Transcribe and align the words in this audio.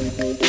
Thank 0.00 0.40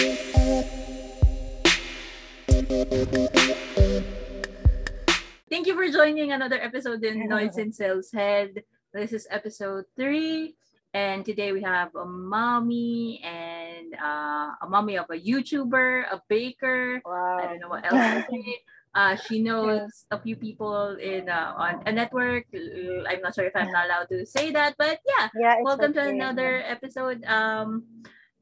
you 5.67 5.75
for 5.75 5.91
joining 5.91 6.31
another 6.31 6.55
episode 6.55 7.03
in 7.03 7.27
Noise 7.27 7.57
in 7.57 7.73
Sales 7.73 8.13
Head. 8.13 8.63
This 8.93 9.11
is 9.11 9.27
episode 9.29 9.83
three, 9.99 10.55
and 10.93 11.25
today 11.25 11.51
we 11.51 11.61
have 11.63 11.93
a 11.95 12.05
mommy 12.05 13.19
and 13.25 13.93
uh, 13.99 14.55
a 14.61 14.67
mommy 14.69 14.97
of 14.97 15.07
a 15.11 15.19
YouTuber, 15.19 16.05
a 16.09 16.21
baker. 16.29 17.01
Wow. 17.03 17.39
I 17.43 17.47
don't 17.47 17.59
know 17.59 17.67
what 17.67 17.83
else 17.83 18.23
to 18.23 18.27
say. 18.31 18.55
Uh, 18.95 19.17
she 19.17 19.43
knows 19.43 20.05
a 20.11 20.19
few 20.21 20.37
people 20.37 20.95
in 20.95 21.27
uh, 21.27 21.55
on 21.57 21.83
a 21.85 21.91
network. 21.91 22.45
I'm 22.55 23.19
not 23.19 23.35
sure 23.35 23.51
if 23.51 23.55
I'm 23.57 23.69
not 23.69 23.87
allowed 23.87 24.07
to 24.15 24.25
say 24.25 24.53
that, 24.53 24.75
but 24.77 25.01
yeah. 25.03 25.27
Yeah, 25.35 25.55
Welcome 25.61 25.91
to 25.95 26.07
another 26.07 26.63
episode. 26.65 27.25
Um, 27.25 27.83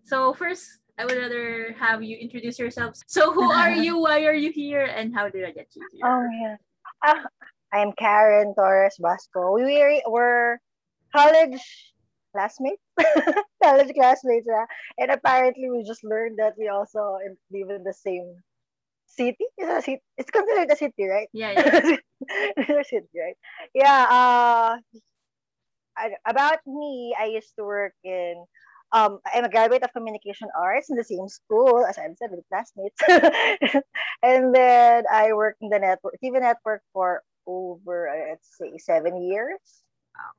so 0.05 0.33
first, 0.33 0.79
I 0.99 1.05
would 1.05 1.17
rather 1.17 1.73
have 1.79 2.03
you 2.03 2.17
introduce 2.17 2.59
yourselves. 2.59 3.01
So 3.07 3.31
who 3.31 3.49
are 3.49 3.71
you? 3.71 3.97
Why 4.05 4.25
are 4.25 4.33
you 4.33 4.51
here? 4.51 4.83
And 4.83 5.15
how 5.15 5.29
did 5.29 5.45
I 5.45 5.51
get 5.51 5.71
you 5.73 5.87
here? 5.93 6.03
Oh 6.03 6.27
yeah. 6.29 6.55
Ah, 7.05 7.23
I'm 7.71 7.93
Karen 7.93 8.53
Torres 8.53 8.97
Basco. 8.99 9.53
We 9.55 9.63
were, 9.63 10.01
were 10.11 10.59
college 11.15 11.63
classmates, 12.35 12.83
college 13.63 13.93
classmates, 13.95 14.45
yeah. 14.45 14.65
And 14.97 15.11
apparently, 15.11 15.69
we 15.71 15.85
just 15.87 16.03
learned 16.03 16.37
that 16.39 16.55
we 16.59 16.67
also 16.67 17.17
live 17.49 17.69
in 17.69 17.85
the 17.85 17.93
same 17.93 18.35
city. 19.07 19.47
Is 19.57 19.69
it 19.69 19.77
a 19.77 19.81
city? 19.81 20.01
It's 20.17 20.29
considered 20.29 20.69
a 20.69 20.75
city, 20.75 21.07
right? 21.07 21.29
Yeah, 21.31 21.51
yeah. 21.55 21.95
It's 22.59 22.69
a 22.69 22.83
city, 22.83 23.07
right? 23.15 23.37
Yeah. 23.73 24.03
Uh, 24.03 24.77
I- 25.95 26.19
about 26.27 26.59
me, 26.67 27.15
I 27.17 27.25
used 27.31 27.55
to 27.57 27.63
work 27.63 27.93
in. 28.03 28.43
Um, 28.91 29.19
I'm 29.33 29.45
a 29.45 29.49
graduate 29.49 29.83
of 29.83 29.93
communication 29.93 30.49
arts 30.57 30.89
in 30.89 30.95
the 30.95 31.03
same 31.03 31.27
school 31.29 31.85
as 31.85 31.97
I've 31.97 32.17
said 32.17 32.31
with 32.31 32.47
classmates, 32.49 32.97
and 34.23 34.53
then 34.53 35.03
I 35.11 35.33
worked 35.33 35.61
in 35.61 35.69
the 35.69 35.79
network, 35.79 36.15
TV 36.23 36.39
network 36.41 36.81
for 36.93 37.21
over 37.45 38.09
let's 38.29 38.57
say 38.57 38.77
seven 38.77 39.21
years, 39.21 39.59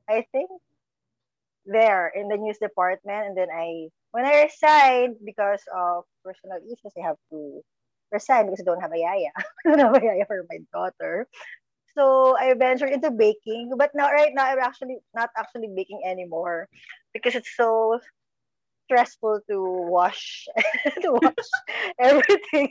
I 0.08 0.26
think. 0.32 0.50
There 1.66 2.10
in 2.16 2.28
the 2.28 2.38
news 2.38 2.58
department, 2.58 3.28
and 3.28 3.36
then 3.36 3.48
I 3.54 3.88
when 4.12 4.24
I 4.24 4.48
resigned 4.48 5.16
because 5.24 5.60
of 5.74 6.04
personal 6.24 6.58
issues, 6.58 6.92
I 6.98 7.06
have 7.06 7.16
to 7.30 7.60
resign 8.10 8.46
because 8.46 8.60
I 8.60 8.64
don't 8.64 8.80
have 8.80 8.92
a 8.92 8.98
yaya. 8.98 9.30
I 9.66 9.76
don't 9.76 9.78
have 9.78 10.02
a 10.02 10.06
yaya 10.06 10.24
for 10.26 10.44
my 10.50 10.58
daughter. 10.72 11.28
So 11.94 12.36
I 12.36 12.54
ventured 12.54 12.90
into 12.90 13.10
baking, 13.10 13.72
but 13.76 13.90
now 13.94 14.10
right 14.10 14.32
now 14.34 14.46
I'm 14.46 14.58
actually 14.58 14.98
not 15.14 15.30
actually 15.36 15.68
baking 15.74 16.02
anymore 16.06 16.68
because 17.12 17.34
it's 17.34 17.54
so 17.56 18.00
stressful 18.90 19.38
to 19.48 19.62
wash 19.86 20.48
to 21.02 21.12
wash 21.22 21.50
everything. 22.00 22.70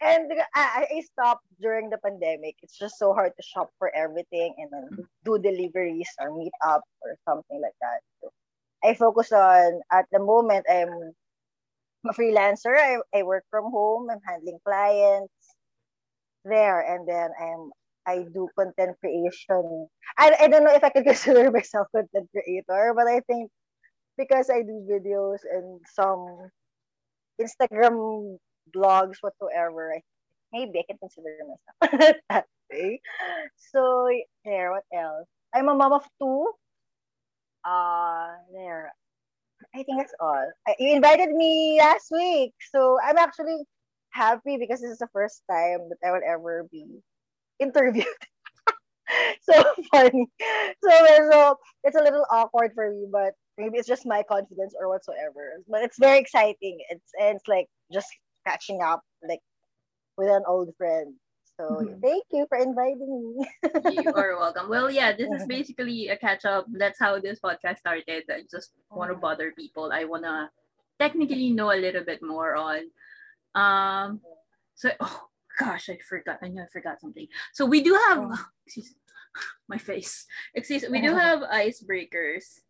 And 0.00 0.28
I, 0.54 0.86
I 0.92 1.00
stopped 1.00 1.44
during 1.60 1.88
the 1.88 1.96
pandemic. 1.98 2.56
It's 2.62 2.76
just 2.76 2.98
so 2.98 3.14
hard 3.14 3.32
to 3.36 3.42
shop 3.42 3.70
for 3.78 3.90
everything 3.96 4.54
and 4.58 4.68
then 4.70 5.06
do 5.24 5.38
deliveries 5.38 6.08
or 6.20 6.36
meet 6.36 6.52
up 6.64 6.82
or 7.00 7.16
something 7.26 7.60
like 7.60 7.76
that. 7.80 8.00
So 8.20 8.30
I 8.84 8.92
focus 8.92 9.32
on 9.32 9.80
at 9.90 10.04
the 10.12 10.20
moment 10.20 10.66
I'm 10.68 11.16
a 12.06 12.12
freelancer. 12.12 12.76
I, 12.76 13.00
I 13.16 13.22
work 13.22 13.44
from 13.50 13.72
home. 13.72 14.10
I'm 14.10 14.20
handling 14.28 14.58
clients 14.64 15.32
there 16.44 16.80
and 16.80 17.08
then 17.08 17.30
I'm 17.40 17.70
I 18.06 18.24
do 18.32 18.48
content 18.56 18.96
creation. 19.00 19.86
I, 20.16 20.34
I 20.40 20.48
don't 20.48 20.64
know 20.64 20.74
if 20.74 20.82
I 20.82 20.88
could 20.88 21.04
consider 21.12 21.50
myself 21.50 21.88
content 21.94 22.28
creator, 22.32 22.92
but 22.96 23.06
I 23.06 23.20
think 23.20 23.50
because 24.18 24.50
I 24.50 24.62
do 24.62 24.86
videos 24.90 25.40
and 25.50 25.80
some 25.94 26.50
Instagram 27.40 28.38
blogs 28.74 29.16
whatsoever, 29.22 29.94
maybe 30.52 30.80
I 30.80 30.84
can 30.88 30.98
consider 30.98 31.36
myself 31.46 32.16
that 32.30 32.46
way. 32.72 33.00
So 33.72 34.08
there, 34.44 34.72
what 34.72 34.84
else? 34.94 35.28
I'm 35.54 35.68
a 35.68 35.74
mom 35.74 35.92
of 35.92 36.04
two. 36.20 36.52
Uh 37.64 38.28
there. 38.52 38.92
I 39.74 39.82
think 39.84 39.98
that's 40.00 40.14
all. 40.20 40.50
You 40.78 40.94
invited 40.94 41.30
me 41.30 41.78
last 41.80 42.10
week, 42.12 42.54
so 42.72 42.98
I'm 43.04 43.18
actually 43.18 43.64
happy 44.10 44.56
because 44.58 44.80
this 44.80 44.90
is 44.92 44.98
the 44.98 45.08
first 45.12 45.42
time 45.50 45.88
that 45.90 45.98
I 46.06 46.12
will 46.12 46.22
ever 46.26 46.66
be 46.72 46.86
interviewed. 47.60 48.06
so 49.42 49.64
funny. 49.92 50.26
So, 50.84 50.90
so 51.30 51.56
it's 51.84 51.96
a 51.96 52.02
little 52.02 52.26
awkward 52.30 52.72
for 52.74 52.90
me, 52.90 53.06
but 53.10 53.34
maybe 53.58 53.76
it's 53.78 53.88
just 53.88 54.06
my 54.06 54.22
confidence 54.22 54.74
or 54.78 54.88
whatsoever. 54.88 55.60
But 55.68 55.82
it's 55.82 55.98
very 55.98 56.18
exciting. 56.18 56.78
It's 56.88 57.10
and 57.20 57.36
it's 57.36 57.48
like 57.48 57.66
just 57.92 58.08
catching 58.46 58.80
up 58.82 59.02
like 59.28 59.40
with 60.16 60.28
an 60.30 60.44
old 60.46 60.72
friend. 60.78 61.14
So 61.60 61.82
Mhm. 61.82 62.00
thank 62.00 62.24
you 62.30 62.46
for 62.48 62.56
inviting 62.58 63.10
me. 63.36 63.46
you 64.02 64.12
are 64.14 64.38
welcome. 64.38 64.68
Well, 64.68 64.90
yeah, 64.90 65.12
this 65.12 65.28
is 65.28 65.46
basically 65.56 66.08
a 66.08 66.16
catch 66.16 66.44
up. 66.44 66.66
That's 66.70 66.98
how 66.98 67.18
this 67.18 67.40
podcast 67.40 67.78
started. 67.78 68.24
I 68.30 68.42
just 68.50 68.70
want 68.90 69.10
to 69.10 69.16
bother 69.18 69.50
people. 69.52 69.90
I 69.92 70.04
want 70.04 70.22
to 70.22 70.50
technically 71.00 71.50
know 71.50 71.72
a 71.72 71.78
little 71.82 72.04
bit 72.04 72.22
more 72.22 72.54
on. 72.54 72.90
Um, 73.54 74.20
so, 74.76 74.90
oh 75.00 75.26
gosh, 75.58 75.90
I 75.90 75.98
forgot. 76.08 76.38
I 76.42 76.48
know 76.48 76.62
I 76.62 76.66
forgot 76.70 77.00
something. 77.00 77.26
So 77.52 77.66
we 77.66 77.82
do 77.82 77.94
have. 78.06 78.18
Oh. 78.22 78.38
Excuse 78.66 78.94
my 79.68 79.78
face. 79.78 80.26
Excuse. 80.54 80.84
We 80.88 81.00
do 81.00 81.14
have 81.14 81.40
icebreakers. 81.42 82.60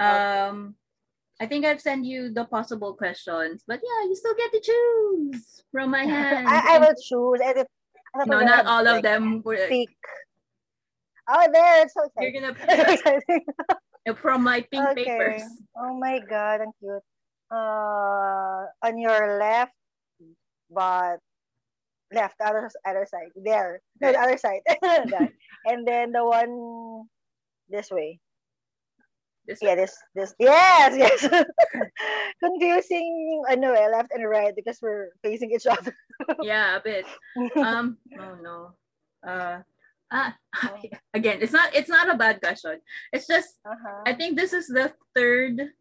Um, 0.00 0.74
I 1.40 1.46
think 1.46 1.64
I've 1.64 1.80
sent 1.80 2.04
you 2.04 2.32
the 2.32 2.44
possible 2.44 2.94
questions, 2.94 3.64
but 3.66 3.80
yeah, 3.82 4.08
you 4.08 4.16
still 4.16 4.34
get 4.34 4.52
to 4.52 4.60
choose 4.60 5.62
from 5.72 5.90
my 5.90 6.04
hand. 6.08 6.48
I, 6.48 6.76
I 6.76 6.78
will 6.78 6.94
choose. 6.94 7.40
I, 7.44 7.64
I 8.14 8.24
no, 8.24 8.40
not 8.40 8.66
all 8.66 8.86
of 8.86 8.94
like, 8.94 9.02
them. 9.02 9.42
Were, 9.44 9.66
Pick. 9.68 9.90
Oh, 11.28 11.48
there! 11.52 11.82
It's 11.82 11.94
so 11.94 12.08
you're 12.20 12.32
gonna 12.32 12.54
exciting. 12.92 13.44
from 14.16 14.44
my 14.44 14.64
pink 14.70 14.86
okay. 14.90 15.04
papers. 15.04 15.42
Oh 15.76 15.98
my 15.98 16.20
god, 16.20 16.60
ang 16.60 16.72
cute. 16.78 17.02
Uh, 17.50 18.66
on 18.82 18.98
your 18.98 19.38
left, 19.38 19.74
but 20.70 21.18
left, 22.12 22.40
other 22.40 22.70
other 22.86 23.06
side. 23.10 23.30
There. 23.36 23.80
No, 24.00 24.12
the 24.12 24.20
other 24.20 24.38
side. 24.38 24.62
And 25.66 25.86
then 25.86 26.12
the 26.12 26.24
one 26.24 27.08
this 27.68 27.90
way. 27.90 28.20
This 29.46 29.62
Yeah, 29.62 29.74
this 29.74 29.94
this 30.14 30.34
yes, 30.38 30.94
yes. 30.98 31.20
Confusing 32.42 33.42
ano 33.48 33.72
eh, 33.72 33.88
left 33.88 34.12
and 34.12 34.28
right 34.28 34.54
because 34.54 34.78
we're 34.82 35.14
facing 35.22 35.50
each 35.52 35.66
other. 35.66 35.94
yeah, 36.42 36.76
a 36.76 36.80
bit. 36.82 37.06
Um, 37.56 37.96
oh 38.18 38.34
no. 38.42 38.74
Uh, 39.26 39.62
ah, 40.12 40.34
again, 41.14 41.38
it's 41.40 41.52
not. 41.54 41.74
It's 41.74 41.88
not 41.88 42.10
a 42.10 42.18
bad 42.18 42.40
question. 42.42 42.80
It's 43.12 43.26
just. 43.26 43.58
uh-huh. 43.64 44.02
I 44.06 44.12
think 44.12 44.36
this 44.36 44.52
is 44.52 44.66
the 44.68 44.92
third. 45.14 45.72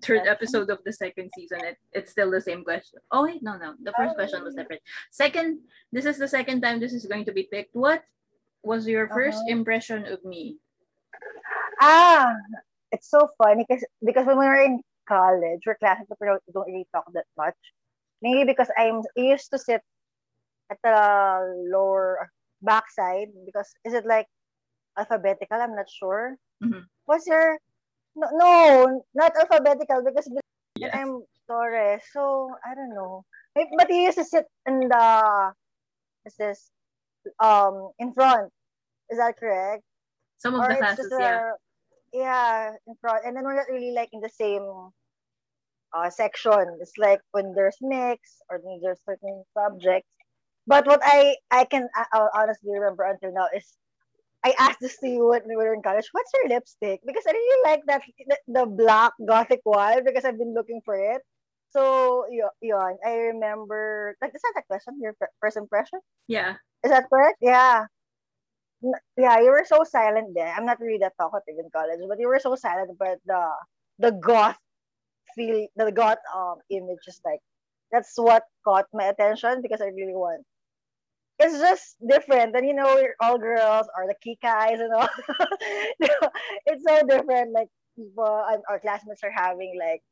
Third 0.00 0.24
episode 0.24 0.70
of 0.72 0.80
the 0.88 0.92
second 0.92 1.28
season. 1.36 1.60
It, 1.60 1.76
it's 1.92 2.10
still 2.10 2.30
the 2.32 2.40
same 2.40 2.64
question. 2.64 2.96
Oh 3.12 3.28
wait, 3.28 3.44
no, 3.44 3.60
no. 3.60 3.76
The 3.76 3.92
first 3.92 4.16
question 4.16 4.40
was 4.42 4.56
Oh. 4.56 4.64
different. 4.64 4.80
Second, 5.12 5.60
this 5.92 6.08
is 6.08 6.16
the 6.16 6.26
second 6.28 6.64
time 6.64 6.80
this 6.80 6.96
is 6.96 7.04
going 7.04 7.28
to 7.28 7.32
be 7.36 7.44
picked. 7.44 7.76
What 7.76 8.00
was 8.64 8.88
your 8.88 9.04
1st 9.12 9.36
Uh-huh. 9.44 9.52
impression 9.52 10.08
of 10.08 10.24
me? 10.24 10.56
Ah, 11.80 12.34
it's 12.92 13.10
so 13.10 13.28
funny 13.38 13.64
because 13.68 13.84
because 14.04 14.26
when 14.26 14.38
we 14.38 14.46
were 14.46 14.62
in 14.62 14.80
college, 15.08 15.60
we're 15.66 15.76
classes 15.76 16.06
but 16.08 16.18
we 16.20 16.26
don't, 16.26 16.42
really 16.66 16.86
talk 16.94 17.04
that 17.12 17.26
much. 17.36 17.56
Maybe 18.22 18.44
because 18.44 18.68
I'm 18.76 19.02
I 19.16 19.20
used 19.20 19.50
to 19.52 19.58
sit 19.58 19.82
at 20.70 20.78
the 20.82 21.68
lower 21.70 22.30
backside 22.62 23.28
because 23.44 23.68
is 23.84 23.92
it 23.92 24.06
like 24.06 24.26
alphabetical? 24.98 25.60
I'm 25.60 25.76
not 25.76 25.88
sure. 25.90 26.36
Mhm. 26.62 26.84
What's 27.04 27.26
your 27.26 27.58
no, 28.16 28.28
no, 28.32 29.02
not 29.14 29.32
alphabetical 29.36 30.02
because 30.04 30.28
Yes. 30.76 30.92
I'm 30.92 31.24
Torres. 31.48 32.02
So 32.12 32.50
I 32.64 32.74
don't 32.74 32.94
know. 32.94 33.24
Maybe, 33.54 33.70
but 33.76 33.88
you 33.88 33.96
used 34.12 34.18
to 34.18 34.24
sit 34.24 34.44
in 34.66 34.80
the 34.80 35.52
is 36.26 36.36
this 36.36 36.70
um 37.40 37.90
in 37.98 38.12
front. 38.12 38.52
Is 39.10 39.18
that 39.18 39.36
correct? 39.38 39.82
Some 40.38 40.54
of 40.54 40.60
or 40.60 40.68
the 40.68 40.76
classes, 40.76 41.12
yeah. 41.18 41.52
A, 42.16 42.20
yeah, 42.20 42.72
in 42.86 42.94
front. 43.00 43.24
And 43.26 43.36
then 43.36 43.44
we're 43.44 43.56
not 43.56 43.68
really 43.70 43.92
like 43.92 44.10
in 44.12 44.20
the 44.20 44.30
same 44.30 44.90
uh, 45.94 46.10
section. 46.10 46.78
It's 46.80 46.92
like 46.98 47.20
when 47.32 47.54
there's 47.54 47.76
mix 47.80 48.38
or 48.50 48.60
when 48.62 48.80
there's 48.82 49.00
certain 49.08 49.44
subjects. 49.56 50.08
But 50.66 50.86
what 50.86 51.00
I 51.04 51.36
I 51.50 51.64
can 51.64 51.88
honestly 52.34 52.72
remember 52.72 53.04
until 53.04 53.32
now 53.32 53.48
is 53.54 53.66
I 54.44 54.54
asked 54.58 54.80
this 54.80 54.98
to 55.00 55.08
you 55.08 55.28
when 55.28 55.42
we 55.48 55.56
were 55.56 55.74
in 55.74 55.82
college. 55.82 56.08
What's 56.12 56.32
your 56.34 56.48
lipstick? 56.50 57.00
Because 57.06 57.24
I 57.28 57.32
really 57.32 57.62
like 57.70 57.82
that 57.88 58.02
the, 58.26 58.38
the 58.48 58.66
black 58.66 59.12
gothic 59.26 59.60
one 59.64 60.04
because 60.04 60.24
I've 60.24 60.38
been 60.38 60.54
looking 60.54 60.80
for 60.84 60.96
it. 60.96 61.22
So 61.70 62.26
y- 62.30 62.48
yun, 62.62 62.96
I 63.06 63.32
remember. 63.34 64.16
Like, 64.22 64.32
is 64.34 64.42
that 64.42 64.54
the 64.56 64.62
question? 64.68 64.98
Your 65.00 65.14
first 65.40 65.56
impression? 65.56 66.00
Yeah. 66.28 66.56
Is 66.84 66.90
that 66.90 67.08
correct? 67.10 67.38
Yeah. 67.40 67.86
Yeah, 69.16 69.40
you 69.40 69.50
were 69.50 69.64
so 69.66 69.84
silent 69.84 70.34
there. 70.34 70.52
I'm 70.54 70.66
not 70.66 70.80
really 70.80 70.98
that 70.98 71.14
talkative 71.18 71.56
in 71.58 71.70
college, 71.70 72.00
but 72.08 72.20
you 72.20 72.28
were 72.28 72.38
so 72.38 72.54
silent 72.54 72.90
about 72.90 73.18
the 73.24 73.42
the 73.98 74.12
goth 74.12 74.58
feel 75.36 75.66
the 75.76 75.92
got 75.92 76.18
um 76.34 76.56
image 76.70 77.06
is 77.08 77.20
like 77.24 77.40
that's 77.92 78.14
what 78.16 78.44
caught 78.64 78.86
my 78.92 79.06
attention 79.06 79.62
because 79.62 79.80
I 79.82 79.86
really 79.88 80.14
want. 80.16 80.44
It's 81.38 81.58
just 81.58 81.96
different, 82.06 82.56
and 82.56 82.66
you 82.66 82.74
know, 82.74 82.94
we're 82.96 83.16
all 83.20 83.38
girls 83.38 83.88
or 83.96 84.06
the 84.08 84.16
kikas 84.24 84.80
and 84.80 84.92
all. 84.94 85.08
it's 86.66 86.84
so 86.86 87.06
different. 87.06 87.52
Like 87.52 87.68
people, 87.96 88.44
and 88.48 88.62
our 88.70 88.80
classmates 88.80 89.22
are 89.24 89.32
having 89.32 89.76
like 89.78 90.02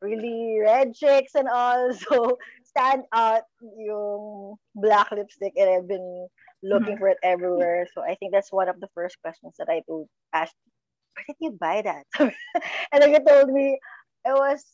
really 0.00 0.58
red 0.62 0.94
chicks 0.94 1.34
and 1.34 1.48
all. 1.48 1.92
So 2.08 2.38
stand 2.64 3.04
out 3.12 3.42
yung 3.78 4.56
black 4.74 5.10
lipstick, 5.12 5.54
and 5.56 5.68
I've 5.70 5.88
been 5.88 6.28
looking 6.68 6.96
for 6.98 7.08
it 7.08 7.18
everywhere. 7.22 7.86
So 7.94 8.02
I 8.02 8.14
think 8.16 8.32
that's 8.32 8.52
one 8.52 8.68
of 8.68 8.80
the 8.80 8.88
first 8.94 9.20
questions 9.22 9.54
that 9.58 9.68
I 9.68 9.82
told 9.86 10.08
asked, 10.32 10.54
where 11.14 11.24
did 11.28 11.36
you 11.40 11.52
buy 11.52 11.82
that? 11.82 12.04
and 12.92 13.02
then 13.02 13.12
you 13.12 13.20
told 13.26 13.50
me 13.50 13.78
it 14.24 14.34
was 14.34 14.64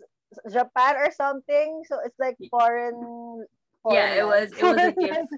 Japan 0.50 0.96
or 0.96 1.10
something. 1.12 1.82
So 1.86 1.98
it's 2.04 2.18
like 2.18 2.36
foreign. 2.50 3.46
foreign 3.82 3.96
yeah, 3.96 4.14
it 4.14 4.26
was 4.26 4.52
it 4.52 4.64
was 4.64 4.82
a 4.82 4.92
gift. 4.92 5.28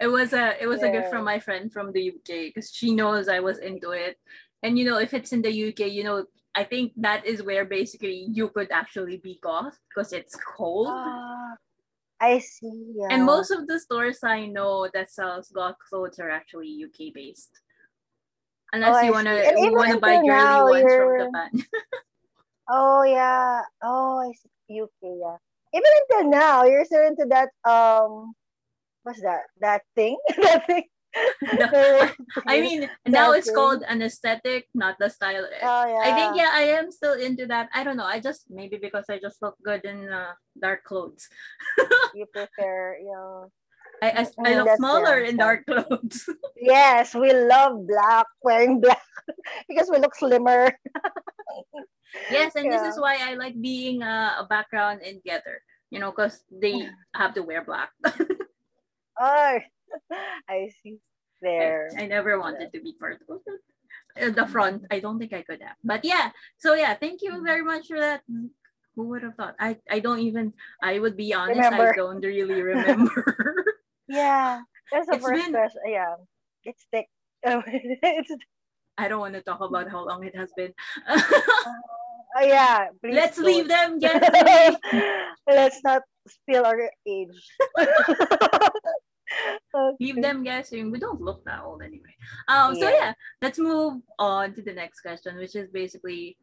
It 0.00 0.06
was 0.06 0.32
a 0.32 0.62
it 0.62 0.66
was 0.66 0.80
Yeah. 0.80 0.88
a 0.88 0.92
gift 0.92 1.10
from 1.10 1.24
my 1.24 1.38
friend 1.38 1.72
from 1.72 1.92
the 1.92 2.10
UK 2.10 2.54
because 2.54 2.70
she 2.72 2.94
knows 2.94 3.28
I 3.28 3.40
was 3.40 3.58
into 3.58 3.90
it. 3.90 4.16
And 4.62 4.78
you 4.78 4.84
know, 4.84 4.98
if 4.98 5.12
it's 5.14 5.32
in 5.32 5.42
the 5.42 5.68
UK, 5.68 5.90
you 5.90 6.04
know, 6.04 6.26
I 6.54 6.64
think 6.64 6.92
that 6.96 7.26
is 7.26 7.42
where 7.42 7.64
basically 7.64 8.26
you 8.30 8.48
could 8.48 8.70
actually 8.72 9.18
be 9.18 9.38
goth 9.42 9.78
because 9.88 10.12
it's 10.12 10.36
cold. 10.36 10.88
Ah, 10.88 11.54
I 12.20 12.38
see. 12.40 12.92
Yeah. 12.96 13.08
And 13.10 13.24
most 13.24 13.50
of 13.50 13.66
the 13.68 13.78
stores 13.78 14.18
I 14.24 14.46
know 14.46 14.88
that 14.92 15.10
sells 15.10 15.48
goth 15.50 15.76
clothes 15.88 16.18
are 16.18 16.30
actually 16.30 16.68
UK 16.84 17.12
based. 17.14 17.50
Unless 18.72 18.96
Oh, 18.96 19.00
you 19.06 19.12
wanna. 19.12 19.34
You 19.56 19.72
wanna 19.72 19.98
buy 20.00 20.16
girly 20.16 20.28
now, 20.28 20.64
ones 20.68 20.82
from 20.82 20.90
you're- 20.90 21.24
Japan. 21.26 21.50
Oh 22.70 23.02
yeah. 23.02 23.62
Oh, 23.82 24.18
I 24.18 24.32
see. 24.32 24.80
UK. 24.82 24.90
Yeah. 25.02 25.36
Even 25.72 25.90
until 26.10 26.30
now, 26.30 26.64
you're 26.64 26.84
still 26.84 27.06
into 27.06 27.24
that. 27.30 27.48
Um, 27.64 28.34
what's 29.04 29.22
that? 29.22 29.42
That 29.60 29.82
thing. 29.96 30.18
that 30.42 30.66
thing. 30.66 30.84
The- 31.58 32.12
I 32.46 32.60
mean, 32.60 32.88
now 33.06 33.32
it's 33.32 33.50
called 33.50 33.82
an 33.88 34.02
aesthetic, 34.02 34.68
not 34.74 34.96
the 34.98 35.08
style. 35.08 35.46
Oh 35.62 35.84
yeah. 35.86 36.02
I 36.04 36.12
think 36.14 36.36
yeah, 36.36 36.50
I 36.52 36.62
am 36.78 36.90
still 36.90 37.14
into 37.14 37.46
that. 37.46 37.68
I 37.74 37.84
don't 37.84 37.96
know. 37.96 38.04
I 38.06 38.20
just 38.20 38.46
maybe 38.50 38.76
because 38.76 39.06
I 39.08 39.18
just 39.18 39.40
look 39.42 39.56
good 39.64 39.84
in 39.84 40.08
uh, 40.08 40.34
dark 40.60 40.84
clothes. 40.84 41.28
You 42.14 42.26
prefer, 42.26 42.96
you 42.98 43.12
know. 43.12 43.52
I 44.02 44.08
I, 44.10 44.50
I 44.50 44.54
Mm, 44.54 44.58
look 44.64 44.70
smaller 44.76 45.18
yeah, 45.20 45.28
in 45.28 45.36
dark 45.36 45.66
clothes. 45.66 46.28
Yes, 46.56 47.14
we 47.14 47.32
love 47.32 47.86
black, 47.86 48.26
wearing 48.42 48.80
black 48.80 49.02
because 49.68 49.88
we 49.90 49.98
look 49.98 50.14
slimmer. 50.14 50.72
yes, 52.30 52.54
and 52.56 52.70
this 52.72 52.82
is 52.82 52.98
why 52.98 53.18
I 53.20 53.34
like 53.34 53.60
being 53.60 54.02
uh, 54.02 54.40
a 54.40 54.46
background 54.46 55.02
in 55.02 55.20
Gather. 55.24 55.62
You 55.90 56.00
know, 56.00 56.10
because 56.10 56.42
they 56.50 56.88
have 57.14 57.34
to 57.34 57.42
wear 57.42 57.64
black. 57.64 57.90
Oh, 59.20 59.58
I 60.48 60.70
see. 60.82 60.98
There. 61.40 61.88
I 61.96 62.06
never 62.06 62.38
wanted 62.40 62.72
to 62.74 62.80
be 62.82 62.94
part 62.98 63.22
of 63.28 63.38
it. 63.46 63.60
Uh, 64.20 64.30
the 64.34 64.46
front. 64.50 64.82
I 64.90 64.98
don't 64.98 65.18
think 65.20 65.32
I 65.32 65.42
could 65.42 65.62
have. 65.62 65.76
But 65.84 66.04
yeah. 66.04 66.30
So 66.58 66.74
yeah, 66.74 66.94
thank 66.94 67.22
you 67.22 67.42
very 67.44 67.62
much 67.62 67.86
for 67.86 67.98
that. 68.00 68.22
Who 68.96 69.04
would 69.14 69.22
have 69.22 69.36
thought? 69.36 69.54
I 69.60 69.78
I 69.88 70.00
don't 70.00 70.18
even. 70.18 70.52
I 70.82 70.98
would 70.98 71.16
be 71.16 71.32
honest. 71.32 71.60
I 71.62 71.92
don't 71.94 72.18
really 72.24 72.62
remember. 72.74 73.22
Yeah, 74.10 74.62
that's 74.90 75.06
the 75.06 75.16
It's 75.20 75.24
first 75.26 75.44
been- 75.44 75.52
question. 75.52 75.82
Yeah, 75.86 76.16
it's 76.64 76.86
thick. 76.90 77.06
Oh, 77.46 77.62
it's, 77.68 78.32
I 78.96 79.06
don't 79.06 79.20
want 79.20 79.34
to 79.34 79.42
talk 79.44 79.60
about 79.60 79.86
how 79.92 80.00
long 80.02 80.24
it 80.24 80.34
has 80.34 80.50
been. 80.56 80.72
oh 81.06 82.40
yeah. 82.40 82.88
Please 83.04 83.14
Let's 83.14 83.36
don't. 83.36 83.46
leave 83.46 83.68
them 83.68 83.98
guessing. 84.00 84.80
Let's 85.46 85.84
not 85.84 86.02
spill 86.26 86.64
our 86.64 86.90
age. 87.06 87.36
Leave 90.00 90.20
them 90.20 90.42
guessing. 90.42 90.90
We 90.90 90.98
don't 90.98 91.20
look 91.20 91.44
that 91.44 91.62
old 91.64 91.82
anyway. 91.82 92.14
Um. 92.48 92.74
So 92.74 92.88
Yeah. 92.88 92.96
yeah, 92.96 93.12
let's 93.42 93.58
move 93.58 94.02
on 94.18 94.54
to 94.54 94.62
the 94.62 94.72
next 94.72 95.00
question, 95.00 95.36
which 95.36 95.56
is 95.56 95.68
basically, 95.70 96.36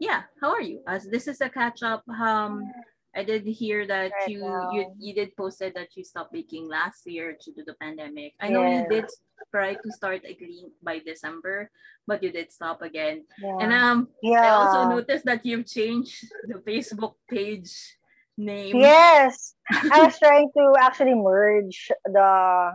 yeah, 0.00 0.22
how 0.40 0.50
are 0.52 0.62
you? 0.62 0.82
As 0.86 1.04
this 1.06 1.28
is 1.28 1.40
a 1.40 1.48
catch 1.48 1.82
up. 1.82 2.02
Um, 2.08 2.70
I 3.14 3.24
did 3.24 3.44
hear 3.44 3.86
that 3.86 4.10
Right 4.10 4.28
you 4.28 4.40
now. 4.40 4.72
you 4.72 4.88
you 4.98 5.12
did 5.12 5.36
posted 5.36 5.74
that 5.76 5.92
you 5.96 6.02
stopped 6.04 6.32
baking 6.32 6.68
last 6.68 7.04
year 7.06 7.36
due 7.36 7.52
to 7.60 7.64
the 7.64 7.76
pandemic. 7.76 8.32
I 8.40 8.48
know 8.48 8.64
you 8.64 8.88
did 8.88 9.04
try 9.52 9.74
to 9.76 9.88
start 9.92 10.24
again 10.24 10.72
by 10.82 10.98
December, 11.04 11.68
but 12.08 12.22
you 12.22 12.32
did 12.32 12.48
stop 12.50 12.80
again. 12.80 13.28
Yeah. 13.36 13.58
And 13.60 13.72
um, 13.72 14.08
yeah. 14.22 14.40
I 14.40 14.48
also 14.56 14.88
noticed 14.88 15.26
that 15.28 15.44
you've 15.44 15.68
changed 15.68 16.24
the 16.48 16.64
Facebook 16.64 17.20
page 17.28 18.00
name. 18.36 18.78
Yes, 18.78 19.54
I 19.90 20.04
was 20.04 20.18
trying 20.22 20.50
to 20.56 20.74
actually 20.80 21.14
merge 21.14 21.90
the 22.04 22.72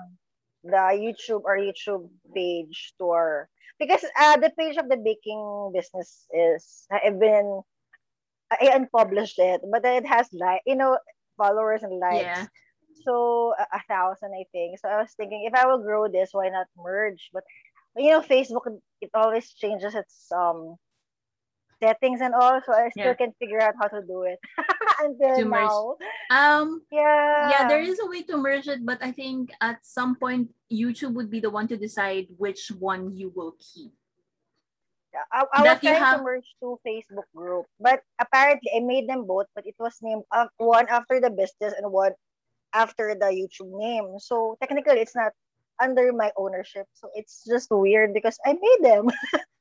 the 0.64 0.84
YouTube 1.00 1.44
or 1.46 1.58
YouTube 1.58 2.10
page 2.34 2.94
to 3.00 3.10
our 3.10 3.50
because 3.80 4.04
uh, 4.20 4.38
the 4.38 4.52
page 4.58 4.78
of 4.78 4.90
the 4.90 4.98
baking 4.98 5.72
business 5.74 6.26
is 6.34 6.88
I've 6.92 7.20
been 7.20 7.62
I 8.52 8.72
unpublished 8.74 9.40
it, 9.40 9.62
but 9.72 9.86
it 9.86 10.06
has 10.06 10.28
like 10.34 10.62
you 10.66 10.76
know 10.76 10.98
followers 11.38 11.84
and 11.84 12.00
likes. 12.00 12.24
Yeah. 12.24 12.46
So 13.06 13.54
a, 13.58 13.78
a 13.78 13.82
thousand, 13.88 14.34
I 14.34 14.46
think. 14.52 14.80
So 14.80 14.90
I 14.90 15.02
was 15.02 15.14
thinking, 15.16 15.48
if 15.48 15.54
I 15.54 15.68
will 15.68 15.82
grow 15.84 16.08
this, 16.08 16.30
why 16.32 16.50
not 16.50 16.68
merge? 16.78 17.30
But 17.34 17.44
you 17.96 18.12
know, 18.12 18.22
Facebook 18.22 18.66
it 19.02 19.10
always 19.14 19.52
changes 19.54 19.96
its 19.96 20.32
um 20.32 20.76
settings 21.82 22.22
and 22.22 22.34
all, 22.34 22.60
so 22.66 22.74
I 22.74 22.90
still 22.90 23.14
Yeah. 23.14 23.20
can't 23.20 23.36
figure 23.38 23.62
out 23.62 23.76
how 23.80 23.88
to 23.88 24.02
do 24.02 24.24
it 24.24 24.40
until 25.04 25.36
To 25.38 25.46
merge. 25.46 25.70
now. 25.70 25.98
Um. 26.32 26.82
Yeah. 26.92 27.50
Yeah, 27.52 27.64
there 27.68 27.82
is 27.82 28.00
a 28.00 28.08
way 28.08 28.24
to 28.30 28.38
merge 28.38 28.68
it, 28.68 28.86
but 28.86 28.98
I 29.02 29.12
think 29.12 29.52
at 29.62 29.86
some 29.86 30.16
point 30.16 30.50
YouTube 30.72 31.14
would 31.14 31.30
be 31.30 31.40
the 31.40 31.50
one 31.54 31.68
to 31.70 31.78
decide 31.78 32.28
which 32.38 32.72
one 32.74 33.14
you 33.16 33.30
will 33.36 33.56
keep. 33.60 33.94
I, 35.34 35.46
I 35.50 35.62
was 35.66 35.80
trying 35.82 35.98
have- 35.98 36.18
to 36.22 36.24
merge 36.24 36.46
two 36.62 36.78
Facebook 36.86 37.26
group, 37.34 37.66
but 37.82 38.02
apparently 38.22 38.70
I 38.76 38.82
made 38.86 39.10
them 39.10 39.26
both, 39.26 39.48
but 39.56 39.66
it 39.66 39.74
was 39.80 39.98
named 40.02 40.22
uh, 40.30 40.46
one 40.58 40.86
after 40.94 41.18
the 41.20 41.32
business 41.34 41.74
and 41.74 41.90
one 41.92 42.14
after 42.74 43.16
the 43.18 43.26
YouTube 43.34 43.74
name. 43.82 44.20
So 44.22 44.58
technically, 44.62 45.02
it's 45.02 45.16
not 45.16 45.34
under 45.82 46.14
my 46.14 46.30
ownership. 46.38 46.86
So 46.94 47.10
it's 47.16 47.42
just 47.50 47.70
weird 47.72 48.14
because 48.14 48.38
I 48.46 48.54
made 48.54 48.82
them. 48.86 49.10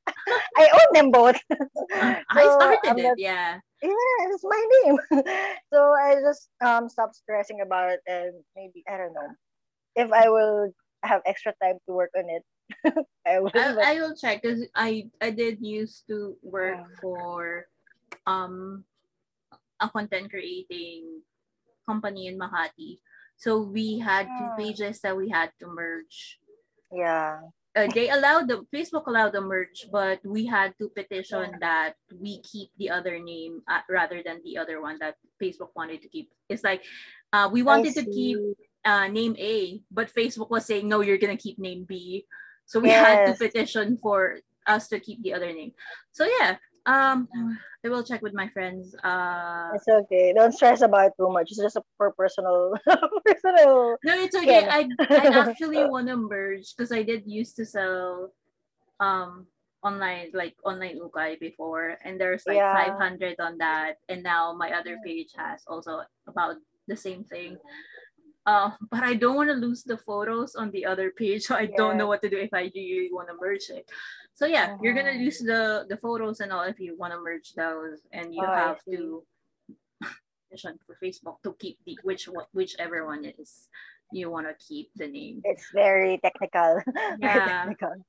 I 0.57 0.69
own 0.73 0.93
them 0.93 1.11
both. 1.11 1.37
I 2.29 2.49
So, 2.49 2.49
started 2.49 2.97
it, 2.97 3.13
yeah. 3.17 3.59
yeah, 3.81 4.17
it's 4.29 4.43
my 4.43 4.63
name. 4.85 4.97
so 5.73 5.91
I 5.93 6.15
just 6.23 6.49
um 6.63 6.89
stopped 6.89 7.15
stressing 7.15 7.61
about 7.61 7.91
it 7.91 8.01
and 8.07 8.33
maybe 8.55 8.83
I 8.89 8.97
don't 8.97 9.13
know 9.13 9.29
if 9.95 10.11
I 10.11 10.29
will 10.29 10.71
have 11.03 11.21
extra 11.25 11.53
time 11.61 11.77
to 11.87 11.93
work 11.93 12.11
on 12.17 12.25
it. 12.29 12.43
I 13.27 13.39
will. 13.39 13.51
I, 13.55 13.93
I 13.95 14.01
will 14.01 14.15
check 14.15 14.41
because 14.41 14.65
I 14.75 15.09
I 15.21 15.29
did 15.31 15.59
used 15.61 16.07
to 16.07 16.37
work 16.43 16.77
Yeah. 16.77 16.85
for 17.01 17.67
um 18.25 18.83
a 19.79 19.89
content 19.89 20.29
creating 20.29 21.21
company 21.87 22.27
in 22.27 22.37
Makati. 22.39 22.99
So 23.37 23.61
we 23.61 23.99
had 23.99 24.35
two 24.37 24.49
Hmm. 24.49 24.57
pages 24.57 25.01
that 25.01 25.15
we 25.17 25.29
had 25.29 25.51
to 25.59 25.67
merge. 25.67 26.39
yeah. 26.91 27.39
Uh, 27.77 27.85
they 27.93 28.09
allowed 28.09 28.47
the 28.47 28.65
Facebook 28.73 29.05
allowed 29.05 29.33
the 29.33 29.41
merge, 29.41 29.85
but 29.91 30.17
we 30.25 30.49
had 30.49 30.73
to 30.79 30.89
petition 30.89 31.53
that 31.61 31.93
we 32.09 32.41
keep 32.41 32.69
the 32.81 32.89
other 32.89 33.19
name 33.19 33.61
uh, 33.69 33.81
rather 33.87 34.23
than 34.25 34.41
the 34.43 34.57
other 34.57 34.81
one 34.81 34.97
that 34.97 35.13
Facebook 35.37 35.69
wanted 35.75 36.01
to 36.01 36.09
keep. 36.09 36.33
It's 36.49 36.63
like 36.63 36.81
uh, 37.31 37.47
we 37.51 37.61
wanted 37.61 37.93
to 37.93 38.03
keep 38.03 38.39
uh, 38.83 39.07
name 39.07 39.35
A, 39.37 39.79
but 39.91 40.09
Facebook 40.09 40.49
was 40.49 40.65
saying, 40.65 40.89
no, 40.89 41.01
you're 41.01 41.21
going 41.21 41.37
to 41.37 41.41
keep 41.41 41.59
name 41.59 41.85
B. 41.85 42.25
So 42.65 42.79
we 42.79 42.89
had 42.89 43.27
to 43.27 43.33
petition 43.37 43.97
for 44.01 44.39
us 44.65 44.87
to 44.89 44.99
keep 44.99 45.21
the 45.21 45.33
other 45.33 45.53
name. 45.53 45.73
So 46.13 46.25
yeah, 46.25 46.57
um, 46.87 47.29
I 47.87 47.89
will 47.89 48.03
check 48.03 48.21
with 48.21 48.33
my 48.35 48.49
friends. 48.51 48.91
Uh, 48.99 49.71
It's 49.73 49.87
okay. 49.87 50.33
Don't 50.35 50.51
stress 50.51 50.81
about 50.83 51.07
it 51.07 51.13
too 51.15 51.31
much. 51.31 51.47
It's 51.51 51.61
just 51.63 51.79
a 51.79 51.83
for 51.95 52.11
personal, 52.11 52.75
personal. 53.25 53.95
no, 54.03 54.13
it's 54.19 54.35
okay. 54.35 54.67
Yeah. 54.67 54.83
I, 54.83 54.91
I 55.07 55.27
actually 55.47 55.87
want 55.87 56.07
to 56.11 56.17
merge 56.17 56.75
because 56.75 56.91
I 56.91 57.03
did 57.03 57.23
used 57.25 57.55
to 57.57 57.65
sell 57.65 58.35
um 58.99 59.47
online 59.83 60.33
like 60.33 60.57
online 60.65 60.97
ukay 60.99 61.39
before 61.39 61.95
and 62.03 62.19
there's 62.19 62.43
like 62.49 62.57
Yeah. 62.57 62.73
500 62.73 63.39
on 63.39 63.57
that 63.61 64.01
and 64.09 64.23
now 64.23 64.51
my 64.51 64.73
other 64.73 64.97
page 65.05 65.31
has 65.37 65.61
also 65.69 66.01
about 66.27 66.57
the 66.89 66.97
same 66.97 67.23
thing 67.23 67.55
uh, 68.47 68.71
but 68.89 69.03
I 69.03 69.13
don't 69.13 69.35
want 69.35 69.49
to 69.49 69.55
lose 69.55 69.83
the 69.83 69.97
photos 69.97 70.55
on 70.55 70.71
the 70.71 70.85
other 70.85 71.11
page. 71.11 71.43
So 71.43 71.55
I 71.55 71.65
don't 71.67 71.97
know 71.97 72.07
what 72.07 72.21
to 72.23 72.29
do 72.29 72.37
if 72.37 72.53
I 72.53 72.71
really 72.73 73.09
want 73.11 73.27
to 73.27 73.35
merge 73.35 73.69
it. 73.69 73.89
So 74.37 74.45
yeah, 74.45 74.77
you're 74.85 74.93
gonna 74.93 75.17
lose 75.17 75.41
the 75.41 75.89
the 75.89 75.97
photos 75.97 76.41
and 76.45 76.53
all 76.53 76.61
if 76.61 76.79
you 76.79 76.93
want 76.93 77.09
to 77.11 77.19
merge 77.19 77.57
those, 77.57 78.05
and 78.13 78.29
you 78.29 78.45
Oh, 78.45 78.53
have 78.53 78.77
to 78.85 79.25
for 80.85 80.93
Facebook 81.01 81.41
to 81.41 81.57
keep 81.57 81.81
the 81.89 81.97
which 82.03 82.29
whichever 82.53 83.01
one 83.01 83.25
it 83.25 83.33
is 83.41 83.67
you 84.13 84.29
want 84.29 84.45
to 84.45 84.53
keep 84.61 84.93
the 84.93 85.07
name. 85.09 85.41
It's 85.43 85.73
very 85.73 86.21
technical. 86.21 86.85
very 87.17 87.49
Yeah. 87.49 87.65
technical. 87.65 88.05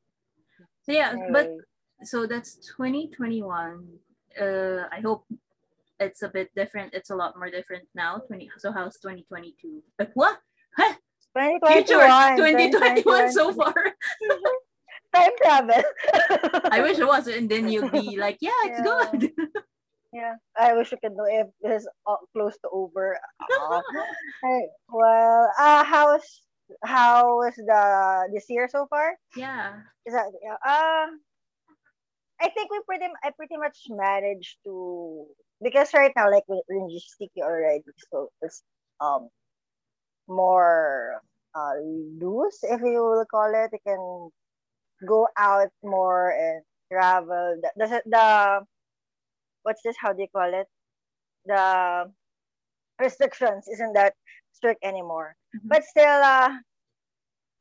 So 0.85 0.93
yeah, 0.93 1.17
but 1.33 1.49
so 2.05 2.27
that's 2.29 2.61
2021. 2.77 3.89
Uh, 4.37 4.85
I 4.93 5.01
hope 5.01 5.25
it's 5.99 6.21
a 6.21 6.29
bit 6.29 6.53
different. 6.55 6.93
It's 6.93 7.09
a 7.09 7.17
lot 7.17 7.41
more 7.41 7.49
different 7.49 7.89
now. 7.95 8.21
20 8.21 8.53
so 8.61 8.71
how's 8.71 9.01
2022? 9.01 9.81
Like 9.99 10.13
what? 10.13 10.37
Huh? 10.77 10.93
2021. 11.33 12.37
2021 12.37 13.33
so 13.33 13.53
far. 13.57 13.73
Time 15.19 15.33
travel. 15.39 15.83
I 16.71 16.81
wish 16.83 16.99
it 16.99 17.07
was, 17.07 17.27
and 17.29 17.49
then 17.49 17.69
you'd 17.69 17.91
be 17.93 18.17
like, 18.21 18.39
yeah, 18.41 18.51
it's 18.65 18.81
Yeah. 18.81 18.85
good. 19.11 19.33
Yeah, 20.13 20.37
I 20.57 20.73
wish 20.75 20.91
you 20.93 20.99
could 21.03 21.13
know 21.17 21.27
if 21.29 21.49
it's 21.61 21.87
uh, 22.07 22.17
close 22.33 22.55
to 22.59 22.69
over. 22.73 23.19
Uh, 23.41 23.83
well, 24.89 25.51
uh, 25.59 25.85
how's 25.85 26.43
how 26.85 27.37
was 27.37 27.55
the 27.57 28.29
this 28.33 28.47
year 28.49 28.69
so 28.71 28.87
far? 28.89 29.17
yeah. 29.37 29.81
Is 30.07 30.15
that 30.15 30.33
yeah? 30.43 30.57
Uh, 30.65 31.09
I 32.41 32.49
think 32.51 32.71
we 32.71 32.81
pretty 32.87 33.07
I 33.23 33.31
pretty 33.31 33.57
much 33.57 33.79
managed 33.89 34.59
to 34.65 35.27
because 35.63 35.93
right 35.95 36.13
now 36.17 36.31
like 36.31 36.45
we're 36.49 36.63
in 36.69 36.89
sticky 37.01 37.43
already, 37.43 37.85
so 38.11 38.31
it's 38.43 38.63
um 39.01 39.29
more 40.29 41.21
uh 41.55 41.75
loose 42.21 42.61
if 42.63 42.81
you 42.81 43.03
will 43.03 43.25
call 43.31 43.53
it. 43.55 43.71
You 43.73 43.79
can 43.87 44.31
go 45.07 45.29
out 45.37 45.71
more 45.83 46.31
and 46.33 46.63
travel. 46.91 47.61
The 47.63 47.71
the, 47.77 48.03
the 48.07 48.67
what's 49.63 49.83
this? 49.83 49.97
How 50.01 50.13
do 50.13 50.23
you 50.23 50.29
call 50.29 50.53
it? 50.55 50.67
The 51.47 52.13
restrictions 53.01 53.69
isn't 53.69 53.95
that 53.95 54.15
strict 54.53 54.85
anymore. 54.85 55.37
Mhm. 55.55 55.69
But 55.69 55.85
still, 55.85 56.23
uh, 56.25 56.51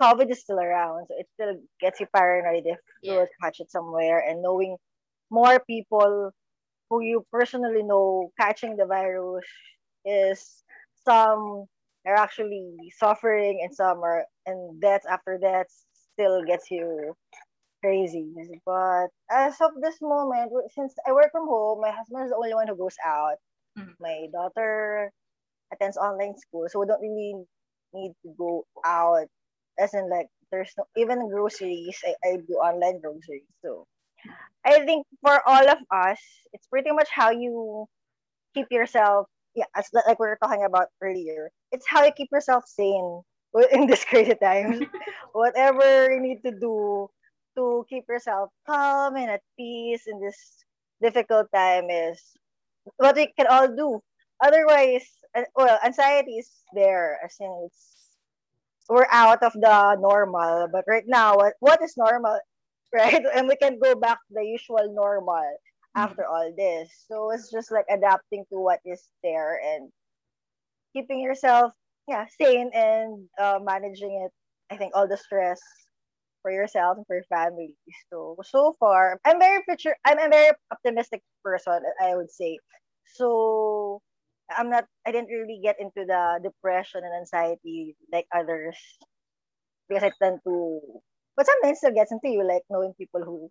COVID 0.01 0.29
is 0.29 0.41
still 0.41 0.60
around, 0.60 1.08
so 1.08 1.15
it 1.17 1.27
still 1.34 1.56
gets 1.79 2.00
you 2.00 2.08
paranoid 2.13 2.63
if 2.65 2.79
you 3.01 3.13
Yeah. 3.13 3.20
will 3.22 3.27
catch 3.41 3.60
it 3.60 3.72
somewhere. 3.72 4.20
And 4.20 4.41
knowing 4.41 4.77
more 5.29 5.60
people 5.60 6.32
who 6.89 7.01
you 7.01 7.25
personally 7.32 7.84
know 7.84 8.32
catching 8.39 8.75
the 8.77 8.86
virus 8.86 9.46
is 10.06 10.63
some 11.06 11.65
are 12.06 12.15
actually 12.15 12.77
suffering 12.98 13.62
and 13.63 13.74
some 13.75 14.03
are 14.03 14.25
and 14.46 14.79
deaths 14.82 15.06
after 15.06 15.38
that 15.39 15.67
still 16.17 16.43
gets 16.43 16.71
you 16.71 17.13
crazy. 17.83 18.25
But 18.65 19.09
as 19.31 19.59
of 19.62 19.71
this 19.81 19.97
moment, 20.01 20.51
since 20.74 20.93
I 21.07 21.13
work 21.13 21.31
from 21.31 21.47
home, 21.47 21.81
my 21.81 21.91
husband 21.91 22.25
is 22.25 22.31
the 22.31 22.38
only 22.38 22.53
one 22.53 22.67
who 22.67 22.77
goes 22.77 22.97
out. 23.05 23.38
Mhm. 23.77 23.95
My 24.00 24.27
daughter 24.33 25.12
attends 25.74 25.97
online 25.97 26.38
school, 26.38 26.67
so 26.69 26.79
we 26.79 26.88
don't 26.88 27.01
really 27.01 27.45
need 27.93 28.13
to 28.24 28.29
go 28.38 28.65
out. 28.86 29.27
As 29.79 29.93
in, 29.93 30.09
like, 30.09 30.27
there's 30.51 30.74
no 30.77 30.86
even 30.97 31.29
groceries. 31.29 32.00
I, 32.05 32.15
I 32.25 32.38
do 32.38 32.55
online 32.62 33.00
groceries, 33.01 33.47
so 33.63 33.88
I 34.65 34.86
think 34.86 35.05
for 35.21 35.41
all 35.47 35.67
of 35.69 35.79
us, 35.91 36.19
it's 36.53 36.67
pretty 36.67 36.91
much 36.91 37.09
how 37.12 37.31
you 37.31 37.88
keep 38.53 38.67
yourself. 38.71 39.27
Yeah, 39.55 39.65
as 39.75 39.89
like 39.93 40.19
we 40.19 40.27
were 40.27 40.39
talking 40.41 40.65
about 40.65 40.89
earlier, 41.01 41.51
it's 41.71 41.88
how 41.88 42.05
you 42.05 42.12
keep 42.13 42.29
yourself 42.31 42.65
sane 42.67 43.24
in 43.71 43.87
this 43.87 44.03
crazy 44.05 44.35
times. 44.35 44.81
Whatever 45.33 46.11
you 46.11 46.19
need 46.19 46.43
to 46.43 46.51
do 46.51 47.09
to 47.55 47.85
keep 47.89 48.07
yourself 48.07 48.49
calm 48.65 49.15
and 49.15 49.31
at 49.31 49.41
peace 49.57 50.07
in 50.07 50.21
this 50.21 50.37
difficult 51.01 51.47
time 51.53 51.89
is 51.89 52.21
what 52.97 53.15
we 53.15 53.27
can 53.37 53.47
all 53.49 53.67
do. 53.67 54.01
Otherwise, 54.43 55.05
well, 55.55 55.79
anxiety 55.83 56.37
is 56.37 56.49
there. 56.73 57.19
As 57.23 57.35
in, 57.39 57.51
it's 57.65 57.97
we're 58.89 59.07
out 59.11 59.43
of 59.43 59.53
the 59.53 59.97
normal. 59.99 60.67
But 60.71 60.85
right 60.87 61.03
now, 61.07 61.35
what 61.35 61.53
what 61.59 61.81
is 61.81 61.97
normal, 61.97 62.39
right? 62.93 63.23
And 63.35 63.47
we 63.47 63.55
can 63.55 63.79
go 63.79 63.95
back 63.95 64.19
to 64.27 64.33
the 64.33 64.45
usual 64.45 64.93
normal 64.93 65.35
mm. 65.35 65.95
after 65.95 66.25
all 66.25 66.51
this. 66.55 66.89
So 67.07 67.31
it's 67.31 67.51
just 67.51 67.71
like 67.71 67.85
adapting 67.89 68.45
to 68.51 68.59
what 68.59 68.79
is 68.85 69.03
there 69.23 69.59
and 69.59 69.91
keeping 70.93 71.19
yourself, 71.19 71.73
yeah, 72.07 72.25
sane 72.39 72.71
and 72.73 73.27
uh, 73.39 73.59
managing 73.63 74.25
it. 74.25 74.31
I 74.73 74.77
think 74.77 74.93
all 74.95 75.07
the 75.07 75.17
stress 75.17 75.59
for 76.41 76.51
yourself 76.51 76.97
and 76.97 77.05
for 77.07 77.15
your 77.17 77.29
family. 77.29 77.75
So 78.11 78.37
so 78.43 78.75
far, 78.79 79.19
I'm 79.25 79.39
very 79.39 79.63
future. 79.63 79.95
I'm 80.05 80.19
a 80.19 80.29
very 80.29 80.53
optimistic 80.71 81.21
person. 81.43 81.81
I 82.01 82.15
would 82.15 82.31
say. 82.31 82.59
So 83.15 84.01
I'm 84.51 84.69
not. 84.69 84.85
I 85.05 85.11
didn't 85.11 85.29
really 85.33 85.59
get 85.63 85.77
into 85.79 86.05
the 86.07 86.39
depression 86.43 87.01
and 87.03 87.15
anxiety 87.15 87.95
like 88.11 88.27
others 88.35 88.77
because 89.89 90.03
I 90.03 90.11
tend 90.21 90.39
to. 90.45 90.79
But 91.35 91.45
sometimes 91.45 91.79
it 91.83 91.95
gets 91.95 92.11
into 92.11 92.29
you, 92.29 92.43
like 92.47 92.63
knowing 92.69 92.93
people 92.97 93.21
who 93.23 93.49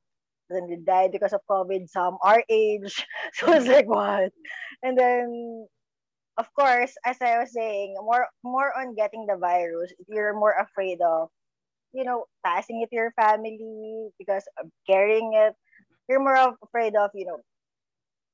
suddenly 0.51 0.79
died 0.85 1.13
because 1.13 1.33
of 1.33 1.41
COVID. 1.51 1.89
Some 1.89 2.19
our 2.23 2.43
age, 2.49 3.07
so 3.35 3.53
it's 3.53 3.67
like 3.67 3.87
what? 3.89 4.33
And 4.83 4.99
then, 4.99 5.67
of 6.39 6.47
course, 6.55 6.95
as 7.05 7.17
I 7.21 7.39
was 7.39 7.53
saying, 7.53 7.97
more 8.01 8.27
more 8.45 8.73
on 8.79 8.95
getting 8.95 9.27
the 9.27 9.37
virus. 9.37 9.93
You're 10.09 10.35
more 10.35 10.55
afraid 10.59 11.01
of 11.01 11.31
you 11.93 12.05
know, 12.05 12.27
passing 12.45 12.83
it 12.83 12.91
to 12.91 12.97
your 12.97 13.13
family 13.13 13.59
because 14.19 14.45
of 14.61 14.71
carrying 14.89 15.33
it. 15.35 15.55
You're 16.09 16.21
more 16.21 16.55
afraid 16.63 16.95
of, 16.95 17.11
you 17.15 17.27
know, 17.27 17.39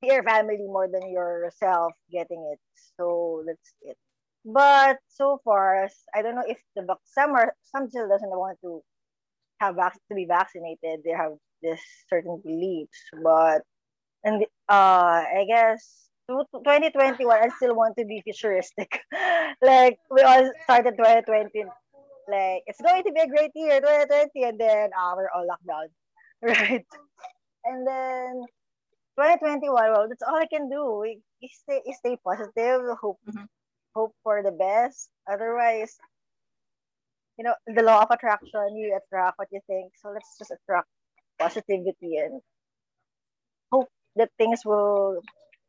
your 0.01 0.23
family 0.23 0.57
more 0.57 0.87
than 0.91 1.09
yourself 1.09 1.93
getting 2.11 2.51
it. 2.51 2.59
So 2.97 3.43
that's 3.47 3.73
it. 3.81 3.97
But 4.45 4.97
so 5.07 5.39
far, 5.45 5.87
I 6.13 6.21
don't 6.21 6.35
know 6.35 6.43
if 6.45 6.59
the 6.75 6.85
some 7.05 7.31
are 7.31 7.55
some 7.63 7.89
still 7.89 8.09
doesn't 8.09 8.29
want 8.29 8.59
to 8.61 8.81
have 9.61 9.75
to 9.77 10.15
be 10.15 10.25
vaccinated. 10.25 10.99
They 11.05 11.11
have 11.11 11.33
this 11.61 11.79
certain 12.09 12.41
beliefs, 12.43 12.99
but 13.23 13.61
and 14.25 14.43
uh, 14.67 15.23
I 15.23 15.45
guess 15.47 16.09
2021, 16.29 17.37
I 17.37 17.49
still 17.57 17.75
want 17.75 17.95
to 17.97 18.05
be 18.05 18.21
futuristic. 18.23 19.01
like 19.61 19.97
we 20.09 20.21
all 20.21 20.51
started 20.63 20.95
2020 20.97 21.65
like 22.27 22.63
it's 22.67 22.81
going 22.81 23.03
to 23.03 23.11
be 23.11 23.19
a 23.21 23.27
great 23.27 23.51
year 23.55 23.79
2020 23.81 24.43
and 24.43 24.59
then 24.59 24.89
uh, 24.97 25.13
we're 25.15 25.29
all 25.35 25.45
locked 25.47 25.67
down 25.67 25.87
right 26.41 26.85
and 27.65 27.87
then 27.87 28.43
2021 29.19 29.69
well 29.91 30.07
that's 30.07 30.23
all 30.23 30.35
i 30.35 30.47
can 30.47 30.69
do 30.69 30.99
we, 31.01 31.19
we 31.41 31.49
stay 31.49 31.81
we 31.85 31.93
stay 31.93 32.17
positive 32.25 32.81
hope 33.01 33.19
Mhm. 33.27 33.47
hope 33.95 34.13
for 34.23 34.41
the 34.43 34.51
best 34.51 35.09
otherwise 35.31 35.97
you 37.37 37.43
know 37.43 37.55
the 37.67 37.83
law 37.83 38.01
of 38.03 38.11
attraction 38.11 38.75
you 38.77 38.97
attract 38.97 39.37
what 39.37 39.47
you 39.51 39.59
think 39.67 39.91
so 40.01 40.09
let's 40.09 40.37
just 40.37 40.51
attract 40.51 40.87
positivity 41.39 42.17
and 42.17 42.41
hope 43.71 43.89
that 44.15 44.29
things 44.37 44.61
will 44.65 45.21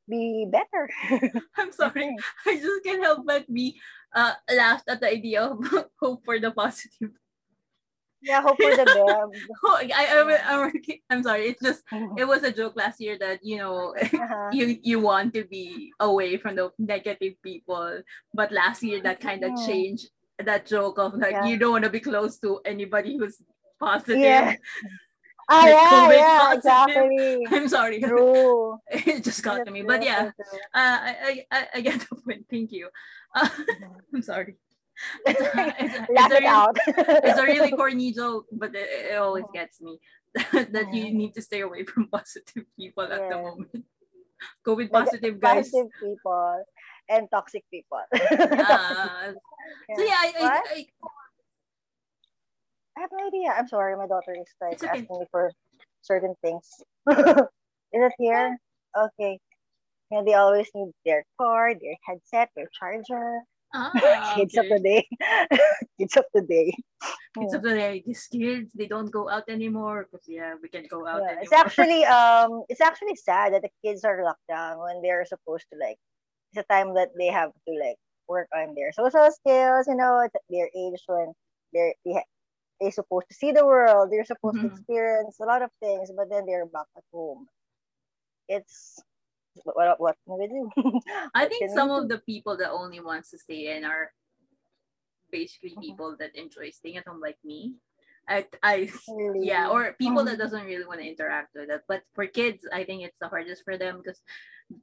be 0.08 0.46
better 0.50 0.90
I'm 1.56 1.72
sorry. 1.72 2.14
I 2.46 2.56
just 2.56 2.84
can't 2.84 3.02
help 3.02 3.24
but 3.26 3.48
be 3.52 3.76
uh 4.14 4.32
laughed 4.54 4.88
at 4.88 5.00
the 5.00 5.08
idea 5.08 5.42
of 5.42 5.58
hope 6.00 6.24
for 6.24 6.38
the 6.38 6.50
positive. 6.50 7.10
yeah 8.22 8.40
hope 8.40 8.56
for 8.56 8.70
the 8.76 8.84
best 8.84 8.98
Oh, 9.64 9.76
I, 9.80 9.90
I, 9.92 10.68
I, 10.68 11.00
I'm 11.10 11.22
sorry. 11.22 11.48
It's 11.52 11.60
just 11.62 11.82
it 12.16 12.24
was 12.24 12.42
a 12.42 12.52
joke 12.52 12.76
last 12.76 13.00
year 13.00 13.16
that 13.20 13.40
you 13.44 13.58
know 13.58 13.94
uh-huh. 14.00 14.50
you 14.52 14.78
you 14.82 15.00
want 15.00 15.34
to 15.34 15.44
be 15.44 15.92
away 16.00 16.36
from 16.36 16.56
the 16.56 16.70
negative 16.78 17.34
people, 17.42 18.00
but 18.32 18.52
last 18.52 18.82
year 18.82 19.00
that 19.02 19.20
kind 19.20 19.44
of 19.44 19.52
changed 19.66 20.08
that 20.38 20.66
joke 20.66 20.98
of 20.98 21.14
like 21.14 21.32
Yeah. 21.32 21.46
you 21.46 21.56
don't 21.58 21.72
want 21.72 21.84
to 21.84 21.90
be 21.90 22.00
close 22.00 22.38
to 22.40 22.60
anybody 22.64 23.16
who's 23.18 23.40
positive. 23.80 24.18
Yeah. 24.18 24.56
Ah, 25.48 25.60
Like 25.60 25.74
yeah, 25.74 25.90
COVID 25.92 26.16
yeah, 26.16 26.54
exactly. 26.54 27.46
I'm 27.50 27.68
sorry. 27.68 28.00
True. 28.08 28.78
it 28.90 29.24
just 29.24 29.42
got 29.42 29.64
to 29.66 29.70
me. 29.70 29.80
true, 29.80 29.88
But 29.88 30.02
yeah, 30.02 30.30
uh, 30.74 30.98
I, 31.10 31.44
I, 31.50 31.66
I- 31.74 31.80
get 31.80 32.00
the 32.00 32.16
point. 32.16 32.46
Thank 32.50 32.72
you. 32.72 32.88
Uh, 33.34 33.48
I'm 34.14 34.22
sorry. 34.22 34.56
It's 35.26 35.40
a, 35.40 35.74
it's 35.80 35.94
it's 36.08 36.32
a 36.32 36.36
it 36.38 36.44
out. 36.44 36.76
it's 36.86 37.38
a 37.38 37.42
really 37.42 37.72
corny 37.72 38.12
joke, 38.12 38.46
but 38.52 38.74
it, 38.74 38.88
it 39.12 39.16
always 39.18 39.44
gets 39.52 39.80
me 39.80 39.98
that 40.34 40.94
you 40.94 41.12
need 41.12 41.34
to 41.34 41.42
stay 41.42 41.60
away 41.60 41.84
from 41.84 42.06
positive 42.08 42.64
people 42.78 43.02
at 43.04 43.28
the 43.28 43.36
moment. 43.36 43.84
COVID 44.66 44.90
positive 44.92 45.40
guys. 45.40 45.70
Positive 45.70 45.90
people 46.00 46.64
and 47.08 47.28
toxic 47.30 47.64
people. 47.70 47.98
Uh, 48.12 49.32
so 49.96 50.02
yeah, 50.02 50.20
I, 50.24 50.32
I? 50.40 50.60
I, 50.78 50.86
I 52.96 53.00
have 53.00 53.10
no 53.12 53.26
idea. 53.26 53.50
I'm 53.56 53.68
sorry, 53.68 53.96
my 53.96 54.06
daughter 54.06 54.34
is 54.38 54.48
like 54.60 54.82
okay. 54.82 54.86
asking 54.86 55.18
me 55.18 55.26
for 55.30 55.50
certain 56.02 56.34
things. 56.42 56.68
is 57.10 57.46
it 57.92 58.12
here? 58.18 58.58
Okay. 58.96 59.38
Yeah, 60.10 60.22
they 60.24 60.34
always 60.34 60.68
need 60.74 60.92
their 61.04 61.24
cord, 61.38 61.78
their 61.80 61.96
headset, 62.06 62.50
their 62.54 62.68
charger. 62.78 63.40
ah, 63.74 64.34
Kids 64.36 64.56
of 64.56 64.66
okay. 64.66 64.74
the 64.74 64.80
day. 64.80 65.08
Kids 65.98 66.16
of 66.16 66.24
the 66.34 66.42
day. 66.42 66.72
Kids 67.36 67.54
of 67.54 67.62
the 67.62 67.74
day, 67.74 68.02
these 68.06 68.28
kids, 68.30 68.70
they 68.74 68.86
don't 68.86 69.10
go 69.10 69.28
out 69.28 69.48
anymore 69.48 70.06
because 70.06 70.24
yeah, 70.28 70.54
we 70.62 70.68
can 70.68 70.86
go 70.88 71.06
out 71.06 71.22
Yeah, 71.22 71.34
anymore. 71.34 71.42
it's 71.42 71.52
actually 71.52 72.04
um 72.04 72.62
it's 72.68 72.80
actually 72.80 73.16
sad 73.16 73.54
that 73.54 73.62
the 73.62 73.70
kids 73.84 74.04
are 74.04 74.22
locked 74.22 74.46
down 74.48 74.78
when 74.78 75.02
they're 75.02 75.26
supposed 75.26 75.66
to 75.72 75.78
like 75.78 75.98
it's 76.52 76.62
a 76.62 76.72
time 76.72 76.94
that 76.94 77.10
they 77.18 77.26
have 77.26 77.50
to 77.50 77.74
like 77.74 77.96
work 78.28 78.46
on 78.54 78.74
their 78.76 78.92
social 78.92 79.28
skills, 79.32 79.86
you 79.88 79.96
know, 79.96 80.22
at 80.22 80.30
their 80.48 80.70
age 80.70 81.02
when 81.06 81.32
they're 81.72 81.94
they 82.06 82.12
ha- 82.12 82.30
they're 82.80 82.90
supposed 82.90 83.28
to 83.28 83.34
see 83.34 83.52
the 83.52 83.64
world, 83.64 84.10
they're 84.10 84.24
supposed 84.24 84.56
to 84.60 84.68
Mhm. 84.68 84.72
experience 84.72 85.38
a 85.40 85.44
lot 85.44 85.62
of 85.62 85.70
things, 85.80 86.10
but 86.16 86.28
then 86.28 86.46
they're 86.46 86.66
back 86.66 86.86
at 86.96 87.04
home. 87.12 87.48
It's 88.48 89.02
what, 89.62 90.00
what, 90.00 90.16
can 90.26 90.38
we 90.38 90.48
do? 90.48 90.70
I 91.34 91.46
think 91.46 91.70
some 91.70 91.90
of 91.90 92.08
the 92.08 92.18
people 92.18 92.56
that 92.56 92.70
only 92.70 93.00
wants 93.00 93.30
to 93.30 93.38
stay 93.38 93.76
in 93.76 93.84
are 93.84 94.12
basically 95.30 95.70
Mhm. 95.76 95.80
people 95.80 96.16
that 96.18 96.34
enjoy 96.34 96.70
staying 96.70 96.96
at 96.96 97.06
home 97.06 97.20
like 97.20 97.38
me. 97.44 97.74
I, 98.28 98.46
I 98.62 98.88
Really. 99.08 99.46
yeah, 99.46 99.68
or 99.68 99.92
people 99.94 100.24
that 100.24 100.36
Mhm. 100.36 100.42
doesn't 100.42 100.64
really 100.66 100.86
want 100.86 101.00
to 101.00 101.06
interact 101.08 101.54
with 101.54 101.70
it. 101.70 101.82
But 101.88 102.02
for 102.14 102.26
kids, 102.26 102.66
I 102.72 102.84
think 102.84 103.02
it's 103.02 103.18
the 103.20 103.28
hardest 103.28 103.64
for 103.64 103.76
them 103.76 103.98
because 104.02 104.22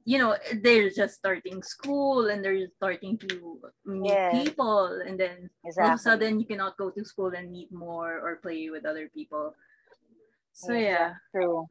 you 0.04 0.18
know 0.18 0.36
they're 0.62 0.90
just 0.90 1.14
starting 1.18 1.62
school 1.62 2.28
and 2.30 2.44
they're 2.44 2.68
starting 2.76 3.18
to 3.18 3.60
meet 3.84 4.10
Yes. 4.10 4.30
people, 4.30 5.02
and 5.06 5.18
then 5.18 5.50
all 5.78 5.88
of 5.88 5.94
a 5.94 5.98
sudden 5.98 6.38
you 6.38 6.46
cannot 6.46 6.76
go 6.76 6.90
to 6.90 7.04
school 7.04 7.32
and 7.34 7.50
meet 7.50 7.72
more 7.72 8.20
or 8.20 8.36
play 8.42 8.70
with 8.70 8.86
other 8.86 9.08
people. 9.10 9.54
So 10.52 10.72
yeah, 10.74 11.14
True. 11.34 11.66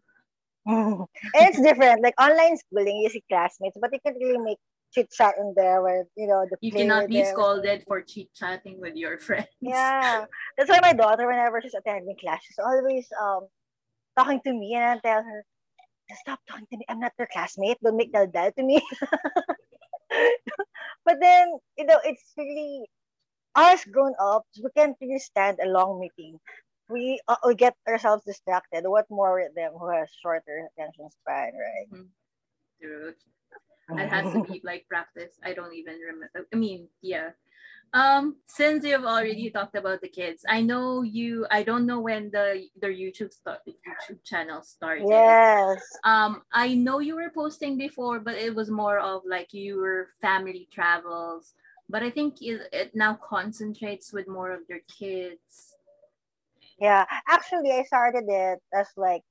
and 0.65 1.07
it's 1.33 1.61
different. 1.61 2.01
Like 2.03 2.19
online 2.19 2.57
schooling, 2.57 2.97
you 2.97 3.09
see 3.09 3.23
classmates, 3.29 3.77
but 3.79 3.91
you 3.93 3.99
can't 4.03 4.17
really 4.19 4.39
make 4.39 4.59
chit 4.93 5.11
chat 5.11 5.35
in 5.39 5.53
there 5.55 5.81
where 5.81 6.05
you 6.15 6.27
know 6.27 6.45
the 6.49 6.57
you 6.61 6.71
cannot 6.71 7.07
be 7.07 7.21
them. 7.21 7.25
scolded 7.25 7.83
for 7.87 8.01
chit 8.01 8.33
chatting 8.33 8.79
with 8.79 8.95
your 8.95 9.17
friends. 9.17 9.47
Yeah, 9.61 10.25
that's 10.57 10.69
why 10.69 10.79
my 10.81 10.93
daughter, 10.93 11.27
whenever 11.27 11.61
she's 11.61 11.73
attending 11.73 12.15
class, 12.17 12.41
she's 12.43 12.59
always 12.59 13.07
um 13.19 13.47
talking 14.17 14.41
to 14.45 14.53
me, 14.53 14.75
and 14.75 14.83
I 14.83 14.97
tell 14.99 15.23
her, 15.23 15.45
"Stop 16.21 16.39
talking 16.47 16.67
to 16.71 16.77
me. 16.77 16.85
I'm 16.89 16.99
not 16.99 17.13
your 17.17 17.27
classmate. 17.31 17.77
Don't 17.83 17.97
make 17.97 18.13
that 18.13 18.55
to 18.57 18.63
me." 18.63 18.81
but 21.05 21.17
then 21.21 21.57
you 21.77 21.85
know, 21.85 21.99
it's 22.03 22.33
really 22.37 22.85
us 23.55 23.83
grown 23.85 24.13
ups. 24.19 24.59
We 24.61 24.69
can't 24.75 24.97
really 25.01 25.19
stand 25.19 25.59
a 25.63 25.67
long 25.67 25.99
meeting. 25.99 26.39
We 26.89 27.21
uh, 27.27 27.37
we 27.45 27.55
get 27.55 27.75
ourselves 27.87 28.23
distracted. 28.25 28.83
What 28.85 29.05
more 29.09 29.39
with 29.39 29.55
them 29.55 29.73
who 29.79 29.89
has 29.89 30.09
shorter 30.21 30.67
attention 30.75 31.09
span, 31.23 31.53
right? 31.55 31.87
Dude, 32.81 33.15
it 33.99 34.09
has 34.09 34.33
to 34.33 34.43
be 34.43 34.61
like 34.63 34.87
practice. 34.87 35.33
I 35.43 35.53
don't 35.53 35.73
even 35.73 35.99
remember. 35.99 36.47
I 36.53 36.55
mean, 36.55 36.87
yeah. 37.01 37.31
Um, 37.93 38.37
since 38.45 38.85
you've 38.85 39.03
already 39.03 39.49
talked 39.49 39.75
about 39.75 39.99
the 39.99 40.07
kids, 40.07 40.45
I 40.47 40.61
know 40.61 41.01
you. 41.01 41.45
I 41.51 41.63
don't 41.63 41.85
know 41.85 41.99
when 41.99 42.31
the 42.31 42.67
their 42.79 42.93
YouTube 42.93 43.33
start 43.33 43.59
YouTube 43.67 44.23
channel 44.23 44.61
started. 44.61 45.07
yes. 45.09 45.81
Um, 46.05 46.43
I 46.53 46.73
know 46.73 46.99
you 46.99 47.15
were 47.15 47.31
posting 47.35 47.77
before, 47.77 48.19
but 48.19 48.35
it 48.35 48.55
was 48.55 48.69
more 48.69 48.99
of 48.99 49.23
like 49.27 49.49
your 49.51 50.07
family 50.21 50.69
travels. 50.71 51.53
But 51.89 52.03
I 52.03 52.09
think 52.09 52.41
it, 52.41 52.61
it 52.71 52.95
now 52.95 53.15
concentrates 53.15 54.13
with 54.13 54.25
more 54.25 54.51
of 54.51 54.61
your 54.69 54.79
kids. 54.87 55.75
Yeah, 56.79 57.05
actually, 57.27 57.71
I 57.73 57.83
started 57.83 58.23
it 58.27 58.59
as 58.73 58.87
like, 58.95 59.21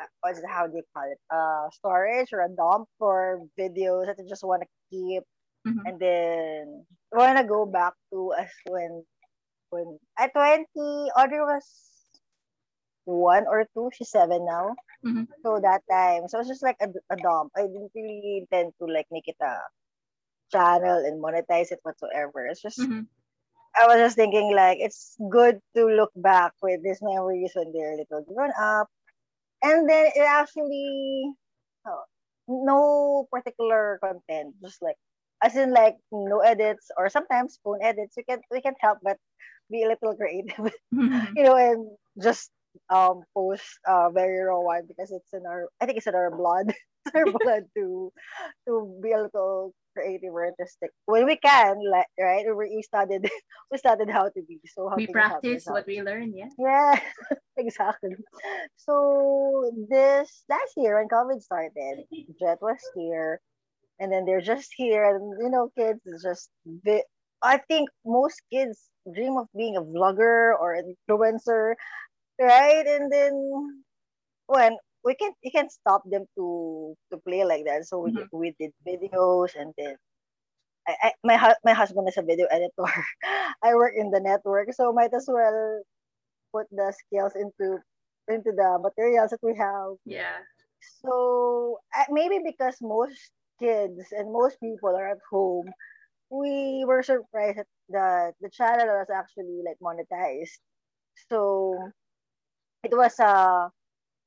uh, 0.00 0.06
what's 0.20 0.38
it, 0.38 0.44
how 0.48 0.66
do 0.66 0.76
you 0.76 0.82
call 0.94 1.04
it? 1.10 1.18
Uh, 1.30 1.70
storage 1.72 2.32
or 2.32 2.40
a 2.42 2.48
dump 2.48 2.88
for 2.98 3.40
videos 3.58 4.06
that 4.06 4.16
I 4.18 4.24
just 4.28 4.44
want 4.44 4.62
to 4.62 4.68
keep, 4.90 5.22
Mhm. 5.66 5.82
and 5.86 5.98
then 6.00 6.86
want 7.12 7.38
to 7.38 7.44
go 7.44 7.66
back 7.66 7.94
to 8.12 8.32
as 8.38 8.50
when, 8.66 9.04
when 9.70 9.98
at 10.18 10.32
twenty, 10.32 11.10
Audrey 11.16 11.40
was 11.40 11.64
one 13.04 13.46
or 13.46 13.66
two. 13.74 13.90
She's 13.94 14.10
seven 14.10 14.44
now. 14.46 14.74
Mhm. 15.04 15.28
So 15.44 15.60
that 15.60 15.82
time, 15.90 16.28
so 16.28 16.40
it's 16.40 16.48
just 16.48 16.62
like 16.62 16.76
a, 16.80 16.88
a 17.10 17.16
dump. 17.16 17.52
I 17.56 17.62
didn't 17.62 17.92
really 17.94 18.38
intend 18.44 18.72
to 18.80 18.86
like 18.86 19.06
make 19.10 19.28
it 19.28 19.36
a 19.42 19.56
channel 20.52 20.98
and 21.04 21.22
monetize 21.22 21.72
it 21.72 21.80
whatsoever. 21.82 22.46
It's 22.46 22.62
just 22.62 22.78
Mhm. 22.80 23.06
I 23.76 23.86
was 23.86 23.96
just 23.98 24.16
thinking 24.16 24.54
like 24.54 24.78
it's 24.80 25.16
good 25.30 25.60
to 25.76 25.86
look 25.86 26.12
back 26.16 26.52
with 26.62 26.82
these 26.82 27.00
memories 27.02 27.52
when 27.54 27.72
they're 27.72 27.96
little 27.96 28.22
grown 28.24 28.52
up. 28.58 28.88
And 29.64 29.88
then 29.90 30.12
it 30.14 30.20
actually 30.28 31.32
oh, 31.88 32.04
no 32.48 33.28
particular 33.32 33.98
content, 34.04 34.54
just 34.62 34.82
like 34.82 34.96
as 35.42 35.56
in 35.56 35.72
like 35.72 35.96
no 36.12 36.40
edits 36.40 36.90
or 36.96 37.08
sometimes 37.10 37.58
phone 37.64 37.80
edits. 37.82 38.14
We 38.16 38.24
can 38.24 38.40
we 38.50 38.60
can 38.62 38.74
help 38.80 38.98
but 39.02 39.18
be 39.70 39.84
a 39.84 39.88
little 39.88 40.14
creative, 40.16 40.72
you 40.92 41.44
know, 41.44 41.56
and 41.56 41.88
just 42.22 42.50
um 42.90 43.22
post 43.34 43.64
uh 43.88 44.10
very 44.10 44.40
raw 44.44 44.60
one 44.60 44.84
because 44.88 45.12
it's 45.12 45.32
in 45.34 45.46
our 45.46 45.68
I 45.80 45.86
think 45.86 45.98
it's 45.98 46.06
in 46.08 46.14
our 46.14 46.30
blood. 46.36 46.74
it's 47.06 47.14
our 47.14 47.26
blood 47.26 47.64
to 47.76 48.12
to 48.68 49.00
be 49.02 49.12
a 49.12 49.22
little 49.22 49.74
creative 49.96 50.32
or 50.32 50.46
artistic 50.46 50.90
when 51.06 51.24
we 51.26 51.36
can, 51.36 51.76
like 51.90 52.06
right? 52.18 52.44
We, 52.54 52.82
studied 52.82 53.30
we 53.70 53.78
studied 53.78 54.10
how 54.10 54.24
to 54.24 54.42
be. 54.46 54.60
So 54.66 54.88
how 54.88 54.96
we 54.96 55.06
can 55.06 55.14
you 55.14 55.20
help 55.20 55.42
practice 55.42 55.66
what 55.66 55.86
we 55.86 56.02
learn. 56.02 56.34
Yeah. 56.34 56.48
Yeah, 56.58 57.00
exactly. 57.56 58.16
So 58.76 59.70
this 59.88 60.44
last 60.48 60.72
year 60.76 60.98
when 60.98 61.08
COVID 61.08 61.40
started, 61.42 62.04
Jet 62.40 62.58
was 62.60 62.80
here, 62.94 63.40
and 63.98 64.12
then 64.12 64.24
they're 64.24 64.40
just 64.40 64.72
here, 64.76 65.04
and 65.04 65.42
you 65.42 65.50
know, 65.50 65.70
kids 65.76 66.00
is 66.06 66.22
just. 66.22 66.50
I 67.42 67.58
think 67.68 67.90
most 68.06 68.40
kids 68.50 68.88
dream 69.12 69.36
of 69.36 69.48
being 69.54 69.76
a 69.76 69.82
vlogger 69.82 70.58
or 70.58 70.72
an 70.72 70.96
influencer, 71.10 71.74
right? 72.40 72.86
And 72.86 73.12
then 73.12 73.82
when 74.46 74.76
we 75.04 75.14
can, 75.14 75.32
you 75.42 75.50
can 75.50 75.68
stop 75.70 76.02
them 76.08 76.26
to 76.36 76.94
to 77.12 77.18
play 77.26 77.44
like 77.44 77.64
that. 77.66 77.84
So 77.86 78.00
we 78.00 78.12
Mhm. 78.12 78.28
we 78.32 78.54
did 78.58 78.72
videos, 78.86 79.54
and 79.56 79.74
then 79.78 79.96
I, 80.88 80.94
I 81.02 81.12
my 81.24 81.36
hu- 81.36 81.60
my 81.64 81.72
husband 81.74 82.08
is 82.08 82.18
a 82.18 82.22
video 82.22 82.46
editor. 82.50 82.84
I 83.62 83.74
work 83.74 83.94
in 83.96 84.10
the 84.10 84.20
network, 84.20 84.72
so 84.72 84.92
might 84.92 85.14
as 85.14 85.26
well 85.28 85.82
put 86.52 86.66
the 86.70 86.92
skills 86.92 87.34
into 87.36 87.80
into 88.28 88.52
the 88.52 88.78
materials 88.80 89.30
that 89.30 89.42
we 89.42 89.56
have. 89.56 89.96
Yeah. 90.04 90.42
So 91.02 91.78
uh, 91.96 92.04
maybe 92.10 92.40
because 92.44 92.76
most 92.80 93.32
kids 93.60 94.12
and 94.12 94.32
most 94.32 94.60
people 94.60 94.90
are 94.96 95.10
at 95.10 95.20
home, 95.30 95.72
we 96.30 96.84
were 96.86 97.02
surprised 97.02 97.58
that 97.58 97.68
the 97.88 98.32
the 98.40 98.50
channel 98.50 98.86
was 98.88 99.10
actually 99.10 99.62
like 99.64 99.78
monetized. 99.82 100.58
So 101.28 101.92
it 102.82 102.92
was 102.96 103.18
a 103.20 103.70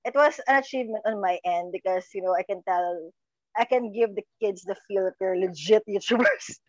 it 0.08 0.16
was 0.16 0.40
an 0.48 0.58
achievement 0.58 1.04
on 1.06 1.22
my 1.22 1.40
end 1.46 1.72
because 1.74 2.08
you 2.16 2.24
know 2.24 2.36
I 2.36 2.44
can 2.44 2.64
tell 2.68 3.12
I 3.58 3.66
can 3.66 3.92
give 3.94 4.16
the 4.16 4.24
kids 4.42 4.64
the 4.64 4.76
feel 4.88 5.06
that 5.06 5.16
they're 5.20 5.38
legit 5.38 5.84
YouTubers. 5.90 6.60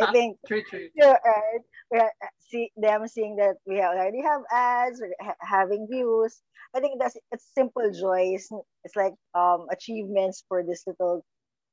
I 0.00 0.06
think 0.12 0.38
True. 0.46 0.62
True. 0.64 0.90
yeah, 0.94 1.16
right. 1.24 1.60
We 1.92 1.98
are 1.98 2.12
uh, 2.22 2.28
see 2.50 2.70
them 2.76 3.06
seeing 3.08 3.36
that 3.36 3.56
we 3.66 3.80
already 3.80 4.22
have 4.22 4.42
ads, 4.52 5.00
we're 5.00 5.14
ha- 5.20 5.40
having 5.40 5.86
views. 5.90 6.42
I 6.74 6.80
think 6.80 7.00
that's 7.00 7.16
it's 7.32 7.46
simple 7.54 7.90
joys. 7.92 8.48
It's 8.84 8.96
like 8.96 9.14
um 9.34 9.66
achievements 9.70 10.44
for 10.48 10.62
this 10.64 10.84
little 10.86 11.24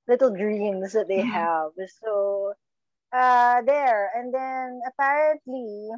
little 0.07 0.35
dreams 0.35 0.93
that 0.93 1.07
they 1.07 1.21
Mhm. 1.21 1.23
have. 1.23 1.71
So 2.03 2.53
uh 3.13 3.61
there 3.63 4.11
and 4.15 4.33
then 4.33 4.81
apparently 4.87 5.89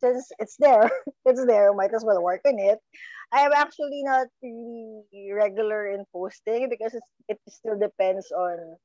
since 0.00 0.30
it's 0.38 0.56
there, 0.58 0.90
it's 1.26 1.44
there, 1.46 1.72
might 1.74 1.94
as 1.94 2.04
well 2.04 2.22
work 2.22 2.42
on 2.46 2.58
it. 2.58 2.78
I 3.32 3.40
am 3.40 3.52
actually 3.52 4.02
not 4.04 4.28
really 4.42 5.32
regular 5.32 5.88
in 5.92 6.04
posting 6.12 6.68
because 6.70 6.94
it's, 6.94 7.10
it 7.28 7.38
still 7.48 7.78
depends 7.78 8.30
on 8.32 8.76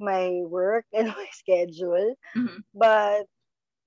my 0.00 0.42
work 0.44 0.84
and 0.92 1.08
my 1.16 1.26
schedule 1.32 2.14
Mhm. 2.36 2.62
but 2.74 3.26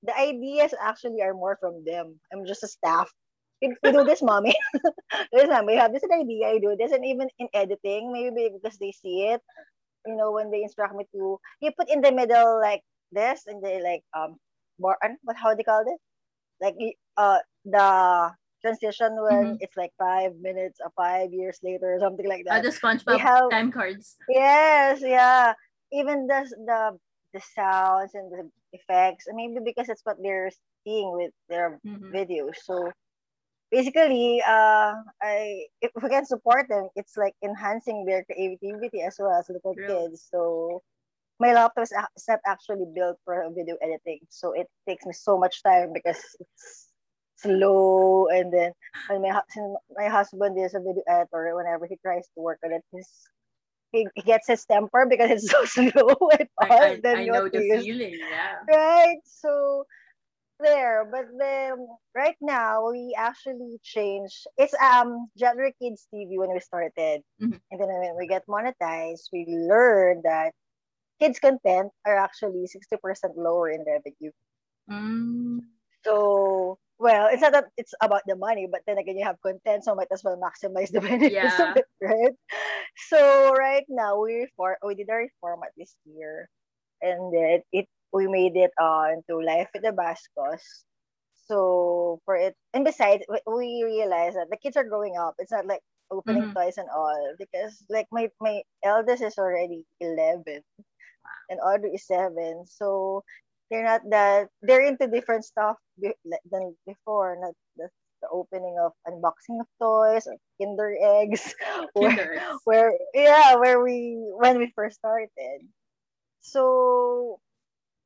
the 0.03 0.15
ideas 0.17 0.73
actually 0.79 1.21
are 1.21 1.33
more 1.33 1.57
from 1.59 1.83
them. 1.85 2.19
I'm 2.33 2.45
just 2.45 2.63
a 2.63 2.67
staff. 2.67 3.11
We, 3.61 3.75
we 3.83 3.91
do 3.91 4.03
this, 4.03 4.21
mommy. 4.21 4.55
this, 5.33 5.47
mommy. 5.49 5.73
We 5.73 5.79
have 5.79 5.93
this 5.93 6.03
idea. 6.07 6.47
I 6.47 6.59
do 6.59 6.75
this, 6.77 6.91
and 6.91 7.05
even 7.05 7.27
in 7.39 7.47
editing, 7.53 8.11
maybe 8.13 8.49
because 8.53 8.77
they 8.79 8.91
see 8.91 9.27
it, 9.33 9.41
you 10.05 10.15
know, 10.15 10.31
when 10.31 10.51
they 10.51 10.63
instruct 10.63 10.95
me 10.95 11.05
to, 11.13 11.39
you 11.61 11.71
put 11.77 11.89
in 11.89 12.01
the 12.01 12.11
middle 12.11 12.59
like 12.61 12.81
this, 13.11 13.43
and 13.47 13.63
they 13.63 13.81
like 13.81 14.03
um, 14.15 14.37
ano, 14.81 15.15
what 15.23 15.37
how 15.37 15.55
they 15.55 15.63
call 15.63 15.81
it? 15.81 15.99
Like 16.61 16.75
uh, 17.17 17.39
the 17.65 18.31
transition 18.61 19.15
when 19.21 19.55
Mhm. 19.55 19.57
it's 19.61 19.77
like 19.77 19.93
five 19.97 20.35
minutes, 20.41 20.79
or 20.83 20.91
five 20.95 21.31
years 21.31 21.59
later, 21.63 21.95
or 21.95 21.99
something 21.99 22.27
like 22.27 22.43
Uh, 22.49 22.59
that. 22.59 22.63
the 22.63 22.69
SpongeBob 22.75 23.19
have- 23.19 23.49
time 23.49 23.71
cards. 23.71 24.17
Yes, 24.27 25.01
yeah. 25.01 25.53
Even 25.91 26.27
the 26.27 26.43
the 26.67 26.99
the 27.33 27.41
sounds 27.55 28.13
and 28.15 28.31
the 28.31 28.49
effects, 28.73 29.25
maybe 29.31 29.59
because 29.63 29.87
it's 29.89 30.03
what 30.05 30.17
they're 30.21 30.51
seeing 30.83 31.11
with 31.13 31.31
their 31.47 31.79
Mhm. 31.85 32.11
videos. 32.11 32.57
So 32.65 32.91
basically, 33.71 34.41
uh, 34.45 34.95
I 35.21 35.67
if 35.81 35.91
we 36.01 36.09
can 36.09 36.25
support 36.25 36.67
them, 36.67 36.89
it's 36.95 37.15
like 37.17 37.35
enhancing 37.41 38.05
their 38.05 38.23
creativity 38.25 39.01
as 39.01 39.15
well 39.19 39.31
as 39.31 39.47
little 39.49 39.73
True. 39.75 39.87
kids. 39.87 40.27
So 40.29 40.81
my 41.39 41.53
laptop 41.53 41.83
is 41.83 41.93
not 42.27 42.39
actually 42.45 42.85
built 42.93 43.17
for 43.25 43.43
video 43.55 43.75
editing, 43.81 44.19
so 44.29 44.53
it 44.53 44.67
takes 44.87 45.05
me 45.05 45.13
so 45.13 45.37
much 45.37 45.63
time 45.63 45.91
because 45.93 46.19
it's 46.39 46.89
slow. 47.37 48.27
And 48.27 48.51
then 48.53 48.71
when 49.07 49.21
my 49.21 49.39
my 49.95 50.07
husband 50.09 50.57
is 50.59 50.73
a 50.75 50.79
video 50.79 51.03
editor, 51.07 51.55
whenever 51.55 51.85
he 51.87 51.97
tries 52.03 52.25
to 52.35 52.41
work 52.41 52.59
on 52.63 52.73
it, 52.73 52.83
he's 52.91 53.09
he, 53.91 54.07
he 54.15 54.21
gets 54.21 54.47
his 54.47 54.65
temper 54.65 55.05
because 55.09 55.31
it's 55.31 55.49
so 55.51 55.65
slow 55.65 56.29
and 56.37 56.49
all. 56.57 56.71
I, 56.71 56.77
I, 56.79 56.99
than 57.01 57.17
I 57.17 57.25
know 57.25 57.47
the 57.49 57.61
he 57.61 57.69
feeling. 57.71 58.19
Yeah. 58.19 58.57
Right. 58.69 59.17
So 59.25 59.85
there. 60.59 61.05
But 61.09 61.25
then 61.37 61.87
right 62.15 62.35
now 62.41 62.91
we 62.91 63.15
actually 63.17 63.77
changed. 63.83 64.47
It's 64.57 64.73
um 64.81 65.29
Genre 65.39 65.71
Kids 65.81 66.07
TV 66.13 66.37
when 66.37 66.51
we 66.53 66.59
started, 66.59 67.21
Mhm. 67.41 67.59
and 67.71 67.79
then 67.79 67.87
when 67.89 68.15
we 68.17 68.27
get 68.27 68.45
monetized, 68.47 69.29
we 69.33 69.45
learned 69.47 70.23
that 70.23 70.53
kids 71.19 71.39
content 71.39 71.91
are 72.05 72.17
actually 72.17 72.65
sixty 72.67 72.97
percent 72.97 73.37
lower 73.37 73.69
in 73.69 73.83
revenue. 73.85 74.31
Mm. 74.89 75.59
So 76.05 76.77
well, 76.99 77.27
it's 77.31 77.41
not 77.41 77.53
that 77.53 77.65
it's 77.77 77.93
about 78.01 78.23
the 78.27 78.35
money, 78.35 78.67
but 78.71 78.81
then 78.87 78.97
again, 78.97 79.17
you 79.17 79.25
have 79.25 79.41
content, 79.41 79.83
so 79.83 79.95
might 79.95 80.11
as 80.11 80.23
well 80.23 80.37
maximize 80.39 80.91
the 80.91 81.01
benefits 81.09 81.59
Yeah. 81.59 81.59
of 81.59 81.75
it, 81.75 81.85
right? 82.01 82.33
So 83.09 83.51
right 83.53 83.85
now 83.89 84.19
we 84.21 84.45
reform, 84.47 84.77
we 84.85 84.95
did 84.95 85.09
a 85.09 85.15
reform 85.15 85.61
at 85.65 85.71
this 85.77 85.95
year, 86.05 86.49
and 87.01 87.33
then 87.33 87.61
it 87.71 87.87
we 88.13 88.27
made 88.27 88.55
it 88.55 88.71
uh, 88.81 89.07
into 89.13 89.41
Life 89.43 89.69
with 89.73 89.83
the 89.83 89.91
Bascos. 89.91 90.61
So 91.47 92.19
for 92.25 92.35
it, 92.35 92.55
and 92.73 92.83
besides, 92.85 93.23
we- 93.29 93.83
realized 93.83 94.37
that 94.37 94.49
the 94.49 94.57
kids 94.57 94.77
are 94.77 94.83
growing 94.87 95.17
up. 95.17 95.35
It's 95.39 95.51
not 95.51 95.65
like 95.65 95.81
opening 96.11 96.47
Mhm. 96.47 96.53
toys 96.55 96.77
and 96.77 96.89
all 96.89 97.35
because 97.37 97.83
like 97.89 98.07
my 98.11 98.29
my 98.39 98.63
eldest 98.83 99.23
is 99.23 99.37
already 99.37 99.85
eleven, 99.99 100.63
and 101.49 101.59
Audrey 101.61 101.91
is 101.95 102.07
seven. 102.07 102.65
So 102.67 103.23
they're 103.69 103.83
not 103.83 104.01
that 104.11 104.49
they're 104.61 104.85
into 104.85 105.07
different 105.07 105.45
stuff 105.45 105.77
than 106.51 106.75
before. 106.87 107.37
Not 107.39 107.53
the, 107.77 107.89
the 108.21 108.27
opening 108.31 108.77
of 108.81 108.93
unboxing 109.07 109.59
of 109.61 109.67
toys 109.81 110.27
or 110.27 110.37
Kinder 110.61 110.95
eggs, 111.01 111.55
where, 111.93 112.41
where 112.65 112.93
yeah, 113.13 113.55
where 113.55 113.81
we 113.83 114.17
when 114.37 114.59
we 114.59 114.71
first 114.75 114.97
started. 114.97 115.61
So 116.41 117.39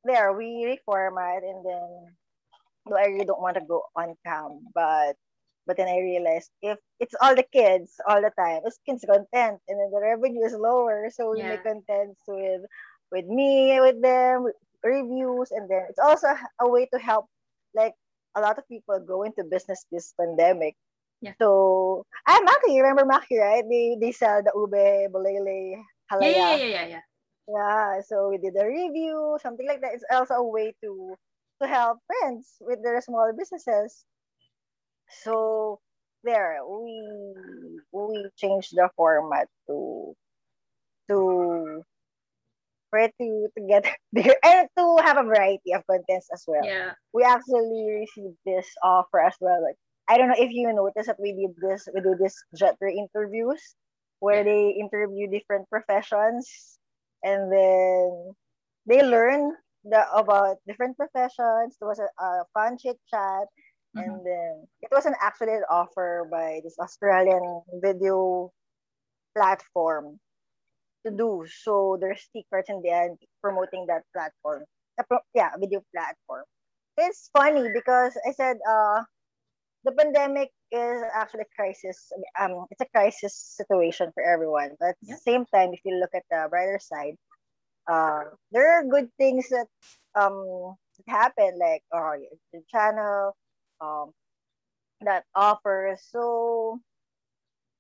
there 0.06 0.34
we 0.34 0.66
reformat 0.66 1.40
and 1.44 1.66
then 1.66 2.16
no, 2.86 2.96
I 2.98 3.06
really 3.08 3.26
don't 3.26 3.42
want 3.42 3.56
to 3.56 3.66
go 3.68 3.84
on 3.96 4.16
cam, 4.26 4.60
but 4.74 5.16
but 5.68 5.78
then 5.78 5.88
I 5.88 6.00
realized 6.00 6.50
if 6.62 6.78
it's 7.00 7.16
all 7.22 7.36
the 7.36 7.46
kids 7.54 7.94
all 8.08 8.22
the 8.22 8.32
time, 8.38 8.62
it's 8.66 8.80
kids 8.86 9.06
content, 9.06 9.62
and 9.68 9.80
then 9.80 9.92
the 9.92 10.02
revenue 10.02 10.46
is 10.46 10.54
lower, 10.54 11.10
so 11.12 11.32
we 11.32 11.40
Yeah. 11.40 11.50
make 11.50 11.64
contents 11.64 12.22
with 12.28 12.62
with 13.14 13.28
me, 13.28 13.80
with 13.82 14.02
them, 14.02 14.44
with 14.46 14.58
reviews, 14.84 15.52
and 15.52 15.70
then 15.72 15.88
it's 15.90 16.00
also 16.02 16.30
a 16.62 16.70
way 16.70 16.88
to 16.94 17.00
help 17.00 17.28
like 17.76 17.94
a 18.36 18.42
lot 18.42 18.60
of 18.60 18.68
people 18.70 19.00
go 19.02 19.24
into 19.24 19.46
business 19.46 19.86
this 19.92 20.14
pandemic. 20.20 20.76
Yeah. 21.22 21.34
So 21.42 22.06
ah 22.28 22.42
Maki, 22.42 22.76
you 22.76 22.84
remember 22.84 23.06
Maki, 23.06 23.40
right? 23.40 23.66
They 23.70 23.98
they 24.02 24.12
sell 24.14 24.44
the 24.44 24.54
ube, 24.56 25.12
bolele, 25.14 25.84
Yeah, 26.20 26.30
halaya. 26.30 26.50
yeah, 26.54 26.56
yeah, 26.56 26.66
yeah, 26.68 26.88
yeah. 26.88 27.02
Yeah, 27.48 28.02
so 28.02 28.30
we 28.30 28.38
did 28.40 28.56
a 28.58 28.66
review, 28.68 29.38
something 29.42 29.68
like 29.68 29.82
that. 29.82 29.94
It's 29.96 30.06
also 30.12 30.36
a 30.36 30.44
way 30.48 30.74
to 30.84 31.18
to 31.62 31.68
help 31.68 32.00
friends 32.08 32.58
with 32.62 32.84
their 32.84 33.02
small 33.02 33.32
businesses. 33.38 34.06
So 35.24 35.80
there, 36.24 36.60
we 36.66 37.78
we 37.92 38.30
changed 38.38 38.76
the 38.76 38.90
format 38.96 39.48
to 39.68 40.16
to 41.10 41.84
for 42.94 43.00
it 43.02 43.14
to, 43.20 43.50
to 43.58 43.62
get 43.66 43.90
bigger 44.14 44.36
and 44.46 44.70
to 44.78 44.98
have 45.02 45.18
a 45.18 45.24
variety 45.26 45.74
of 45.74 45.82
contents 45.90 46.30
as 46.32 46.44
well. 46.46 46.62
Yeah. 46.64 46.94
We 47.14 47.24
actually 47.24 48.06
received 48.06 48.38
this 48.46 48.70
offer 48.84 49.20
as 49.20 49.34
well. 49.42 49.64
Like 49.66 49.78
I 50.08 50.18
don't 50.18 50.30
know 50.30 50.38
if 50.38 50.52
you 50.52 50.70
noticed 50.72 51.08
that 51.08 51.20
we 51.20 51.34
did 51.34 51.58
this 51.58 51.88
we 51.94 52.02
do 52.02 52.14
this 52.16 52.38
Jetter 52.54 52.92
interviews 52.94 53.76
where 54.20 54.46
Yeah. 54.46 54.54
they 54.54 54.70
interview 54.78 55.26
different 55.28 55.68
professions 55.70 56.78
and 57.24 57.52
then 57.52 58.34
they 58.86 59.02
learn 59.02 59.58
the 59.86 60.06
about 60.14 60.58
different 60.68 60.96
professions. 60.98 61.76
There 61.80 61.90
was 61.90 62.00
a, 62.00 62.10
a 62.22 62.46
fun 62.54 62.78
chit 62.78 63.00
chat 63.10 63.48
Mhm. 63.98 64.04
and 64.06 64.14
then 64.26 64.68
it 64.86 64.90
was 64.92 65.06
an 65.06 65.16
actually 65.22 65.58
offer 65.70 66.28
by 66.30 66.62
this 66.64 66.78
Australian 66.80 67.64
video 67.82 68.52
platform 69.36 70.20
to 71.06 71.12
do. 71.12 71.46
So 71.64 71.98
there's 72.00 72.22
stickers 72.22 72.66
in 72.70 72.82
they're 72.84 73.16
promoting 73.42 73.86
that 73.88 74.04
platform. 74.14 74.64
Uh, 75.00 75.18
yeah, 75.36 75.52
video 75.60 75.84
platform. 75.94 76.46
It's 76.98 77.30
funny 77.34 77.70
because 77.74 78.18
I 78.28 78.32
said 78.34 78.58
uh 78.68 79.04
the 79.84 79.92
pandemic 79.94 80.50
is 80.72 81.02
actually 81.14 81.42
a 81.42 81.56
crisis. 81.56 82.12
Um, 82.40 82.66
it's 82.72 82.82
a 82.82 82.86
crisis 82.94 83.34
situation 83.36 84.12
for 84.14 84.24
everyone. 84.24 84.72
But 84.80 84.90
at 84.90 84.98
Yeah. 85.02 85.16
the 85.16 85.22
same 85.22 85.46
time, 85.46 85.74
if 85.74 85.82
you 85.86 85.96
look 86.00 86.12
at 86.16 86.24
the 86.30 86.48
brighter 86.50 86.80
side, 86.80 87.16
uh, 87.90 88.24
there 88.52 88.72
are 88.80 88.84
good 88.86 89.10
things 89.18 89.50
that 89.50 89.68
um 90.16 90.76
that 90.98 91.08
happen, 91.08 91.58
like 91.60 91.84
oh, 91.94 92.14
the 92.54 92.62
channel, 92.72 93.36
um, 93.82 94.12
that 95.02 95.26
offers. 95.36 96.02
So 96.12 96.80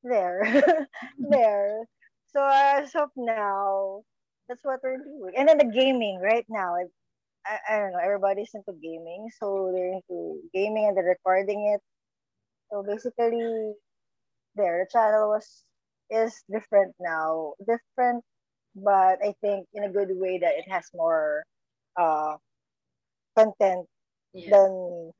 there, 0.03 0.87
there. 1.19 1.85
So 2.35 2.45
as 2.51 2.95
of 2.95 3.09
now, 3.15 4.03
that's 4.47 4.63
what 4.63 4.79
we're 4.83 4.97
doing. 4.97 5.33
And 5.37 5.47
then 5.49 5.57
the 5.57 5.65
gaming 5.71 6.19
right 6.21 6.45
now. 6.49 6.75
I, 6.75 6.85
I, 7.45 7.59
I 7.69 7.79
don't 7.79 7.93
know. 7.93 7.99
Everybody's 8.03 8.51
into 8.53 8.73
gaming, 8.81 9.29
so 9.39 9.71
they're 9.73 9.93
into 9.93 10.41
gaming 10.53 10.87
and 10.87 10.97
they're 10.97 11.03
recording 11.17 11.73
it. 11.75 11.81
So 12.71 12.83
basically, 12.83 13.73
there 14.55 14.85
the 14.85 14.89
channel 14.91 15.29
was 15.29 15.63
is 16.09 16.43
different 16.51 16.95
now, 16.99 17.53
different, 17.59 18.23
but 18.75 19.19
I 19.23 19.33
think 19.41 19.67
in 19.73 19.83
a 19.83 19.89
good 19.91 20.09
way 20.11 20.39
that 20.39 20.55
it 20.57 20.65
has 20.69 20.89
more 20.93 21.43
uh 21.99 22.37
content 23.37 23.87
Yeah. 24.33 24.51
than 24.51 25.11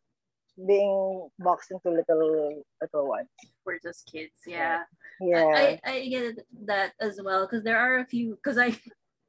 being 0.56 1.30
boxed 1.40 1.72
into 1.72 1.90
little 1.90 2.64
little 2.82 3.08
ones. 3.08 3.30
We're 3.66 3.80
just 3.80 4.10
kids. 4.12 4.34
Yeah. 4.46 4.84
Yeah. 5.20 5.46
I, 5.46 5.80
I, 5.84 5.92
I 5.92 6.08
get 6.08 6.40
that 6.66 6.94
as 7.00 7.20
well 7.24 7.46
because 7.46 7.64
there 7.64 7.78
are 7.78 8.00
a 8.00 8.06
few 8.06 8.36
because 8.36 8.58
I 8.58 8.78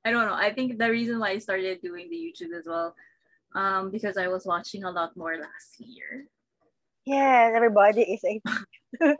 I 0.04 0.10
don't 0.10 0.26
know 0.26 0.34
I 0.34 0.52
think 0.52 0.78
the 0.78 0.90
reason 0.90 1.18
why 1.18 1.30
I 1.30 1.38
started 1.38 1.80
doing 1.80 2.10
the 2.10 2.16
YouTube 2.16 2.52
as 2.56 2.66
well 2.66 2.94
um 3.54 3.90
because 3.90 4.16
I 4.18 4.28
was 4.28 4.44
watching 4.44 4.84
a 4.84 4.90
lot 4.90 5.16
more 5.16 5.36
last 5.36 5.78
year 5.78 6.26
yes, 7.06 7.52
everybody 7.54 8.02
is 8.02 8.24
a 8.24 8.40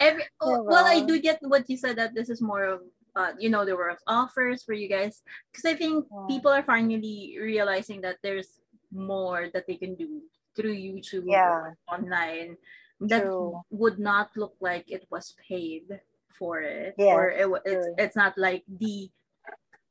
every 0.00 0.24
oh, 0.40 0.62
well 0.62 0.84
I 0.86 1.00
do 1.04 1.18
get 1.20 1.38
what 1.42 1.68
you 1.68 1.76
said 1.76 1.96
that 1.96 2.14
this 2.14 2.28
is 2.28 2.40
more 2.40 2.64
of 2.64 2.80
uh, 3.16 3.32
you 3.38 3.48
know 3.48 3.64
there 3.64 3.76
were 3.76 3.96
offers 4.06 4.62
for 4.62 4.72
you 4.74 4.88
guys 4.88 5.22
because 5.52 5.64
I 5.64 5.74
think 5.74 6.04
Mm. 6.12 6.28
people 6.28 6.52
are 6.52 6.62
finally 6.62 7.36
realizing 7.40 8.00
that 8.02 8.18
there's 8.22 8.60
more 8.92 9.48
that 9.52 9.66
they 9.66 9.76
can 9.76 9.94
do 9.96 10.22
through 10.56 10.74
YouTube 10.74 11.24
Yeah. 11.28 11.50
or 11.50 11.78
online 11.92 12.56
that 13.00 13.22
True. 13.22 13.60
would 13.70 13.98
not 14.00 14.32
look 14.36 14.56
like 14.60 14.90
it 14.90 15.04
was 15.10 15.36
paid 15.48 16.00
for 16.32 16.60
it 16.60 16.94
Yes, 16.98 17.12
or 17.14 17.28
it, 17.30 17.46
it's 17.64 17.86
it's 17.98 18.16
not 18.16 18.36
like 18.36 18.64
the 18.68 19.10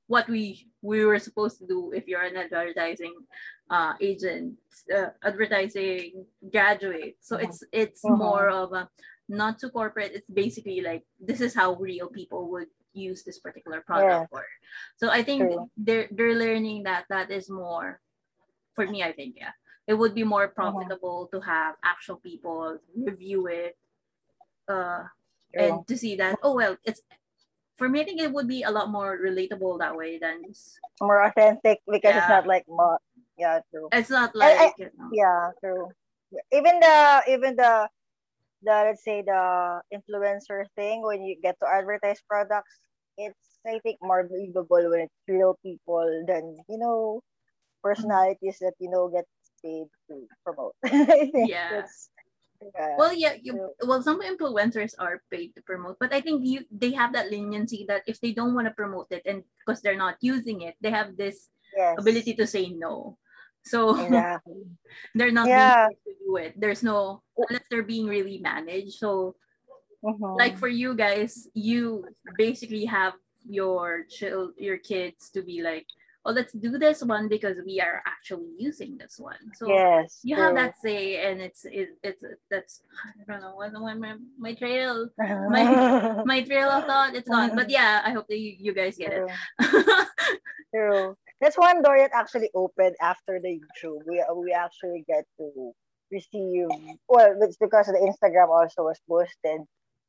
what 0.08 0.30
we 0.30 0.68
we 0.82 1.06
were 1.06 1.18
supposed 1.18 1.58
to 1.58 1.66
do 1.66 1.92
if 1.94 2.06
you're 2.08 2.22
an 2.22 2.38
advertising 2.38 3.14
uh 3.70 3.94
agent 4.02 4.54
uh, 4.94 5.10
advertising 5.26 6.26
graduate 6.54 7.18
so 7.22 7.38
it's 7.38 7.64
it's 7.74 8.02
Mhm. 8.06 8.18
more 8.18 8.50
of 8.50 8.74
a 8.74 8.90
not 9.30 9.58
too 9.58 9.70
corporate 9.74 10.14
it's 10.14 10.30
basically 10.30 10.82
like 10.82 11.02
this 11.18 11.42
is 11.42 11.58
how 11.58 11.74
real 11.82 12.06
people 12.10 12.50
would 12.54 12.70
use 12.94 13.24
this 13.26 13.40
particular 13.42 13.82
product 13.82 14.30
for 14.30 14.46
so 15.02 15.10
i 15.10 15.22
think 15.26 15.50
True. 15.50 15.70
they're 15.78 16.08
they're 16.14 16.38
learning 16.38 16.84
that 16.86 17.06
that 17.10 17.34
is 17.34 17.50
more 17.50 18.00
for 18.78 18.86
me 18.86 19.02
i 19.02 19.12
think 19.12 19.34
yeah 19.42 19.58
it 19.88 19.94
would 19.96 20.14
be 20.16 20.24
more 20.24 20.48
Mm-hmm. 20.48 20.56
profitable 20.56 21.28
to 21.34 21.40
have 21.42 21.76
actual 21.84 22.18
people 22.18 22.78
review 22.96 23.48
it 23.48 23.78
uh 24.68 25.04
True. 25.54 25.64
and 25.64 25.88
to 25.88 25.98
see 25.98 26.16
that 26.18 26.38
oh 26.44 26.56
well 26.56 26.78
it's 26.84 27.02
for 27.78 27.88
me 27.90 28.02
i 28.02 28.06
think 28.06 28.22
it 28.22 28.32
would 28.32 28.48
be 28.48 28.64
a 28.64 28.72
lot 28.72 28.90
more 28.90 29.18
relatable 29.20 29.80
that 29.80 29.96
way 29.96 30.18
than 30.18 30.44
just- 30.48 30.80
more 31.02 31.22
authentic 31.24 31.82
because 31.88 32.16
it's 32.16 32.30
not 32.30 32.48
like 32.48 32.66
yeah, 33.38 33.60
true. 33.72 33.90
it's 33.92 34.10
not 34.10 34.32
I- 34.40 34.54
I- 34.54 34.64
like 34.66 34.76
you 34.80 34.90
know, 34.98 35.10
Yeah, 35.12 35.52
true. 35.60 35.92
Even 36.52 36.80
the 36.80 36.98
even 37.30 37.56
the 37.56 37.88
the 38.64 38.76
let's 38.92 39.04
say 39.04 39.22
the 39.22 39.82
influencer 39.94 40.66
thing 40.76 41.04
when 41.04 41.24
you 41.24 41.36
get 41.42 41.56
to 41.62 41.68
advertise 41.68 42.20
products, 42.28 42.80
it's 43.18 43.60
I 43.68 43.80
think 43.84 44.00
more 44.02 44.24
believable 44.24 44.90
when 44.90 45.08
it's 45.12 45.22
real 45.28 45.58
people 45.64 46.06
than 46.28 46.58
you 46.70 46.78
know 46.80 47.22
personalities 47.84 48.58
that 48.62 48.74
you 48.80 48.90
know 48.90 49.10
get 49.10 49.26
paid 49.66 49.90
to 50.10 50.30
promote. 50.46 50.78
I 50.86 51.26
think 51.34 51.50
Yeah. 51.50 51.82
that's 51.82 52.14
yeah. 52.62 52.96
well 52.98 53.14
yeah 53.14 53.36
you, 53.42 53.74
well 53.84 54.02
some 54.02 54.22
influencers 54.22 54.94
are 54.98 55.22
paid 55.30 55.54
to 55.54 55.62
promote 55.62 56.00
but 56.00 56.14
i 56.16 56.22
think 56.24 56.40
you 56.48 56.64
they 56.72 56.96
have 56.96 57.12
that 57.14 57.30
leniency 57.30 57.84
that 57.92 58.02
if 58.08 58.18
they 58.24 58.32
don't 58.32 58.56
want 58.56 58.66
to 58.66 58.74
promote 58.74 59.12
it 59.12 59.22
and 59.28 59.44
because 59.60 59.84
they're 59.84 60.00
not 60.00 60.16
using 60.24 60.62
it 60.62 60.74
they 60.80 60.90
have 60.90 61.18
this 61.20 61.52
yes. 61.76 61.94
ability 62.00 62.34
to 62.34 62.48
say 62.48 62.72
no 62.72 63.18
so 63.68 64.00
Exactly. 64.00 64.64
they're 65.20 65.36
not 65.36 65.52
Yeah. 65.52 65.92
to 65.92 66.12
do 66.26 66.38
it 66.38 66.56
there's 66.56 66.82
no 66.82 67.22
unless 67.38 67.68
they're 67.70 67.86
being 67.86 68.08
really 68.08 68.40
managed 68.40 68.98
so 69.04 69.36
Mhm. 70.02 70.38
like 70.40 70.56
for 70.56 70.72
you 70.72 70.96
guys 70.96 71.52
you 71.54 72.08
basically 72.40 72.86
have 72.86 73.14
your 73.44 74.06
child 74.10 74.56
your 74.58 74.80
kids 74.80 75.30
to 75.36 75.44
be 75.44 75.62
like 75.62 75.86
oh 76.26 76.32
let's 76.32 76.54
do 76.54 76.78
this 76.78 77.04
one 77.04 77.28
because 77.28 77.58
we 77.66 77.80
are 77.80 78.02
actually 78.06 78.50
using 78.58 78.98
this 78.98 79.20
one 79.20 79.38
so 79.54 79.68
yes, 79.68 80.20
you 80.24 80.36
have 80.36 80.56
that 80.56 80.74
say 80.82 81.30
and 81.30 81.40
it's 81.40 81.66
it, 81.66 81.90
it's 82.04 82.24
that's 82.50 82.82
i 83.22 83.32
don't 83.32 83.42
know 83.42 83.56
what 83.56 83.72
my, 83.74 84.16
my 84.40 84.54
trail 84.54 85.10
my 85.18 86.22
my 86.26 86.42
trail 86.42 86.70
of 86.70 86.86
thought 86.86 87.16
it's 87.16 87.30
gone 87.30 87.56
but 87.56 87.70
yeah 87.70 88.02
i 88.04 88.12
hope 88.12 88.28
that 88.28 88.40
you, 88.40 88.56
you 88.58 88.74
guys 88.74 88.98
get 88.98 89.12
True. 89.12 89.28
it 89.60 90.08
True. 90.76 91.18
That's 91.42 91.58
one 91.58 91.82
door 91.82 91.98
that 91.98 92.12
actually 92.14 92.50
opened 92.56 92.96
after 93.02 93.40
the 93.40 93.60
YouTube. 93.60 94.00
We 94.08 94.24
we 94.36 94.52
actually 94.54 95.04
get 95.08 95.26
to 95.38 95.72
receive 96.12 96.68
well, 97.08 97.36
it's 97.42 97.58
because 97.58 97.88
the 97.88 98.00
Instagram 98.00 98.50
also 98.50 98.84
was 98.84 99.00
posted. 99.08 99.62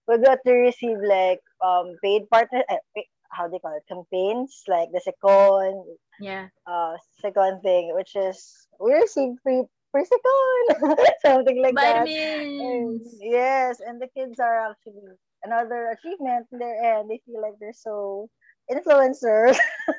We 0.07 0.19
got 0.19 0.39
to 0.47 0.53
receive 0.53 0.99
like 1.03 1.41
um 1.65 1.97
paid 2.03 2.31
partner 2.31 2.63
uh, 2.71 2.83
how 3.31 3.47
do 3.47 3.55
you 3.55 3.61
call 3.61 3.77
it 3.77 3.83
campaigns 3.89 4.63
like 4.69 4.89
the 4.93 5.01
second 5.01 5.85
yeah 6.21 6.49
uh 6.67 6.97
second 7.21 7.61
thing 7.63 7.93
which 7.95 8.17
is 8.17 8.69
we 8.81 8.93
received 8.93 9.39
free 9.43 9.63
free 9.97 10.05
second 10.05 11.07
something 11.25 11.63
like 11.63 11.75
that. 11.75 12.09
And, 12.09 13.01
yes, 13.21 13.81
and 13.81 14.01
the 14.01 14.09
kids 14.17 14.39
are 14.39 14.71
actually 14.71 15.17
another 15.45 15.97
achievement 15.97 16.47
in 16.53 16.59
their 16.59 16.99
end. 16.99 17.11
They 17.11 17.21
feel 17.27 17.41
like 17.41 17.55
they're 17.61 17.73
so 17.73 18.29
influencers. 18.71 19.57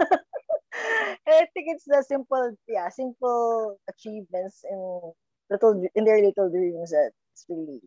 I 1.28 1.48
think 1.54 1.68
it's 1.74 1.86
the 1.86 2.04
simple, 2.08 2.56
yeah, 2.68 2.90
simple 2.90 3.80
achievements 3.90 4.62
in 4.70 5.02
little 5.50 5.88
in 5.96 6.04
their 6.04 6.22
little 6.22 6.50
dreams 6.50 6.92
that's 6.92 7.46
really 7.50 7.82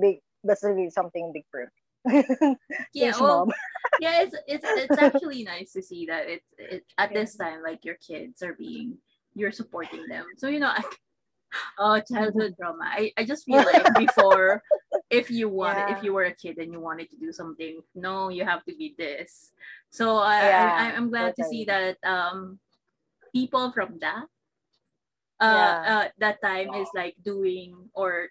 big. 0.00 0.18
That's 0.44 0.64
really 0.64 0.90
something 0.90 1.32
big 1.32 1.44
for 1.50 1.60
me. 1.60 1.66
yeah 2.94 3.12
well 3.20 3.46
yeah 3.98 4.22
it's 4.22 4.34
it's 4.46 4.66
it's 4.76 4.98
actually 4.98 5.42
nice 5.42 5.72
to 5.72 5.82
see 5.82 6.06
that 6.06 6.28
it's 6.28 6.46
it 6.58 6.84
at 6.98 7.12
this 7.14 7.36
time 7.36 7.62
like 7.62 7.84
your 7.84 7.96
kids 7.96 8.42
are 8.42 8.54
being 8.54 8.96
you're 9.34 9.52
supporting 9.52 10.02
them. 10.08 10.24
So 10.36 10.48
you 10.48 10.58
know 10.60 10.72
I, 10.76 10.84
oh 11.78 12.00
childhood 12.00 12.54
drama. 12.58 12.84
I, 12.84 13.12
I 13.16 13.24
just 13.24 13.44
feel 13.44 13.64
like 13.64 13.86
before 13.96 14.62
if 15.10 15.30
you 15.30 15.48
wanted 15.48 15.88
Yeah. 15.88 15.96
if 15.96 16.02
you 16.02 16.12
were 16.12 16.24
a 16.24 16.34
kid 16.34 16.58
and 16.58 16.72
you 16.72 16.80
wanted 16.80 17.08
to 17.10 17.16
do 17.16 17.32
something 17.32 17.80
no 17.94 18.28
you 18.28 18.44
have 18.44 18.64
to 18.66 18.74
be 18.74 18.94
this. 18.98 19.52
So 19.90 20.18
I, 20.18 20.42
Yeah, 20.44 20.74
I 20.76 20.92
i'm 20.96 21.08
glad 21.10 21.34
to 21.36 21.44
see 21.44 21.64
that 21.64 21.96
um 22.04 22.58
people 23.32 23.72
from 23.72 23.98
that 24.00 24.26
uh, 25.40 25.54
Yeah. 25.54 25.74
uh 25.86 26.08
that 26.18 26.42
time 26.42 26.74
is 26.74 26.88
like 26.94 27.14
doing 27.24 27.88
or 27.94 28.28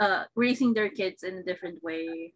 uh 0.00 0.24
raising 0.34 0.72
their 0.72 0.88
kids 0.88 1.22
in 1.22 1.38
a 1.38 1.42
different 1.42 1.82
way 1.82 2.32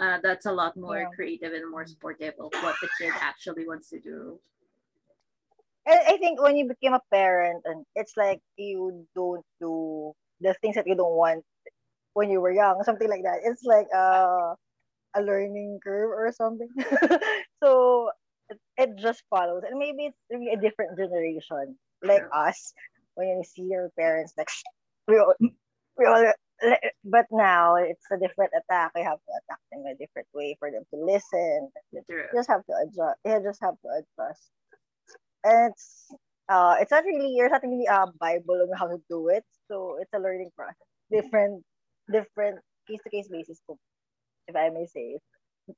uh, 0.00 0.18
that's 0.22 0.46
a 0.46 0.52
lot 0.52 0.76
more 0.76 1.04
Yeah. 1.04 1.10
creative 1.14 1.52
and 1.52 1.70
more 1.70 1.86
supportive 1.86 2.34
of 2.40 2.50
what 2.64 2.74
the 2.80 2.88
kid 2.98 3.12
actually 3.20 3.68
wants 3.68 3.90
to 3.90 4.00
do. 4.00 4.40
And 5.86 6.00
I 6.08 6.16
think 6.16 6.40
when 6.40 6.56
you 6.56 6.66
became 6.68 6.94
a 6.94 7.02
parent, 7.12 7.62
and 7.64 7.84
it's 7.94 8.16
like 8.16 8.40
you 8.56 9.06
don't 9.14 9.44
do 9.60 10.12
the 10.40 10.54
things 10.60 10.74
that 10.76 10.86
you 10.86 10.94
don't 10.94 11.16
want 11.16 11.44
when 12.14 12.30
you 12.30 12.40
were 12.40 12.52
young, 12.52 12.82
something 12.84 13.08
like 13.08 13.22
that. 13.24 13.40
It's 13.44 13.64
like 13.64 13.86
uh, 13.94 14.54
a 15.16 15.20
learning 15.20 15.80
curve 15.84 16.10
or 16.10 16.32
something. 16.32 16.68
so 17.62 18.10
it, 18.48 18.58
it 18.76 18.90
just 18.96 19.22
follows, 19.28 19.62
and 19.68 19.78
maybe 19.78 20.06
it's 20.06 20.18
really 20.30 20.52
a 20.52 20.60
different 20.60 20.96
generation, 20.98 21.76
like 22.02 22.24
us. 22.32 22.72
When 23.14 23.28
you 23.28 23.44
see 23.44 23.68
your 23.68 23.90
parents, 23.98 24.32
like 24.38 24.48
we 25.08 25.18
all, 25.18 25.34
we 25.40 26.06
all. 26.06 26.32
But 27.04 27.26
now 27.30 27.76
it's 27.76 28.04
a 28.12 28.18
different 28.18 28.52
attack. 28.56 28.92
You 28.96 29.04
have 29.04 29.18
to 29.18 29.32
attack 29.38 29.60
them 29.72 29.84
a 29.86 29.96
different 29.96 30.28
way 30.34 30.56
for 30.58 30.70
them 30.70 30.82
to 30.92 31.00
listen. 31.00 31.70
True. 32.10 32.24
You 32.32 32.38
just 32.38 32.50
have 32.50 32.64
to 32.66 32.74
adjust. 32.82 33.18
You 33.24 33.40
just 33.42 33.60
have 33.62 33.74
to 33.80 33.88
adjust. 33.98 34.50
And 35.44 35.72
it's 35.72 36.12
uh, 36.50 36.76
it's 36.80 36.90
not 36.90 37.04
really 37.04 37.34
there's 37.38 37.52
not 37.52 37.62
really 37.62 37.86
a 37.86 38.06
Bible 38.18 38.66
on 38.68 38.76
how 38.76 38.88
to 38.88 38.98
do 39.08 39.28
it. 39.28 39.44
So 39.68 39.96
it's 40.00 40.12
a 40.14 40.18
learning 40.18 40.50
process. 40.56 40.76
Different, 41.10 41.62
different 42.12 42.58
case 42.88 43.00
to 43.04 43.10
case 43.10 43.28
basis. 43.28 43.60
If 44.48 44.56
I 44.56 44.68
may 44.70 44.86
say, 44.86 45.18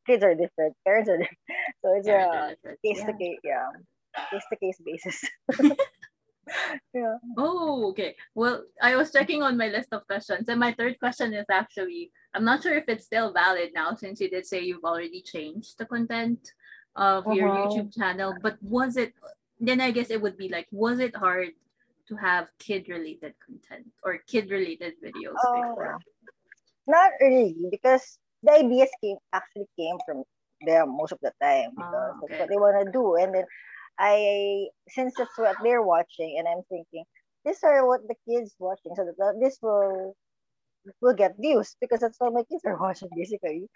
kids 0.06 0.24
are 0.24 0.34
different, 0.34 0.74
parents 0.84 1.10
are 1.10 1.18
different. 1.22 1.38
So 1.84 1.94
it's 1.96 2.08
a 2.08 2.56
case 2.84 3.04
to 3.04 3.12
case, 3.12 3.38
yeah, 3.44 3.68
case 4.30 4.42
to 4.50 4.56
case 4.56 4.78
basis. 4.84 5.22
yeah. 6.94 7.16
Oh, 7.38 7.90
okay. 7.90 8.16
Well, 8.34 8.64
I 8.82 8.96
was 8.96 9.12
checking 9.12 9.42
on 9.42 9.56
my 9.56 9.68
list 9.68 9.92
of 9.92 10.06
questions, 10.06 10.48
and 10.48 10.60
my 10.60 10.72
third 10.72 10.98
question 10.98 11.32
is 11.34 11.46
actually 11.50 12.10
I'm 12.34 12.44
not 12.44 12.62
sure 12.62 12.74
if 12.74 12.88
it's 12.88 13.04
still 13.04 13.32
valid 13.32 13.70
now 13.74 13.94
since 13.94 14.20
you 14.20 14.28
did 14.30 14.46
say 14.46 14.60
you've 14.60 14.84
already 14.84 15.20
changed 15.22 15.76
the 15.78 15.84
content 15.86 16.52
of 16.96 17.26
your 17.28 17.48
Uh-huh. 17.48 17.68
YouTube 17.68 17.94
channel. 17.94 18.34
But 18.42 18.56
was 18.62 18.96
it 18.96 19.14
then? 19.60 19.80
I 19.80 19.90
guess 19.92 20.10
it 20.10 20.20
would 20.20 20.36
be 20.36 20.48
like, 20.48 20.66
was 20.72 20.98
it 20.98 21.14
hard 21.16 21.52
to 22.08 22.16
have 22.16 22.50
kid 22.58 22.88
related 22.88 23.34
content 23.44 23.86
or 24.02 24.18
kid 24.26 24.50
related 24.50 24.94
videos 25.04 25.36
Oh, 25.38 25.54
before? 25.54 25.98
Not 26.86 27.12
really, 27.20 27.54
because 27.70 28.18
the 28.42 28.52
ideas 28.52 28.90
came 29.02 29.16
actually 29.32 29.68
came 29.78 29.96
from 30.04 30.24
them 30.66 30.96
most 30.96 31.12
of 31.12 31.18
the 31.22 31.32
time 31.40 31.70
because 31.76 31.94
Ah, 31.94 32.18
that's 32.20 32.40
what 32.40 32.48
they 32.48 32.56
want 32.56 32.84
to 32.84 32.90
do. 32.92 33.16
And 33.16 33.34
then 33.34 33.44
I, 33.98 34.68
since 34.88 35.14
that's 35.16 35.36
what 35.38 35.56
they're 35.62 35.82
watching, 35.82 36.36
and 36.38 36.48
I'm 36.48 36.62
thinking 36.68 37.04
these 37.44 37.62
are 37.64 37.86
what 37.86 38.00
the 38.08 38.16
kids 38.28 38.54
watching, 38.58 38.94
so 38.96 39.04
that 39.04 39.38
this 39.40 39.58
will 39.62 40.14
will 41.00 41.14
get 41.14 41.36
views 41.38 41.76
because 41.80 42.00
that's 42.00 42.18
what 42.20 42.32
my 42.32 42.42
kids 42.44 42.62
are 42.64 42.76
watching 42.80 43.08
basically. 43.14 43.68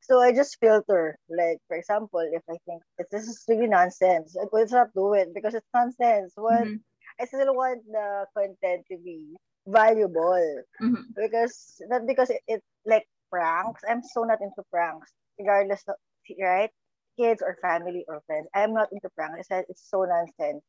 So 0.00 0.20
I 0.20 0.32
just 0.32 0.58
filter, 0.60 1.16
like 1.28 1.58
for 1.68 1.76
example, 1.76 2.20
if 2.32 2.42
I 2.50 2.56
think 2.66 2.82
this 3.10 3.28
is 3.28 3.44
really 3.48 3.66
nonsense, 3.68 4.36
I 4.40 4.46
will 4.52 4.66
not 4.70 4.88
do 4.94 5.14
it 5.14 5.28
because 5.34 5.54
it's 5.54 5.66
nonsense. 5.74 6.32
What 6.36 6.68
Mhm, 6.68 6.82
I 7.20 7.24
still 7.26 7.54
want 7.54 7.84
the 7.86 8.26
content 8.36 8.86
to 8.90 8.98
be 8.98 9.36
valuable 9.66 10.62
mhm. 10.80 11.14
because 11.16 11.80
not 11.88 12.06
because 12.06 12.30
it, 12.30 12.40
it 12.48 12.62
like 12.86 13.06
pranks. 13.30 13.82
I'm 13.88 14.02
so 14.02 14.22
not 14.24 14.40
into 14.40 14.62
pranks, 14.72 15.10
regardless 15.38 15.82
of 15.88 15.96
right, 16.40 16.70
kids 17.18 17.42
or 17.42 17.56
family 17.60 18.04
or 18.08 18.22
friends. 18.26 18.48
I'm 18.54 18.72
not 18.72 18.88
into 18.92 19.08
pranks. 19.16 19.38
I 19.38 19.42
said 19.42 19.64
it's 19.68 19.88
so 19.90 20.04
nonsense. 20.04 20.64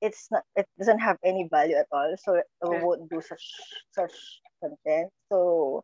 It's 0.00 0.28
not. 0.30 0.42
It 0.56 0.66
doesn't 0.78 0.98
have 1.00 1.16
any 1.24 1.48
value 1.50 1.76
at 1.76 1.86
all. 1.90 2.14
So 2.18 2.42
Okay. 2.62 2.80
won't 2.82 3.08
do 3.08 3.20
such 3.22 3.44
such 3.92 4.12
content. 4.60 5.10
So 5.30 5.82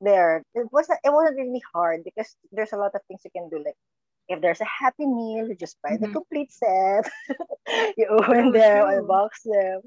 there, 0.00 0.42
it 0.54 0.66
wasn't. 0.72 1.00
It 1.04 1.12
wasn't 1.12 1.36
really 1.36 1.62
hard 1.74 2.04
because 2.04 2.34
there's 2.52 2.72
a 2.72 2.76
lot 2.76 2.94
of 2.94 3.02
things 3.08 3.20
you 3.24 3.30
can 3.36 3.48
do. 3.50 3.62
Like 3.64 3.76
if 4.28 4.40
there's 4.40 4.60
a 4.60 4.64
happy 4.80 5.06
meal, 5.06 5.48
you 5.48 5.54
just 5.54 5.76
buy 5.82 5.96
the 6.00 6.08
Mhm. 6.08 6.12
complete 6.12 6.52
set. 6.52 7.10
you 7.96 8.06
open 8.08 8.52
True, 8.52 8.52
them, 8.52 8.84
unbox 8.86 9.44
them, 9.44 9.80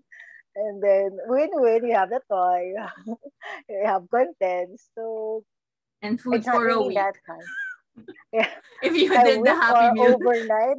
and 0.56 0.82
then 0.82 1.18
win-win. 1.26 1.86
You 1.86 1.96
have 1.96 2.10
the 2.10 2.22
toy. 2.30 2.74
you 3.70 3.82
have 3.86 4.10
content. 4.10 4.80
So 4.96 5.44
And 6.02 6.22
food 6.22 6.46
for 6.46 6.64
a 6.64 6.66
really 6.66 6.88
week. 6.90 6.98
Yeah, 8.32 8.48
If 8.84 8.94
you 8.96 9.10
a 9.16 9.24
did 9.24 9.44
the 9.44 9.54
Happy 9.56 9.90
Meal 9.94 10.14
overnight 10.22 10.78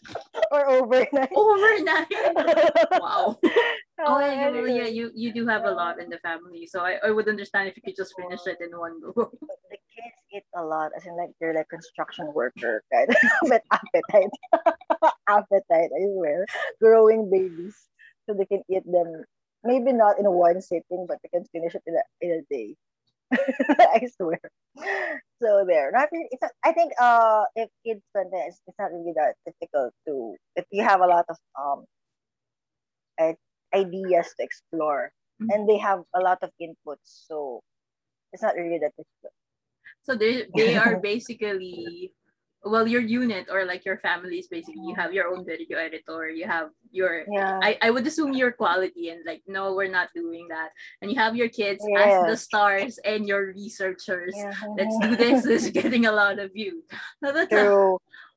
or 0.52 0.62
overnight. 0.70 1.32
overnight. 1.34 2.12
Wow. 3.02 3.38
Oh, 4.02 4.16
Uh, 4.16 4.20
yeah, 4.20 4.50
you, 4.50 4.66
yeah, 4.66 4.86
you, 4.86 5.10
you 5.14 5.32
do 5.32 5.46
have 5.46 5.64
a 5.64 5.70
lot 5.70 5.98
in 6.00 6.08
the 6.10 6.18
family. 6.18 6.66
So 6.66 6.80
I, 6.80 6.98
I 7.04 7.10
would 7.10 7.28
understand 7.28 7.68
if 7.68 7.76
you 7.76 7.82
could 7.82 7.96
just 7.96 8.14
finish 8.16 8.40
it 8.46 8.58
in 8.60 8.70
one 8.78 9.00
go. 9.00 9.12
the 9.70 9.78
kids 9.94 10.14
eat 10.32 10.44
a 10.54 10.62
lot, 10.62 10.90
as 10.96 11.06
in 11.06 11.16
like 11.16 11.30
they're 11.40 11.54
like 11.54 11.68
construction 11.68 12.30
worker 12.34 12.82
kind 12.92 13.10
of 13.10 13.16
but 13.50 13.62
appetite. 13.70 14.30
appetite, 15.28 15.90
I 15.90 16.02
swear. 16.14 16.46
Growing 16.80 17.30
babies. 17.30 17.76
So 18.26 18.34
they 18.34 18.46
can 18.46 18.62
eat 18.70 18.86
them 18.86 19.24
maybe 19.64 19.92
not 19.92 20.18
in 20.18 20.26
one 20.30 20.60
sitting, 20.60 21.06
but 21.06 21.18
they 21.22 21.28
can 21.30 21.44
finish 21.52 21.74
it 21.74 21.82
in 21.86 21.94
a, 21.94 22.02
in 22.20 22.30
a 22.38 22.42
day. 22.52 22.76
I 23.96 24.06
swear. 24.16 24.40
So 25.42 25.64
there. 25.66 25.90
Not 25.92 26.08
really, 26.12 26.28
it's 26.30 26.42
not, 26.42 26.52
I 26.64 26.72
think 26.72 26.92
uh 27.00 27.44
if 27.56 27.68
kids 27.84 28.02
content 28.14 28.44
it's, 28.48 28.60
it's 28.66 28.78
not 28.78 28.92
really 28.92 29.12
that 29.16 29.34
difficult 29.46 29.92
to 30.06 30.36
if 30.56 30.64
you 30.70 30.84
have 30.84 31.00
a 31.00 31.06
lot 31.06 31.26
of 31.28 31.36
um 31.58 31.84
i- 33.18 33.36
ideas 33.74 34.28
to 34.36 34.44
explore 34.44 35.12
Mhm. 35.40 35.48
and 35.50 35.68
they 35.68 35.78
have 35.78 36.02
a 36.14 36.20
lot 36.20 36.38
of 36.42 36.50
inputs 36.60 37.26
so 37.28 37.60
it's 38.32 38.42
not 38.42 38.54
really 38.56 38.78
that 38.78 38.92
difficult. 38.96 39.34
So 40.02 40.14
they 40.16 40.46
they 40.56 40.74
are 40.76 40.96
basically 41.12 42.12
well 42.64 42.86
your 42.86 43.00
unit 43.00 43.46
or 43.50 43.64
like 43.64 43.84
your 43.84 43.98
family 43.98 44.38
is 44.38 44.46
basically 44.46 44.82
you 44.86 44.94
have 44.94 45.12
your 45.12 45.28
own 45.34 45.44
video 45.44 45.78
editor, 45.78 46.30
you 46.30 46.46
have 46.46 46.68
your 46.90 47.24
Yeah. 47.28 47.58
I, 47.62 47.78
I 47.82 47.90
would 47.90 48.06
assume 48.06 48.32
your 48.34 48.52
quality 48.52 49.08
and 49.10 49.20
like 49.26 49.42
no 49.46 49.74
we're 49.74 49.90
not 49.90 50.10
doing 50.14 50.48
that. 50.48 50.70
And 51.00 51.10
you 51.10 51.18
have 51.18 51.34
your 51.34 51.48
kids 51.48 51.84
as 51.98 52.26
the 52.26 52.36
stars 52.36 52.98
and 53.04 53.26
your 53.26 53.52
researchers. 53.52 54.34
yeah. 54.36 54.54
Let's 54.78 54.96
do 54.98 55.16
this. 55.16 55.42
This 55.44 55.64
is 55.64 55.70
getting 55.70 56.06
a 56.06 56.12
lot 56.12 56.38
of 56.38 56.52
views. 56.52 56.84
So 57.24 57.32
that's 57.32 57.52
a. 57.52 57.96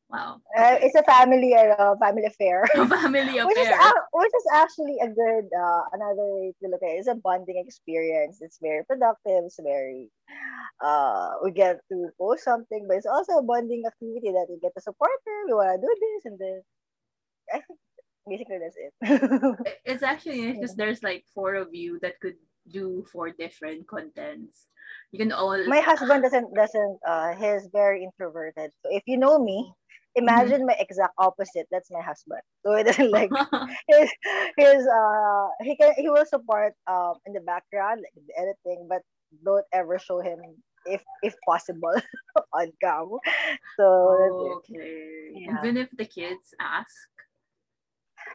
wow. 0.09 0.41
Uh, 0.57 0.77
it's 0.81 0.95
a 0.95 1.03
family 1.03 1.53
uh, 1.55 1.95
family 1.97 2.25
affair. 2.25 2.63
A 2.75 2.87
family 2.87 3.39
which 3.45 3.57
is 3.57 3.67
affair. 3.67 3.93
which 4.13 4.35
is 4.35 4.47
actually 4.53 4.97
a 5.01 5.07
good 5.07 5.45
uh, 5.53 5.83
another 5.93 6.25
way 6.33 6.53
to 6.61 6.69
look 6.69 6.83
at 6.83 6.89
it. 6.89 6.99
It's 6.99 7.07
a 7.07 7.15
bonding 7.15 7.61
experience. 7.65 8.39
It's 8.41 8.59
very 8.61 8.83
productive. 8.85 9.45
It's 9.45 9.59
very 9.61 10.09
uh 10.83 11.31
we 11.43 11.51
get 11.51 11.79
to 11.91 12.09
post 12.19 12.43
something, 12.43 12.85
but 12.87 12.97
it's 12.97 13.05
also 13.05 13.39
a 13.39 13.43
bonding 13.43 13.83
activity 13.85 14.31
that 14.31 14.47
we 14.49 14.59
get 14.59 14.73
to 14.75 14.81
support 14.81 15.11
her. 15.25 15.45
We 15.47 15.53
want 15.53 15.79
to 15.79 15.87
do 15.87 15.93
this 15.99 16.25
and 16.25 16.39
then 16.39 16.61
I 17.53 17.61
think 17.61 17.79
basically 18.27 18.59
that's 18.59 18.77
it. 18.77 19.75
It's 19.85 20.03
actually 20.03 20.53
because 20.53 20.75
there's 20.75 21.03
like 21.03 21.25
four 21.33 21.55
of 21.55 21.73
you 21.73 21.99
that 22.01 22.19
could 22.19 22.35
do 22.71 23.05
four 23.11 23.29
different 23.29 23.87
contents. 23.87 24.65
You 25.11 25.19
can 25.19 25.31
all 25.31 25.57
my 25.67 25.79
husband 25.79 26.23
doesn't 26.23 26.53
doesn't 26.53 26.99
uh 27.05 27.33
he's 27.35 27.69
very 27.71 28.03
introverted. 28.03 28.71
So 28.83 28.89
if 28.91 29.03
you 29.05 29.17
know 29.17 29.37
me, 29.39 29.71
imagine 30.15 30.65
my 30.65 30.75
exact 30.79 31.13
opposite. 31.17 31.67
That's 31.71 31.91
my 31.91 32.01
husband. 32.01 32.41
So 32.65 32.75
he 32.75 32.83
doesn't 32.83 33.11
like 33.19 33.31
his 33.87 34.09
his 34.57 34.87
uh 34.87 35.47
he 35.61 35.75
can 35.77 35.93
he 35.97 36.09
will 36.09 36.25
support 36.25 36.73
um 36.87 37.15
in 37.25 37.33
the 37.33 37.41
background 37.41 38.01
like 38.03 38.25
editing, 38.37 38.87
but 38.89 39.01
don't 39.45 39.65
ever 39.73 39.99
show 39.99 40.19
him 40.21 40.39
if 40.85 41.03
if 41.21 41.35
possible 41.45 41.93
on 42.53 42.71
cam. 42.81 43.09
So 43.77 43.85
it. 44.19 44.33
okay. 44.57 45.29
Yeah. 45.33 45.57
Even 45.59 45.77
if 45.77 45.89
the 45.97 46.05
kids 46.05 46.53
ask. 46.59 47.09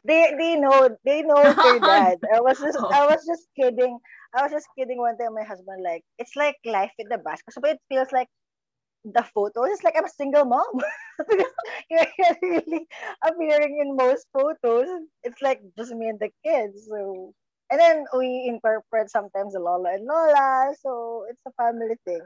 they 0.05 0.35
they 0.39 0.57
know 0.57 0.89
they 1.05 1.23
know 1.23 1.43
it's 1.45 1.61
their 1.63 1.81
dad. 1.81 2.19
I 2.35 2.41
was 2.41 2.59
just 2.61 2.79
Oh. 2.79 2.91
I 2.93 3.07
was 3.07 3.25
just 3.27 3.49
kidding. 3.57 3.99
I 4.35 4.43
was 4.43 4.53
just 4.53 4.69
kidding 4.79 4.99
one 4.99 5.17
time. 5.19 5.35
My 5.35 5.45
husband 5.45 5.83
like 5.85 6.05
it's 6.19 6.37
like 6.37 6.57
life 6.65 6.93
with 6.99 7.09
the 7.11 7.19
basket. 7.19 7.53
So 7.55 7.61
it 7.65 7.79
feels 7.89 8.13
like 8.13 8.29
the 9.05 9.23
photos. 9.35 9.69
It's 9.71 9.85
like 9.85 9.95
I'm 9.97 10.05
a 10.05 10.09
single 10.09 10.45
mom. 10.45 10.81
you're 11.91 12.07
really 12.43 12.87
appearing 13.25 13.79
in 13.81 13.97
most 13.97 14.27
photos. 14.33 14.89
It's 15.23 15.41
like 15.43 15.61
just 15.77 15.93
me 15.93 16.09
and 16.09 16.21
the 16.21 16.31
kids. 16.45 16.87
So 16.89 17.35
and 17.71 17.81
then 17.81 18.05
we 18.17 18.47
incorporate 18.49 19.11
sometimes 19.11 19.55
the 19.55 19.61
Lola 19.61 19.95
and 19.95 20.07
Lola. 20.07 20.75
So 20.81 21.27
it's 21.31 21.43
a 21.47 21.53
family 21.63 21.97
thing. 22.07 22.23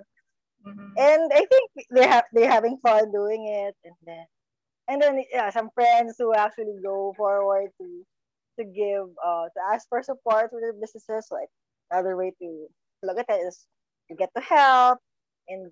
Mhm. 0.67 0.93
And 0.97 1.33
I 1.33 1.45
think 1.47 1.71
they 1.91 2.07
have 2.07 2.25
they're 2.33 2.51
having 2.51 2.79
fun 2.79 3.11
doing 3.13 3.47
it. 3.49 3.77
And 3.85 3.95
then 4.07 4.27
and 4.89 5.03
then 5.03 5.25
yeah, 5.33 5.51
some 5.51 5.71
friends 5.75 6.17
who 6.19 6.35
actually 6.35 6.79
go 6.83 7.15
forward 7.17 7.71
to 7.81 8.07
to 8.59 8.65
give 8.65 9.07
uh 9.25 9.47
to 9.55 9.61
ask 9.73 9.89
for 9.89 10.03
support 10.03 10.51
for 10.51 10.61
their 10.61 10.73
businesses. 10.75 11.29
Like 11.31 11.49
another 11.91 12.17
way 12.17 12.33
to 12.41 12.69
look 13.03 13.19
at 13.19 13.31
it 13.31 13.41
is 13.47 13.67
to 14.11 14.17
get 14.17 14.31
to 14.37 14.43
help 14.43 14.99
and 15.49 15.71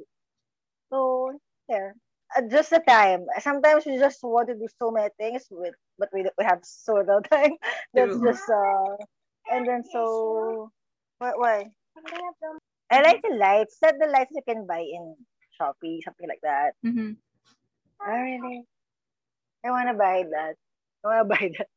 so 0.92 1.32
there. 1.68 1.94
Uh, 2.36 2.42
just 2.50 2.70
the 2.70 2.80
time. 2.86 3.26
Sometimes 3.40 3.86
we 3.86 3.98
just 3.98 4.20
want 4.22 4.48
to 4.48 4.54
do 4.54 4.68
so 4.78 4.90
many 4.90 5.10
things 5.18 5.46
with 5.50 5.74
but 5.98 6.08
we 6.12 6.24
we 6.38 6.44
have 6.44 6.60
so 6.62 6.94
little 6.94 7.22
time. 7.32 7.52
That's 7.94 8.12
True. 8.12 8.32
just 8.32 8.48
uh 8.50 8.96
and 9.52 9.68
then 9.68 9.84
so 9.92 10.70
what 11.18 11.38
why? 11.38 11.70
I 12.90 13.02
like 13.02 13.22
the 13.22 13.34
lights. 13.36 13.78
Set 13.78 13.96
the 13.98 14.06
lights 14.08 14.32
you 14.32 14.42
can 14.46 14.66
buy 14.66 14.80
in 14.80 15.16
Shopee, 15.60 16.02
something 16.04 16.28
like 16.28 16.40
that. 16.42 16.74
Mhm. 16.84 17.16
Oh, 18.00 18.10
really? 18.20 18.64
I 19.64 19.70
wanna 19.70 19.94
buy 19.94 20.24
that. 20.30 20.56
I 21.04 21.08
wanna 21.08 21.24
buy 21.34 21.50
that. 21.58 21.68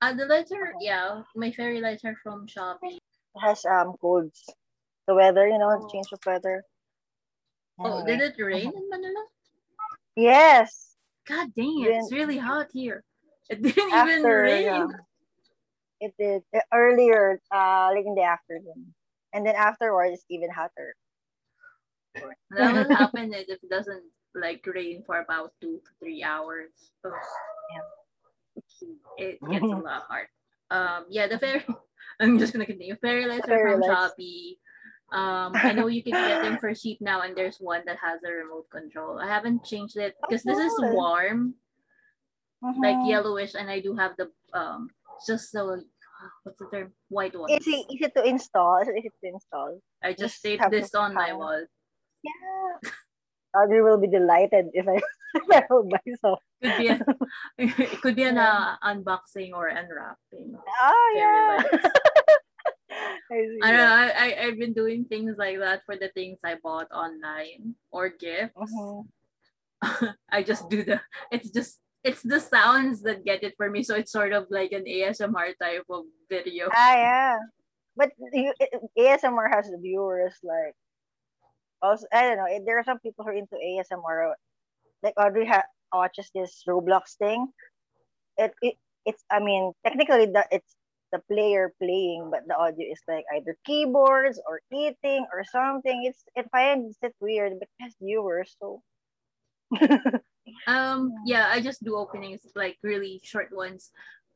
Uh, 0.00 0.12
the 0.14 0.26
lights 0.26 0.52
are 0.52 0.74
yeah. 0.80 1.22
My 1.34 1.50
fairy 1.52 1.80
lights 1.80 2.04
are 2.04 2.16
from 2.22 2.46
Shopee. 2.46 2.96
It 2.98 3.40
has 3.40 3.64
um 3.66 3.94
codes. 4.00 4.44
The 5.06 5.14
weather, 5.14 5.48
you 5.48 5.58
know, 5.58 5.70
Oh. 5.70 5.88
change 5.90 6.12
of 6.12 6.20
weather. 6.26 6.64
Oh, 7.78 8.00
Anyway. 8.00 8.18
did 8.18 8.38
it 8.38 8.42
rain 8.42 8.72
in 8.74 8.88
Manila? 8.90 9.24
Yes. 10.16 10.96
God 11.26 11.52
dang 11.54 11.82
it! 11.84 11.88
It's 11.90 12.12
really 12.12 12.38
hot 12.38 12.68
here. 12.72 13.04
It 13.50 13.62
didn't 13.62 13.92
even 14.08 14.22
rain. 14.24 14.68
um, 14.68 14.94
it 16.00 16.14
did 16.18 16.42
uh, 16.54 16.60
earlier, 16.72 17.40
uh, 17.52 17.90
like 17.94 18.04
in 18.06 18.14
the 18.14 18.22
afternoon, 18.22 18.94
and 19.32 19.46
then 19.46 19.54
afterwards, 19.54 20.14
it's 20.14 20.24
even 20.30 20.48
hotter. 20.50 20.94
That 22.50 22.72
will 22.72 22.96
happen 22.96 23.32
if 23.34 23.48
it 23.48 23.70
doesn't 23.70 24.02
like 24.34 24.64
rain 24.66 25.02
for 25.06 25.20
about 25.20 25.52
two 25.60 25.80
to 25.84 25.90
three 26.00 26.22
hours. 26.22 26.70
Ugh. 27.04 27.12
It 29.18 29.38
gets 29.50 29.64
a 29.64 29.68
lot 29.68 30.04
hard. 30.08 30.26
Um, 30.70 31.06
yeah, 31.10 31.26
the 31.26 31.38
fairy. 31.38 31.64
I'm 32.20 32.38
just 32.38 32.52
gonna 32.52 32.66
continue. 32.66 32.96
Fairy 32.96 33.26
lights 33.26 33.48
are 33.48 33.60
from 33.60 33.80
lights. 33.80 34.14
Shopee. 34.18 34.56
Um, 35.10 35.56
I 35.56 35.72
know 35.72 35.86
you 35.88 36.02
can 36.02 36.12
get 36.12 36.42
them 36.42 36.58
for 36.58 36.72
cheap 36.74 37.00
now, 37.00 37.22
and 37.22 37.34
there's 37.34 37.56
one 37.56 37.82
that 37.86 37.96
has 37.96 38.20
a 38.24 38.30
remote 38.30 38.68
control. 38.68 39.18
I 39.18 39.26
haven't 39.26 39.64
changed 39.64 39.96
it 39.96 40.14
because 40.20 40.42
this 40.44 40.58
is 40.58 40.74
cool. 40.76 40.92
warm, 40.92 41.54
like 42.60 42.96
Mhm. 43.00 43.08
yellowish, 43.08 43.54
and 43.54 43.70
I 43.70 43.80
do 43.80 43.96
have 43.96 44.16
the 44.20 44.30
um 44.52 44.90
just 45.26 45.52
the 45.52 45.64
what's 46.44 46.58
the 46.58 46.68
term 46.68 46.92
white 47.08 47.32
ones. 47.38 47.56
Easy, 47.56 47.86
easy 47.88 48.08
to 48.12 48.22
install. 48.24 48.84
It's 48.84 48.90
easy 48.92 49.08
to 49.08 49.28
install. 49.32 49.80
I 50.02 50.12
just 50.12 50.20
just 50.20 50.42
taped 50.44 50.70
this 50.70 50.94
on 50.94 51.14
my 51.14 51.32
wall. 51.32 51.64
Yeah. 52.22 52.90
Audrey 53.56 53.80
will 53.82 53.98
be 53.98 54.08
delighted 54.08 54.68
if 54.74 54.86
I, 54.86 55.00
if 55.34 55.48
I 55.50 55.64
will 55.70 55.88
buy 55.88 56.00
some. 56.20 56.36
Could 56.62 56.76
be 56.76 56.88
a, 56.88 57.00
it 57.58 58.00
could 58.02 58.16
be 58.16 58.24
an 58.24 58.36
uh, 58.36 58.76
unboxing 58.84 59.54
or 59.54 59.68
unwrapping. 59.68 60.52
Oh, 60.82 61.14
yeah. 61.16 61.62
I 63.32 63.70
don't 63.72 63.84
know. 63.84 63.96
that. 63.96 64.16
I, 64.16 64.30
I 64.30 64.46
I've 64.46 64.58
been 64.58 64.72
doing 64.72 65.04
things 65.04 65.36
like 65.38 65.58
that 65.58 65.82
for 65.86 65.96
the 65.96 66.08
things 66.08 66.38
I 66.44 66.56
bought 66.62 66.90
online 66.92 67.74
or 67.90 68.08
gifts. 68.08 68.54
Mhm. 68.56 69.06
I 70.30 70.42
just 70.42 70.68
do 70.68 70.82
the. 70.84 71.00
It's 71.30 71.50
just 71.50 71.78
it's 72.04 72.22
the 72.22 72.40
sounds 72.40 73.02
that 73.02 73.24
get 73.24 73.42
it 73.42 73.54
for 73.56 73.70
me. 73.70 73.82
So 73.82 73.94
it's 73.94 74.12
sort 74.12 74.32
of 74.32 74.46
like 74.50 74.72
an 74.72 74.84
ASMR 74.84 75.54
type 75.58 75.84
of 75.90 76.04
video. 76.30 76.68
Ah, 76.72 76.94
yeah. 76.94 77.36
But 77.96 78.12
you, 78.32 78.52
ASMR 78.96 79.50
has 79.50 79.66
the 79.70 79.78
viewers 79.78 80.34
like 80.42 80.74
also 81.82 82.06
I 82.12 82.22
don't 82.22 82.38
know. 82.38 82.46
There 82.64 82.78
are 82.78 82.84
some 82.84 82.98
people 83.00 83.24
who 83.24 83.30
are 83.30 83.34
into 83.34 83.56
ASMR. 83.56 84.32
Like 85.02 85.14
Audrey 85.16 85.46
ha- 85.46 85.70
watches 85.92 86.30
this 86.34 86.62
Roblox 86.66 87.14
thing. 87.18 87.48
It, 88.36 88.52
it 88.62 88.74
it's 89.04 89.22
I 89.30 89.38
mean 89.40 89.72
technically 89.84 90.26
the 90.26 90.46
it's 90.50 90.74
the 91.12 91.20
player 91.30 91.72
playing, 91.80 92.28
but 92.30 92.46
the 92.46 92.56
audio 92.56 92.90
is 92.90 93.00
like 93.08 93.24
either 93.34 93.56
keyboards 93.64 94.40
or 94.48 94.60
eating 94.72 95.26
or 95.32 95.44
something. 95.44 96.04
It's 96.04 96.24
it 96.36 96.46
finds 96.50 96.96
it 97.02 97.14
weird, 97.20 97.54
has 97.80 97.94
viewers, 98.00 98.56
so 98.60 98.82
Um. 100.66 101.12
Yeah. 101.26 101.48
I 101.52 101.60
just 101.60 101.84
do 101.84 101.96
openings 101.96 102.40
like 102.56 102.78
really 102.82 103.20
short 103.22 103.52
ones. 103.52 103.90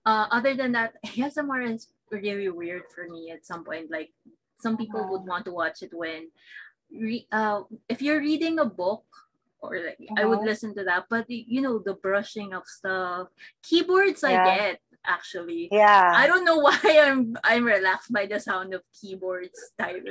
Uh. 0.04 0.26
Other 0.30 0.54
than 0.54 0.72
that, 0.72 0.94
ASMR 1.06 1.64
is 1.72 1.88
really 2.10 2.48
weird 2.50 2.84
for 2.94 3.08
me 3.08 3.30
at 3.30 3.46
some 3.46 3.64
point. 3.64 3.90
Like 3.90 4.12
some 4.60 4.76
people 4.76 5.08
would 5.10 5.24
want 5.26 5.44
to 5.46 5.52
watch 5.52 5.82
it 5.82 5.90
when, 5.92 6.28
re- 6.92 7.26
uh, 7.32 7.62
if 7.88 8.02
you're 8.02 8.20
reading 8.20 8.58
a 8.58 8.64
book. 8.66 9.04
Or 9.62 9.78
like 9.78 9.96
I 10.18 10.24
would 10.26 10.40
Mhm. 10.42 10.50
listen 10.50 10.74
to 10.74 10.82
that, 10.90 11.06
but 11.08 11.30
you 11.30 11.62
know 11.62 11.78
the 11.78 11.94
brushing 11.94 12.52
of 12.52 12.66
stuff, 12.66 13.28
keyboards 13.62 14.24
I 14.26 14.34
get 14.42 14.80
actually. 15.06 15.68
yeah. 15.72 16.12
I 16.14 16.26
don't 16.26 16.44
know 16.44 16.56
why 16.66 16.78
I'm 16.84 17.36
I'm 17.44 17.64
relaxed 17.64 18.12
by 18.12 18.26
the 18.26 18.40
sound 18.40 18.74
of 18.74 18.82
keyboards 18.92 19.58
type 19.78 20.04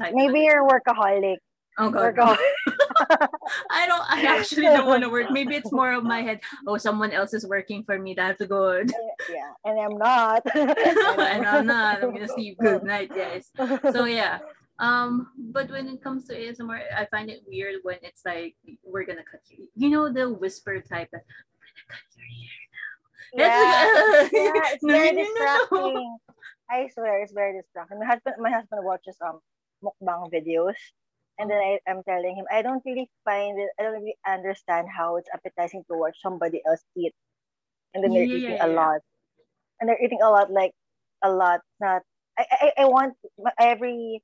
like. 0.00 0.14
Maybe 0.14 0.40
you're 0.40 0.66
workaholic. 0.68 1.36
oh 1.78 1.90
god. 1.90 2.14
Workaholic. 2.14 2.36
I 3.70 3.86
don't 3.86 4.04
I 4.08 4.22
actually 4.38 4.62
don't 4.62 4.86
want 4.86 5.02
to 5.02 5.08
work. 5.08 5.30
Maybe 5.30 5.56
it's 5.56 5.72
more 5.72 5.92
of 5.92 6.04
my 6.04 6.22
head. 6.22 6.40
Oh, 6.66 6.76
someone 6.76 7.12
else 7.12 7.34
is 7.34 7.46
working 7.46 7.84
for 7.84 7.98
me. 7.98 8.14
That's 8.14 8.44
good. 8.44 8.92
yeah, 9.30 9.52
and 9.64 9.80
I'm 9.80 9.96
not. 9.96 10.42
and 10.54 11.46
I'm 11.46 11.66
not. 11.66 12.02
I'm 12.02 12.12
gonna 12.12 12.28
sleep. 12.28 12.58
Good 12.58 12.84
night, 12.84 13.10
guys. 13.10 13.50
So 13.92 14.04
yeah. 14.04 14.40
Um, 14.78 15.28
but 15.38 15.70
when 15.70 15.88
it 15.88 16.02
comes 16.02 16.26
to 16.26 16.34
ASMR, 16.34 16.82
I 16.96 17.06
find 17.06 17.30
it 17.30 17.42
weird 17.46 17.76
when 17.82 17.98
it's 18.02 18.22
like 18.24 18.56
we're 18.82 19.04
gonna 19.04 19.24
cut 19.30 19.40
you. 19.48 19.68
You 19.76 19.90
know 19.90 20.12
the 20.12 20.28
whisper 20.28 20.80
type 20.80 21.08
that 21.12 21.22
we're 21.22 21.70
gonna 21.70 21.86
cut 21.88 22.08
your. 22.16 22.26
That's 22.26 22.61
yeah, 23.32 23.48
like, 23.66 23.92
yeah, 24.32 24.70
it's 24.72 24.84
no, 24.84 24.90
very 24.90 25.12
no, 25.12 25.22
no, 25.34 25.44
no. 25.72 25.92
distracting. 25.94 26.18
I 26.70 26.88
swear, 26.94 27.22
it's 27.22 27.32
very 27.32 27.60
distracting. 27.60 27.98
My 28.00 28.06
husband, 28.06 28.36
my 28.38 28.50
husband 28.50 28.84
watches 28.84 29.16
um 29.24 29.40
mukbang 29.84 30.30
videos, 30.32 30.76
and 31.38 31.50
then 31.50 31.58
I, 31.58 31.78
I'm 31.88 32.02
telling 32.04 32.36
him 32.36 32.46
I 32.50 32.62
don't 32.62 32.82
really 32.86 33.10
find 33.24 33.58
it. 33.58 33.70
I 33.78 33.82
don't 33.84 34.00
really 34.00 34.16
understand 34.26 34.88
how 34.94 35.16
it's 35.16 35.28
appetizing 35.34 35.84
to 35.90 35.96
watch 35.98 36.16
somebody 36.22 36.62
else 36.66 36.82
eat, 36.96 37.14
and 37.94 38.02
then 38.04 38.12
they're 38.12 38.28
Yeah, 38.28 38.32
eating 38.32 38.56
yeah, 38.56 38.60
a 38.60 38.68
yeah. 38.68 38.68
lot, 38.68 39.00
and 39.80 39.88
they're 39.88 40.02
eating 40.02 40.20
a 40.22 40.30
lot, 40.30 40.50
like 40.50 40.72
a 41.22 41.30
lot. 41.30 41.60
Not 41.80 42.02
I 42.38 42.44
I, 42.50 42.82
I 42.82 42.86
want 42.86 43.14
every. 43.58 44.22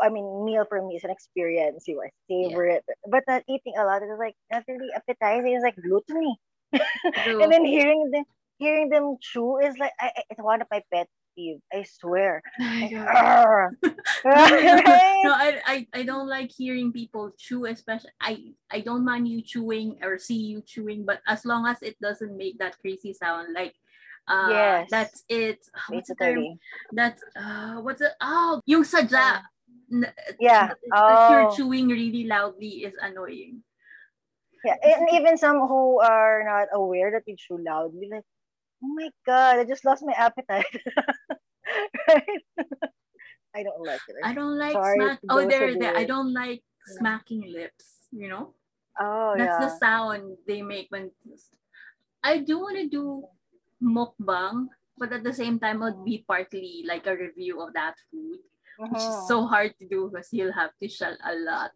I 0.00 0.08
mean, 0.10 0.44
meal 0.44 0.64
for 0.68 0.80
me 0.86 0.96
is 0.96 1.04
an 1.04 1.10
experience. 1.10 1.84
You 1.86 2.00
are 2.00 2.10
savor 2.28 2.66
it, 2.66 2.84
but 3.08 3.24
not 3.28 3.42
eating 3.48 3.74
a 3.78 3.84
lot. 3.84 4.02
is 4.02 4.10
like 4.18 4.34
not 4.50 4.64
really 4.68 4.88
appetizing. 4.94 5.54
It's 5.54 5.64
like 5.64 5.76
gluttony 5.76 6.36
and 7.16 7.52
then 7.52 7.64
hearing 7.64 8.10
them 8.10 8.24
hearing 8.58 8.88
them 8.88 9.16
chew 9.20 9.58
is 9.58 9.76
like 9.78 9.92
I, 10.00 10.10
it's 10.30 10.40
one 10.40 10.62
of 10.62 10.68
my 10.70 10.82
pet 10.92 11.08
peeve. 11.36 11.60
I 11.72 11.84
swear. 11.84 12.42
Oh 12.60 12.88
God. 12.90 13.70
No, 14.24 14.46
no, 14.48 14.60
no, 14.60 14.74
Right? 14.84 15.20
no, 15.24 15.32
I, 15.32 15.60
I, 15.66 15.86
I 15.92 16.02
don't 16.02 16.28
like 16.28 16.50
hearing 16.50 16.92
people 16.92 17.32
chew, 17.36 17.66
especially 17.66 18.10
I, 18.20 18.52
I 18.70 18.80
don't 18.80 19.04
mind 19.04 19.28
you 19.28 19.42
chewing 19.42 19.98
or 20.02 20.18
see 20.18 20.36
you 20.36 20.62
chewing, 20.64 21.04
but 21.04 21.20
as 21.26 21.44
long 21.44 21.66
as 21.66 21.80
it 21.82 21.96
doesn't 22.00 22.36
make 22.36 22.58
that 22.58 22.78
crazy 22.80 23.12
sound, 23.12 23.52
like 23.54 23.74
uh 24.28 24.48
Yes. 24.50 24.88
that's 24.90 25.24
it. 25.28 25.66
What's 25.88 26.08
the 26.08 26.14
term? 26.16 26.44
That's 26.92 27.22
uh 27.36 27.80
what's 27.84 28.00
it? 28.00 28.12
Oh, 28.20 28.60
yung 28.66 28.84
sadya. 28.84 29.42
N- 29.92 30.12
Yeah. 30.40 30.72
that 30.72 31.28
you're 31.28 31.44
Oh. 31.44 31.54
chewing 31.54 31.88
really 31.88 32.24
loudly 32.24 32.84
is 32.88 32.94
annoying. 33.00 33.62
Yeah, 34.64 34.76
and 34.82 35.08
even 35.12 35.36
some 35.36 35.60
who 35.68 36.00
are 36.00 36.42
not 36.44 36.68
aware 36.72 37.10
that 37.12 37.22
they 37.26 37.36
chew 37.36 37.58
loudly, 37.58 38.08
like, 38.10 38.24
oh 38.82 38.88
my 38.94 39.10
god, 39.26 39.58
I 39.58 39.64
just 39.64 39.84
lost 39.84 40.04
my 40.04 40.14
appetite. 40.14 40.66
right? 42.08 42.42
I 43.54 43.62
don't 43.62 43.84
like 43.84 44.00
it. 44.08 44.16
I 44.24 44.32
don't 44.34 44.58
like 44.58 44.72
Sorry 44.72 44.98
smack. 44.98 45.20
Oh, 45.30 45.46
there, 45.46 45.74
there. 45.76 45.96
I 45.96 46.04
don't 46.04 46.32
like 46.32 46.62
Yeah. 46.88 46.98
smacking 46.98 47.52
lips. 47.52 48.08
You 48.10 48.28
know, 48.28 48.54
Oh 49.00 49.34
that's 49.36 49.56
yeah. 49.58 49.66
the 49.66 49.70
sound 49.78 50.36
they 50.46 50.62
make 50.62 50.86
when. 50.90 51.10
I 52.22 52.38
do 52.38 52.58
want 52.60 52.78
to 52.78 52.88
do 52.88 53.28
mukbang, 53.82 54.68
but 54.96 55.12
at 55.12 55.24
the 55.24 55.32
same 55.32 55.58
time, 55.58 55.82
it 55.82 55.92
would 55.92 56.04
be 56.04 56.24
partly 56.26 56.84
like 56.86 57.06
a 57.06 57.16
review 57.16 57.60
of 57.60 57.74
that 57.74 57.94
food, 58.10 58.40
which 58.78 59.02
is 59.02 59.04
Mhm. 59.04 59.26
so 59.28 59.46
hard 59.46 59.76
to 59.78 59.86
do 59.88 60.10
because 60.10 60.32
you'll 60.32 60.52
have 60.56 60.72
to 60.80 60.88
shell 60.88 61.16
a 61.22 61.34
lot 61.34 61.72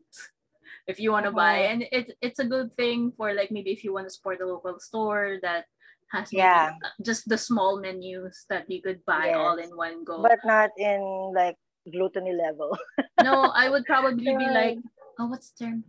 if 0.89 0.99
you 0.99 1.13
want 1.13 1.29
to 1.29 1.31
buy, 1.31 1.69
and 1.69 1.85
it's 1.93 2.11
it's 2.25 2.41
a 2.41 2.49
good 2.49 2.73
thing 2.75 3.13
for 3.17 3.37
like 3.37 3.53
maybe 3.53 3.71
if 3.71 3.85
you 3.85 3.93
want 3.93 4.09
to 4.09 4.11
support 4.11 4.41
a 4.41 4.47
local 4.49 4.81
store 4.81 5.37
that 5.45 5.69
has 6.11 6.33
maybe 6.33 6.41
Yeah. 6.49 6.73
uh, 6.83 6.89
just 7.05 7.29
the 7.29 7.37
small 7.37 7.77
menus 7.79 8.49
that 8.49 8.65
you 8.73 8.81
could 8.81 9.05
buy 9.05 9.37
all 9.37 9.61
in 9.61 9.69
one 9.77 10.03
go. 10.09 10.25
but 10.25 10.41
not 10.49 10.73
in 10.81 10.99
like 11.37 11.61
gluttony 11.93 12.33
level. 12.33 12.73
no, 13.23 13.53
I 13.55 13.69
would 13.69 13.85
probably 13.85 14.25
be 14.25 14.49
like, 14.49 14.81
oh, 15.21 15.29
what's 15.29 15.53
the 15.53 15.69
term? 15.69 15.85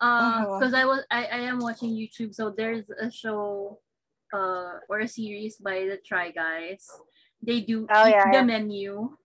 Uh, 0.00 0.20
Uh-huh. 0.44 0.44
because 0.60 0.74
I 0.76 0.84
was 0.84 1.00
I, 1.10 1.24
I 1.24 1.40
am 1.48 1.58
watching 1.64 1.96
YouTube, 1.96 2.36
so 2.36 2.52
there's 2.52 2.84
a 3.00 3.08
show, 3.10 3.80
uh, 4.36 4.84
or 4.92 5.00
a 5.00 5.08
series 5.08 5.56
by 5.56 5.88
the 5.88 5.96
Try 6.04 6.28
Guys. 6.32 6.84
They 7.40 7.64
do 7.64 7.88
Oh, 7.88 8.04
yeah, 8.04 8.28
the 8.28 8.44
yeah. 8.44 8.44
menu, 8.44 9.16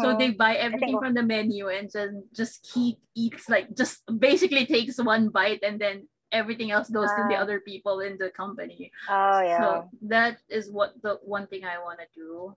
so 0.00 0.16
they 0.16 0.30
buy 0.30 0.54
everything 0.56 0.98
from 0.98 1.14
the 1.14 1.22
menu 1.22 1.68
and 1.68 1.90
just 1.90 2.14
just 2.32 2.54
keep 2.72 2.98
eats 3.14 3.48
like 3.48 3.74
just 3.76 4.02
basically 4.18 4.66
takes 4.66 4.98
one 5.02 5.28
bite 5.28 5.62
and 5.62 5.80
then 5.80 6.06
everything 6.32 6.70
else 6.70 6.90
goes 6.90 7.10
to 7.14 7.22
the 7.30 7.36
Ah. 7.38 7.42
other 7.42 7.60
people 7.60 8.00
in 8.00 8.18
the 8.18 8.30
company. 8.30 8.90
Oh 9.10 9.38
yeah. 9.42 9.58
So 9.58 9.66
that 10.10 10.38
is 10.50 10.70
what 10.70 10.94
the 11.02 11.18
one 11.22 11.46
thing 11.46 11.64
I 11.66 11.78
want 11.82 11.98
to 12.02 12.08
do. 12.14 12.54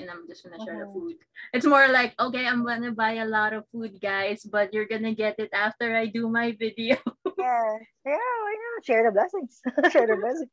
And 0.00 0.10
I'm 0.10 0.26
just 0.26 0.42
gonna 0.42 0.58
share 0.64 0.78
the 0.82 0.90
Mhm. 0.90 0.94
food. 0.96 1.16
It's 1.54 1.66
more 1.68 1.86
like, 1.86 2.18
okay, 2.18 2.44
I'm 2.48 2.64
gonna 2.66 2.90
buy 2.90 3.22
a 3.22 3.28
lot 3.28 3.52
of 3.54 3.62
food, 3.70 4.00
guys, 4.02 4.42
but 4.42 4.74
you're 4.74 4.90
gonna 4.90 5.14
get 5.14 5.38
it 5.38 5.52
after 5.54 5.94
I 5.94 6.06
do 6.10 6.26
my 6.28 6.50
video. 6.58 6.98
yeah. 7.38 7.78
Yeah, 8.02 8.18
why 8.42 8.54
not? 8.58 8.80
Share 8.84 9.06
the 9.06 9.14
blessings. 9.14 9.62
Share 9.94 10.08
the 10.10 10.18
blessings. 10.18 10.50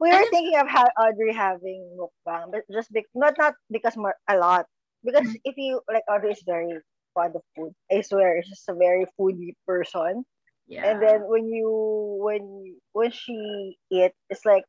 We 0.00 0.08
were 0.08 0.24
thinking 0.32 0.56
of 0.56 0.68
how 0.72 0.88
Audrey 0.96 1.36
having 1.36 1.84
mukbang, 2.00 2.48
but 2.50 2.64
just 2.72 2.88
be- 2.96 3.04
not 3.14 3.36
not 3.36 3.54
because 3.70 3.94
more 3.96 4.16
a 4.26 4.36
lot. 4.40 4.64
Because 5.04 5.28
if 5.44 5.56
you 5.56 5.80
like 5.92 6.04
Audrey 6.08 6.32
is 6.32 6.42
very 6.46 6.78
fond 7.14 7.36
of 7.36 7.42
food. 7.56 7.72
I 7.90 8.00
swear, 8.02 8.42
she's 8.42 8.50
just 8.50 8.68
a 8.68 8.74
very 8.74 9.06
foodie 9.18 9.54
person. 9.66 10.24
Yeah. 10.66 10.86
And 10.86 11.02
then 11.02 11.20
when 11.26 11.46
you 11.46 11.68
when 12.22 12.76
when 12.92 13.10
she 13.10 13.76
eat, 13.90 14.12
it's 14.30 14.44
like 14.44 14.64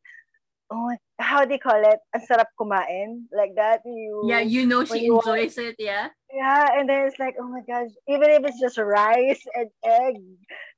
oh 0.72 0.96
how 1.20 1.46
do 1.46 1.54
you 1.54 1.60
call 1.60 1.82
it? 1.82 2.00
Ang 2.14 2.26
sarap 2.26 2.52
kumain. 2.60 3.30
Like 3.32 3.56
that. 3.56 3.82
You 3.86 4.26
yeah, 4.28 4.42
you 4.42 4.66
know 4.66 4.84
she 4.84 5.06
you 5.06 5.20
enjoys 5.20 5.58
it, 5.58 5.76
yeah. 5.80 6.10
Yeah, 6.34 6.74
and 6.74 6.90
then 6.90 7.06
it's 7.08 7.20
like, 7.20 7.36
oh 7.40 7.48
my 7.48 7.62
gosh, 7.62 7.94
even 8.10 8.30
if 8.34 8.42
it's 8.44 8.60
just 8.60 8.78
rice 8.78 9.44
and 9.54 9.70
egg. 9.86 10.18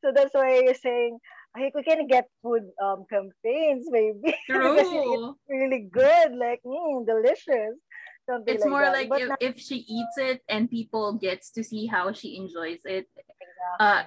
So 0.03 0.11
that's 0.11 0.35
why 0.35 0.59
you're 0.59 0.75
saying, 0.75 1.17
hey, 1.55 1.71
we 1.73 1.81
can 1.81 2.07
get 2.07 2.27
food 2.43 2.67
um 2.83 3.07
campaigns, 3.07 3.87
maybe. 3.89 4.35
because 4.47 4.83
it's 4.83 5.39
really 5.47 5.87
good, 5.87 6.35
like, 6.35 6.59
mm, 6.67 7.07
delicious. 7.07 7.79
It's 8.47 8.63
like 8.63 8.69
more 8.69 8.81
that. 8.81 8.93
like 8.93 9.09
if, 9.13 9.29
not 9.29 9.37
if 9.41 9.59
she 9.59 9.85
eats 9.87 10.17
it 10.17 10.41
and 10.49 10.69
people 10.69 11.13
gets 11.13 11.51
to 11.51 11.63
see 11.63 11.85
how 11.85 12.11
she 12.11 12.37
enjoys 12.37 12.81
it, 12.85 13.05
exactly. 13.05 13.79
uh 13.79 14.03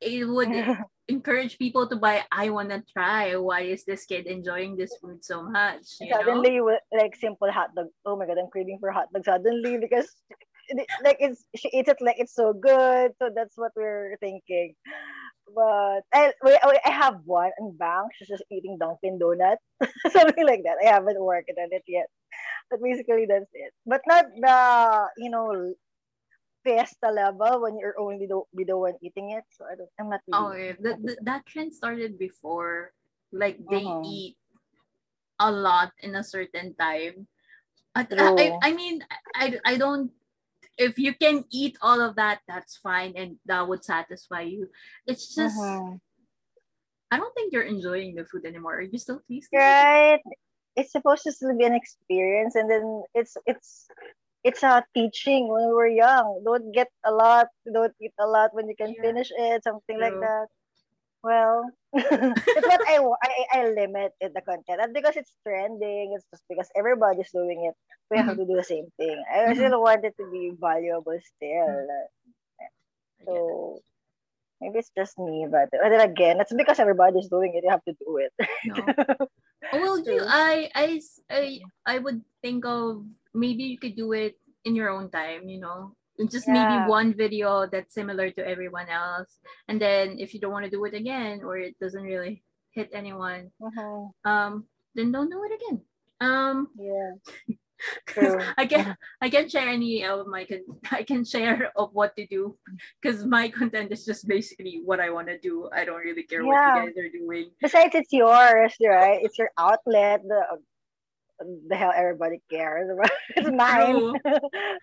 it 0.00 0.28
would 0.28 0.50
encourage 1.08 1.58
people 1.58 1.86
to 1.88 1.96
buy 1.96 2.22
i 2.30 2.48
want 2.48 2.70
to 2.70 2.82
try 2.92 3.34
why 3.36 3.60
is 3.60 3.84
this 3.84 4.06
kid 4.06 4.26
enjoying 4.26 4.76
this 4.76 4.96
food 5.02 5.22
so 5.22 5.42
much 5.42 5.98
you 6.00 6.08
suddenly 6.14 6.60
will 6.60 6.78
like 6.92 7.14
simple 7.16 7.50
hot 7.50 7.74
dog. 7.74 7.88
Oh 8.06 8.16
my 8.16 8.26
god, 8.26 8.38
I'm 8.38 8.48
craving 8.50 8.78
for 8.80 8.90
hot 8.90 9.12
dog 9.12 9.24
suddenly 9.24 9.78
because 9.78 10.08
like 11.04 11.18
it's 11.20 11.44
she 11.56 11.68
eats 11.72 11.88
it 11.88 11.98
like 12.00 12.16
it's 12.18 12.34
so 12.34 12.52
good. 12.52 13.12
So 13.18 13.30
that's 13.34 13.56
what 13.56 13.72
we're 13.76 14.16
thinking. 14.20 14.74
But 15.54 16.02
I 16.14 16.32
we- 16.42 16.58
I 16.62 16.90
have 16.90 17.20
one 17.24 17.50
in 17.58 17.76
bank. 17.76 18.12
She's 18.16 18.28
just 18.28 18.44
eating 18.50 18.78
Dunkin' 18.78 19.18
Donut, 19.18 19.58
something 20.10 20.46
like 20.46 20.62
that. 20.64 20.78
I 20.80 20.88
haven't 20.88 21.20
worked 21.20 21.50
on 21.58 21.68
it 21.70 21.84
yet, 21.86 22.06
but 22.72 22.80
basically 22.80 23.28
that's 23.28 23.52
it. 23.52 23.76
But 23.84 24.00
not 24.08 24.24
the 24.32 24.58
you 25.20 25.28
know 25.28 25.76
fiesta 26.64 27.12
level 27.12 27.60
when 27.60 27.76
you're 27.76 27.98
only 28.00 28.24
the, 28.24 28.40
be 28.56 28.64
the 28.64 28.78
one 28.78 28.96
eating 29.02 29.36
it. 29.36 29.44
So 29.52 29.68
I 29.68 29.76
don't. 29.76 29.92
I'm 30.00 30.08
not. 30.08 30.24
oh 30.32 30.56
yeah. 30.56 30.72
the, 30.80 30.96
the, 30.96 31.16
that 31.28 31.44
trend 31.44 31.74
started 31.76 32.16
before 32.16 32.96
like 33.32 33.60
they 33.68 33.84
Mhm. 33.84 34.04
eat 34.08 34.36
a 35.40 35.50
lot 35.50 35.92
in 36.00 36.16
a 36.16 36.24
certain 36.24 36.72
time 36.76 37.26
At- 37.96 38.12
I, 38.16 38.56
I, 38.62 38.72
mean 38.72 39.04
I, 39.34 39.58
I 39.64 39.76
don't 39.76 40.12
if 40.78 40.96
you 40.96 41.12
can 41.12 41.44
eat 41.50 41.76
all 41.82 42.00
of 42.00 42.16
that 42.16 42.40
that's 42.46 42.76
fine 42.76 43.12
and 43.16 43.36
that 43.44 43.66
would 43.66 43.84
satisfy 43.84 44.44
you 44.48 44.68
it's 45.04 45.34
just 45.34 45.56
Mhm. 45.56 46.00
i 47.10 47.16
don't 47.16 47.34
think 47.34 47.52
you're 47.52 47.68
enjoying 47.68 48.14
the 48.14 48.24
food 48.24 48.44
anymore 48.44 48.76
are 48.80 48.86
you 48.86 48.96
still 48.96 49.20
tasting 49.28 49.58
right 49.58 50.20
it's 50.76 50.92
supposed 50.92 51.22
to 51.24 51.32
still 51.32 51.56
be 51.56 51.64
an 51.64 51.74
experience 51.74 52.54
and 52.54 52.70
then 52.70 53.02
it's 53.14 53.36
it's 53.46 53.86
it's 54.44 54.62
a 54.62 54.84
teaching 54.94 55.48
when 55.48 55.66
we 55.68 55.72
were 55.74 55.88
young. 55.88 56.42
Don't 56.44 56.72
get 56.72 56.88
a 57.04 57.12
lot 57.12 57.48
don't 57.72 57.94
eat 58.00 58.12
a 58.18 58.26
lot 58.26 58.50
when 58.54 58.68
you 58.68 58.76
can 58.76 58.94
Yeah. 58.94 59.02
finish 59.02 59.30
it 59.36 59.64
something 59.64 59.98
like 60.00 60.16
that. 60.20 60.46
Well 61.22 61.70
that's 61.92 62.66
what 62.68 62.80
I, 62.88 62.98
I 63.22 63.60
I 63.60 63.68
limit 63.70 64.12
it, 64.20 64.32
the 64.34 64.42
content. 64.42 64.80
Not 64.80 64.92
because 64.94 65.16
it's 65.16 65.32
trending 65.46 66.12
it's 66.16 66.26
just 66.32 66.42
because 66.48 66.68
everybody's 66.76 67.30
doing 67.32 67.66
it. 67.70 67.74
We 68.10 68.18
have 68.18 68.26
Mhm. 68.26 68.36
to 68.36 68.46
do 68.46 68.56
the 68.56 68.64
same 68.64 68.88
thing. 68.98 69.22
I 69.32 69.52
Mhm. 69.52 69.54
still 69.54 69.80
want 69.82 70.04
it 70.04 70.14
to 70.20 70.30
be 70.30 70.52
valuable 70.60 71.18
still. 71.36 71.86
Get 72.58 72.70
so 73.26 73.80
maybe 74.60 74.78
it's 74.78 74.90
just 74.96 75.18
me 75.18 75.46
but, 75.50 75.68
but 75.70 75.88
then 75.90 76.00
again 76.00 76.40
it's 76.40 76.52
because 76.54 76.78
everybody's 76.80 77.28
doing 77.28 77.52
it 77.54 77.64
you 77.64 77.70
have 77.70 77.84
to 77.84 77.94
do 77.94 78.18
it. 78.18 78.32
No 78.64 78.94
well, 79.72 79.98
you. 79.98 80.24
I, 80.26 80.70
I, 80.74 81.00
I, 81.30 81.60
I 81.86 81.98
would 81.98 82.22
think 82.42 82.64
of 82.66 83.04
maybe 83.34 83.64
you 83.64 83.78
could 83.78 83.96
do 83.96 84.12
it 84.12 84.36
in 84.64 84.74
your 84.74 84.90
own 84.90 85.10
time, 85.10 85.48
you 85.48 85.60
know, 85.60 85.94
just 86.30 86.46
Yeah. 86.46 86.52
maybe 86.52 86.78
one 86.88 87.14
video 87.14 87.66
that's 87.66 87.94
similar 87.94 88.30
to 88.30 88.46
everyone 88.46 88.88
else, 88.88 89.38
and 89.68 89.80
then 89.80 90.18
if 90.18 90.34
you 90.34 90.40
don't 90.40 90.52
want 90.52 90.64
to 90.64 90.70
do 90.70 90.84
it 90.84 90.94
again 90.94 91.42
or 91.42 91.56
it 91.58 91.78
doesn't 91.80 92.02
really 92.02 92.42
hit 92.70 92.90
anyone, 92.92 93.50
Mhm. 93.60 94.12
um, 94.24 94.66
then 94.94 95.10
don't 95.12 95.30
do 95.30 95.42
it 95.44 95.52
again. 95.56 95.82
Um, 96.20 96.68
yeah. 96.78 97.12
I 98.56 98.66
can 98.66 98.96
I 99.20 99.30
can 99.30 99.48
share 99.48 99.68
any 99.68 100.04
of 100.04 100.26
my 100.26 100.44
con- 100.44 100.64
I 100.90 101.02
can 101.02 101.24
share 101.24 101.72
of 101.76 101.90
what 101.92 102.16
to 102.16 102.26
do 102.26 102.56
because 103.00 103.24
my 103.24 103.48
content 103.48 103.92
is 103.92 104.04
just 104.04 104.26
basically 104.28 104.82
what 104.84 105.00
I 105.00 105.10
want 105.10 105.28
to 105.28 105.38
do. 105.38 105.68
I 105.72 105.84
don't 105.84 106.00
really 106.00 106.22
care 106.22 106.44
what 106.44 106.54
you 106.54 106.92
guys 106.92 106.96
are 106.96 107.10
doing. 107.10 107.50
Besides, 107.60 107.94
it's 107.94 108.12
yours, 108.12 108.72
right? 108.80 109.20
It's 109.22 109.38
your 109.38 109.50
outlet. 109.58 110.22
The, 110.22 110.58
the 111.68 111.76
hell 111.76 111.92
everybody 111.94 112.40
cares. 112.50 112.90
About. 112.90 113.10
It's 113.36 113.50
mine. 113.50 114.12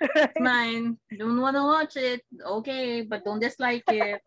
It's 0.02 0.40
mine. 0.52 0.98
Don't 1.18 1.40
want 1.42 1.56
to 1.56 1.64
watch 1.64 1.96
it. 1.98 2.22
Okay, 2.46 3.02
but 3.02 3.24
don't 3.24 3.40
dislike 3.40 3.84
it. 3.92 4.22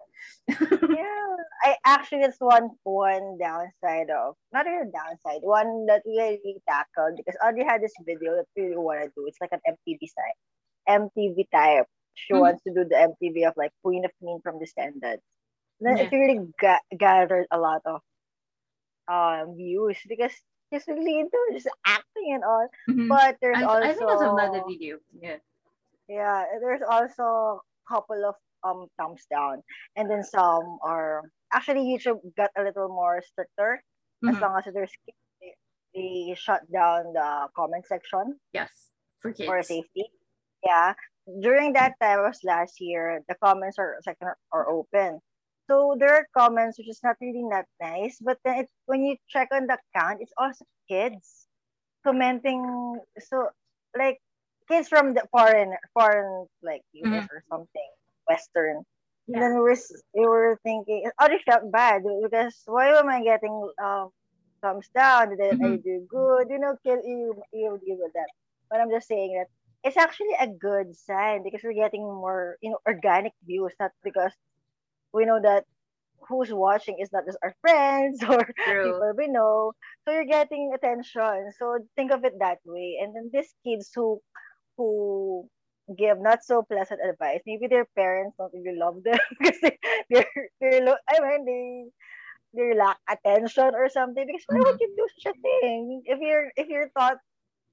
yeah. 0.49 1.19
I 1.65 1.77
actually 1.87 2.23
that's 2.23 2.39
one 2.41 2.71
one 2.83 3.39
downside 3.39 4.11
of 4.11 4.35
not 4.53 4.67
really 4.67 4.91
downside, 4.91 5.43
one 5.43 5.87
that 5.87 6.03
we 6.07 6.19
really 6.19 6.63
tackled 6.69 7.17
because 7.17 7.39
Audrey 7.45 7.65
had 7.65 7.83
this 7.83 7.95
video 8.05 8.35
that 8.37 8.47
we 8.57 8.65
really 8.71 8.77
want 8.83 9.03
to 9.03 9.11
do. 9.15 9.27
It's 9.27 9.39
like 9.41 9.53
an 9.53 9.61
MTV 9.67 9.99
site. 10.07 10.39
MTV 10.89 11.47
type. 11.53 11.87
She 12.15 12.35
Mhm. 12.35 12.41
wants 12.41 12.63
to 12.65 12.75
do 12.75 12.85
the 12.85 12.99
MTV 12.99 13.47
of 13.49 13.55
like 13.57 13.71
Queen 13.83 14.05
of 14.05 14.11
Mean 14.21 14.41
from 14.43 14.59
Descendants. 14.59 15.25
Then 15.81 15.97
Yeah. 15.97 16.05
it 16.05 16.13
really 16.13 16.41
ga- 16.61 16.87
gathered 16.97 17.47
a 17.51 17.59
lot 17.59 17.83
of 17.87 18.01
um 19.09 19.57
views 19.57 19.99
because 20.09 20.33
she's 20.73 20.87
really 20.89 21.21
into 21.21 21.37
just 21.53 21.69
acting 21.87 22.33
and 22.35 22.45
all. 22.45 22.69
Mhm. 22.89 23.09
But 23.09 23.37
there's 23.41 23.59
I, 23.59 23.63
also 23.65 23.83
I 23.85 23.93
think 23.95 24.11
saw 24.11 24.33
another 24.33 24.63
video. 24.67 24.99
Yeah. 25.13 25.37
yeah, 26.09 26.45
there's 26.61 26.83
also 26.89 27.61
a 27.61 27.89
couple 27.89 28.25
of 28.25 28.35
um 28.65 28.87
thumbs 28.99 29.27
down, 29.31 29.63
and 29.97 30.09
then 30.11 30.23
some 30.25 30.79
are 30.83 31.23
actually 31.53 31.85
YouTube 31.85 32.21
got 32.37 32.51
a 32.57 32.63
little 32.63 32.89
more 32.89 33.21
stricter 33.23 33.83
as 34.27 34.37
Mhm. 34.37 34.41
long 34.41 34.57
as 34.65 34.73
there's 34.73 34.93
they, 35.41 35.55
they 35.95 36.35
shut 36.35 36.63
down 36.73 37.13
the 37.13 37.49
comment 37.55 37.85
section 37.87 38.39
Yes. 38.53 38.89
For 39.19 39.33
kids. 39.33 39.47
for 39.49 39.63
safety. 39.63 40.07
Yeah, 40.65 40.95
during 41.41 41.73
that 41.75 41.99
time 42.01 42.23
was 42.23 42.39
last 42.45 42.81
year. 42.81 43.23
The 43.29 43.35
comments 43.43 43.79
are 43.79 43.99
section 44.03 44.29
are, 44.31 44.39
are 44.53 44.71
open. 44.71 45.19
So 45.71 45.97
there 45.99 46.15
are 46.15 46.27
comments 46.37 46.79
which 46.79 46.89
is 46.89 47.01
not 47.03 47.17
really 47.21 47.43
not 47.43 47.65
nice, 47.81 48.19
but 48.21 48.39
then 48.45 48.61
it, 48.61 48.71
when 48.87 49.03
you 49.05 49.17
check 49.29 49.49
on 49.53 49.67
the 49.67 49.79
account, 49.95 50.21
it's 50.21 50.33
also 50.39 50.65
kids 50.89 51.49
commenting. 52.05 53.01
So 53.19 53.49
like 53.97 54.19
kids 54.69 54.89
from 54.89 55.15
the 55.15 55.23
foreign, 55.33 55.75
foreign 55.95 56.47
like 56.63 56.83
US 56.93 57.27
or 57.31 57.43
something, 57.51 57.91
Western 58.29 58.85
And 59.33 59.43
then 59.43 59.55
we 59.55 59.61
were, 59.61 59.77
we 60.15 60.27
were 60.27 60.59
thinking, 60.63 61.11
I 61.19 61.25
already 61.25 61.43
felt 61.45 61.71
bad 61.73 62.03
because 62.23 62.57
why 62.67 62.89
am 62.99 63.09
I 63.09 63.23
getting 63.23 63.71
um, 63.83 64.11
thumbs 64.63 64.89
down? 64.95 65.31
Did 65.37 65.41
I 65.41 65.55
Mhm. 65.55 65.83
do 65.83 66.07
good? 66.09 66.49
You 66.51 66.59
know, 66.59 66.77
kill 66.85 67.01
you, 67.05 67.43
you 67.53 67.79
deal 67.85 67.99
with 68.01 68.13
that. 68.15 68.29
But 68.71 68.81
I'm 68.81 68.91
just 68.91 69.09
saying 69.09 69.35
that 69.39 69.49
it's 69.85 69.97
actually 69.97 70.35
a 70.41 70.47
good 70.49 70.97
sign 70.97 71.43
because 71.45 71.63
we're 71.63 71.75
getting 71.75 72.03
more, 72.05 72.57
you 72.63 72.71
know, 72.71 72.79
organic 72.87 73.33
views, 73.45 73.73
not 73.81 73.93
because 74.03 74.33
we 75.13 75.25
know 75.27 75.41
that 75.43 75.65
who's 76.29 76.53
watching 76.53 76.99
is 77.01 77.13
not 77.13 77.25
just 77.27 77.39
our 77.43 77.55
friends 77.61 78.23
or 78.29 78.47
True. 78.65 79.05
people 79.05 79.13
we 79.17 79.29
know. 79.29 79.73
So 80.05 80.13
you're 80.15 80.25
getting 80.27 80.73
attention. 80.75 81.53
So 81.59 81.79
think 81.97 82.13
of 82.13 82.25
it 82.25 82.35
that 82.41 82.59
way. 82.65 82.99
And 83.03 83.15
then 83.15 83.31
these 83.33 83.53
kids 83.67 83.91
who 83.95 84.21
who 84.77 85.49
give 85.99 86.19
not 86.21 86.45
so 86.45 86.63
pleasant 86.63 87.01
advice, 87.05 87.41
maybe 87.47 87.67
their 87.69 87.87
parents 87.97 88.37
don't 88.39 88.53
really 88.55 88.79
love 88.79 89.03
them 89.05 89.19
because 89.39 89.59
they, 89.61 89.79
they're 90.11 90.49
they're 90.61 90.85
lo- 90.85 91.05
I 91.09 91.21
mean 91.21 91.45
they 91.47 91.85
they 92.55 92.77
lack 92.77 92.99
attention 93.09 93.75
or 93.75 93.89
something. 93.89 94.27
Because 94.27 94.45
why 94.47 94.61
would 94.65 94.77
Mhm. 94.77 94.81
you 94.81 94.91
do 94.97 95.07
such 95.19 95.35
a 95.35 95.39
thing 95.43 96.03
if 96.07 96.19
you're 96.21 96.51
if 96.57 96.69
you're 96.69 96.91
taught 96.97 97.19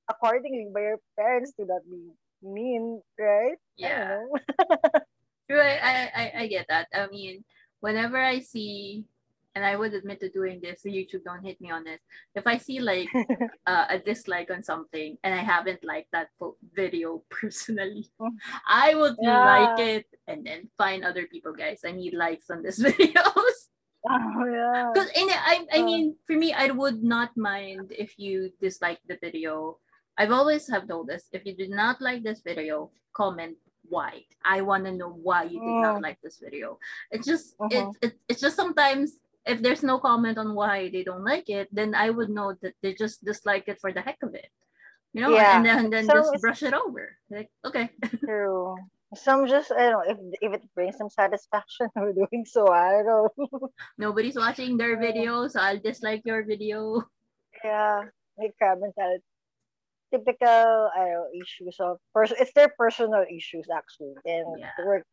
accordingly 0.09 0.67
by 0.73 0.81
your 0.81 0.99
parents 1.17 1.53
to 1.59 1.65
not 1.65 1.81
be 1.89 2.11
mean, 2.43 3.01
right? 3.19 3.57
Yeah. 3.77 4.25
True, 5.49 5.59
I, 5.61 6.11
I, 6.15 6.31
I- 6.43 6.47
get 6.47 6.67
that. 6.69 6.87
I 6.93 7.07
mean, 7.07 7.43
whenever 7.79 8.17
I 8.17 8.39
see, 8.39 9.05
and 9.55 9.65
I 9.65 9.75
would 9.75 9.93
admit 9.93 10.19
to 10.21 10.29
doing 10.29 10.61
this, 10.61 10.83
so 10.83 10.89
YouTube 10.89 11.23
don't 11.25 11.43
hit 11.43 11.59
me 11.59 11.71
on 11.71 11.83
this. 11.83 11.99
If 12.35 12.45
I 12.45 12.57
see 12.57 12.79
like 12.79 13.09
uh, 13.65 13.85
a 13.89 13.97
dislike 13.97 14.51
on 14.51 14.61
something 14.63 15.17
and 15.23 15.33
I 15.33 15.41
haven't 15.41 15.83
liked 15.83 16.11
that 16.13 16.29
video 16.75 17.23
personally, 17.29 18.07
Mm. 18.21 18.37
I 18.69 18.93
would 18.95 19.17
like 19.19 19.79
it 19.79 20.05
and 20.27 20.45
then 20.45 20.69
find 20.77 21.03
other 21.03 21.25
people, 21.25 21.51
guys. 21.53 21.81
I 21.83 21.91
need 21.91 22.13
likes 22.13 22.49
on 22.51 22.61
this 22.61 22.77
videos. 22.83 23.57
oh 24.07 24.45
yeah. 24.45 24.91
Because 24.93 25.09
in 25.17 25.27
I, 25.33 25.65
I 25.73 25.79
Uh. 25.79 25.85
mean, 25.85 26.15
for 26.27 26.37
me, 26.37 26.53
I 26.53 26.69
would 26.69 27.01
not 27.03 27.35
mind 27.35 27.91
if 27.91 28.19
you 28.19 28.51
dislike 28.61 28.99
the 29.09 29.17
video. 29.19 29.79
I've 30.15 30.31
always 30.31 30.69
have 30.69 30.87
noticed 30.87 31.29
if 31.33 31.43
you 31.45 31.55
did 31.55 31.71
not 31.71 31.99
like 32.01 32.23
this 32.23 32.41
video, 32.45 32.91
comment 33.15 33.57
why. 33.89 34.25
I 34.45 34.61
want 34.61 34.85
to 34.85 34.91
know 34.93 35.09
why 35.09 35.43
you 35.43 35.59
did 35.59 35.77
not 35.83 35.97
Mm. 35.99 36.03
like 36.07 36.19
this 36.21 36.37
video. 36.39 36.79
It's 37.11 37.25
just 37.27 37.57
Mhm. 37.57 37.73
it's 37.73 37.95
it, 38.01 38.13
it's 38.29 38.41
just 38.41 38.55
sometimes 38.55 39.17
if 39.45 39.61
there's 39.61 39.81
no 39.83 39.97
comment 39.99 40.37
on 40.37 40.53
why 40.53 40.89
they 40.93 41.03
don't 41.03 41.23
like 41.25 41.49
it, 41.49 41.67
then 41.73 41.95
I 41.95 42.09
would 42.09 42.29
know 42.29 42.53
that 42.61 42.75
they 42.81 42.93
just 42.93 43.25
dislike 43.25 43.65
it 43.67 43.79
for 43.81 43.91
the 43.91 44.01
heck 44.01 44.21
of 44.23 44.35
it. 44.35 44.51
You 45.13 45.21
know, 45.25 45.33
Yeah. 45.33 45.57
and 45.57 45.65
then 45.65 45.89
then 45.89 46.05
So 46.05 46.13
just 46.21 46.37
brush 46.41 46.61
it 46.61 46.73
over. 46.73 47.17
Like, 47.33 47.49
okay. 47.65 47.89
True. 48.29 48.77
Some 49.17 49.49
just 49.49 49.73
I 49.73 49.89
don't 49.89 49.97
know 49.97 50.05
if 50.05 50.17
if 50.45 50.51
it 50.61 50.63
brings 50.77 51.01
them 51.01 51.09
satisfaction 51.09 51.89
or 51.97 52.13
doing 52.13 52.45
so. 52.45 52.69
I 52.69 53.01
don't 53.01 53.33
know. 53.37 53.73
Nobody's 53.97 54.37
watching 54.37 54.77
their 54.77 55.01
video, 55.01 55.49
so 55.49 55.57
I'll 55.59 55.81
dislike 55.81 56.21
your 56.29 56.45
video. 56.45 57.01
yeah, 57.65 58.05
like 58.37 58.53
crab 58.61 58.77
mentality. 58.85 59.25
Typical 60.11 60.89
I 60.95 61.13
issues 61.37 61.77
of 61.79 61.97
person. 62.13 62.37
It's 62.39 62.53
their 62.53 62.73
personal 62.77 63.25
issues 63.29 63.67
actually, 63.69 64.15
and 64.25 64.59
Yeah. 64.59 64.71
work. 64.85 65.05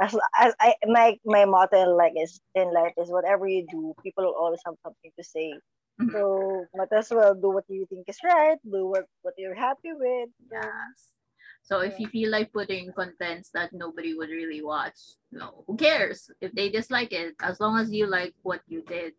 As, 0.00 0.16
as 0.38 0.54
I 0.58 0.74
my 0.86 1.18
my 1.24 1.44
motto 1.44 1.76
in 1.76 1.96
life 1.96 2.16
is 2.16 2.40
in 2.54 2.72
life 2.72 2.94
is 2.96 3.10
whatever 3.10 3.46
you 3.46 3.66
do, 3.70 3.94
people 4.02 4.24
will 4.24 4.34
always 4.34 4.60
have 4.64 4.74
something 4.82 5.12
to 5.18 5.24
say. 5.24 5.52
Mhm. 6.00 6.12
So 6.12 6.66
might 6.74 6.92
as 6.92 7.10
well 7.10 7.34
do 7.34 7.50
what 7.50 7.64
you 7.68 7.86
think 7.86 8.08
is 8.08 8.18
right, 8.24 8.58
do 8.64 8.86
what 8.86 9.04
what 9.22 9.34
you're 9.36 9.54
happy 9.54 9.92
with. 9.92 10.30
Yes. 10.50 11.14
So 11.62 11.80
if 11.80 12.00
you 12.00 12.08
feel 12.08 12.30
like 12.30 12.52
putting 12.52 12.90
contents 12.92 13.50
that 13.52 13.72
nobody 13.72 14.14
would 14.14 14.30
really 14.30 14.62
watch, 14.62 15.20
no, 15.30 15.62
who 15.66 15.76
cares? 15.76 16.30
If 16.40 16.52
they 16.52 16.70
dislike 16.70 17.12
it, 17.12 17.36
as 17.38 17.60
long 17.60 17.78
as 17.78 17.92
you 17.92 18.06
like 18.06 18.34
what 18.42 18.62
you 18.66 18.82
did 18.82 19.14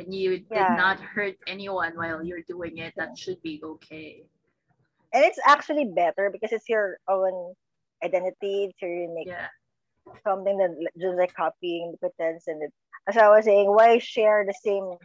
and 0.00 0.14
you 0.14 0.38
did 0.38 0.48
Yeah. 0.50 0.74
not 0.76 0.98
hurt 1.00 1.36
anyone 1.46 1.96
while 1.96 2.24
you're 2.24 2.42
doing 2.42 2.78
it, 2.78 2.94
that 2.96 3.16
should 3.16 3.40
be 3.42 3.60
okay. 3.62 4.24
And 5.12 5.24
it's 5.24 5.38
actually 5.46 5.86
better 5.86 6.30
because 6.30 6.52
it's 6.52 6.68
your 6.68 6.98
own 7.08 7.54
identity, 8.02 8.64
it's 8.70 8.80
your 8.80 8.92
unique 8.92 9.28
Yeah. 9.28 9.48
something 10.24 10.56
that 10.58 10.70
just 10.98 11.16
like 11.16 11.34
copying 11.34 11.92
the 11.92 11.98
pretense 11.98 12.48
and 12.48 12.62
it, 12.62 12.72
as 13.06 13.16
I 13.16 13.28
was 13.28 13.44
saying, 13.44 13.68
why 13.72 13.98
share 13.98 14.44
the 14.44 14.54
same 14.64 14.96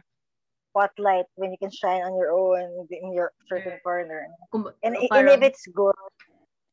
spotlight 0.70 1.26
when 1.36 1.50
you 1.52 1.58
can 1.58 1.70
shine 1.70 2.02
on 2.02 2.16
your 2.16 2.32
own 2.32 2.86
in 2.90 3.12
your 3.12 3.32
certain 3.48 3.72
Yeah. 3.72 3.84
corner? 3.84 4.28
And, 4.82 4.96
and 4.96 5.28
if 5.28 5.42
it's 5.42 5.66
good, 5.68 5.94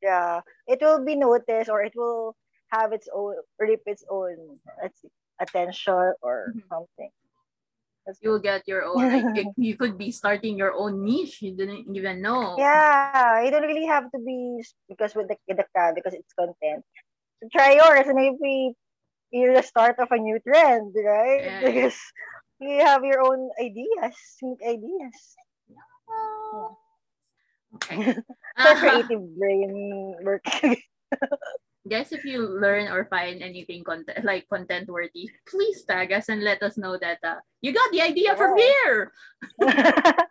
yeah, 0.01 0.41
it 0.67 0.79
will 0.81 1.03
be 1.03 1.15
noticed 1.15 1.69
or 1.69 1.81
it 1.83 1.93
will 1.95 2.35
have 2.71 2.91
its 2.93 3.07
own 3.13 3.35
reap 3.59 3.81
its 3.85 4.03
own 4.09 4.59
attention 5.39 6.13
or 6.21 6.53
Mhm. 6.55 6.67
something. 6.69 7.11
You'll 8.21 8.39
get 8.39 8.67
your 8.67 8.83
own 8.83 9.07
like 9.13 9.37
it- 9.37 9.53
you 9.57 9.75
could 9.75 9.97
be 9.97 10.11
starting 10.11 10.57
your 10.57 10.73
own 10.73 11.03
niche 11.03 11.41
you 11.41 11.55
didn't 11.55 11.87
even 11.95 12.21
know. 12.21 12.55
Yeah, 12.59 13.41
you 13.43 13.51
don't 13.51 13.65
really 13.67 13.85
have 13.87 14.11
to 14.11 14.19
be 14.19 14.61
because 14.89 15.15
with 15.15 15.27
the 15.27 15.37
with 15.47 15.57
the 15.57 15.65
crowd 15.73 15.95
because 15.95 16.13
it's 16.13 16.33
content. 16.33 16.83
So 17.41 17.49
try 17.51 17.73
yours 17.75 18.05
and 18.07 18.15
maybe 18.15 18.73
you're 19.31 19.55
the 19.55 19.63
start 19.63 19.99
of 19.99 20.11
a 20.11 20.17
new 20.17 20.39
trend, 20.39 20.93
right? 20.95 21.43
Yeah. 21.43 21.59
Because 21.65 21.97
you 22.59 22.79
have 22.85 23.03
your 23.03 23.21
own 23.21 23.49
ideas, 23.59 24.15
unique 24.41 24.63
ideas. 24.65 25.17
Okay. 27.75 28.17
So 28.61 28.69
Uh, 28.69 28.75
creative 28.75 29.23
brain 29.37 30.15
work. 30.23 30.45
guys, 31.87 32.11
if 32.11 32.23
you 32.23 32.47
learn 32.47 32.87
or 32.87 33.05
find 33.05 33.43
anything 33.43 33.83
content 33.83 34.23
like 34.23 34.47
content 34.49 34.87
worthy, 34.87 35.29
please 35.47 35.83
tag 35.83 36.11
us 36.11 36.29
and 36.29 36.43
let 36.43 36.63
us 36.63 36.77
know 36.77 36.97
that 36.97 37.19
uh, 37.23 37.39
you 37.61 37.73
got 37.73 37.91
the 37.91 38.01
idea 38.01 38.35
from 38.35 38.57
here. 38.57 39.11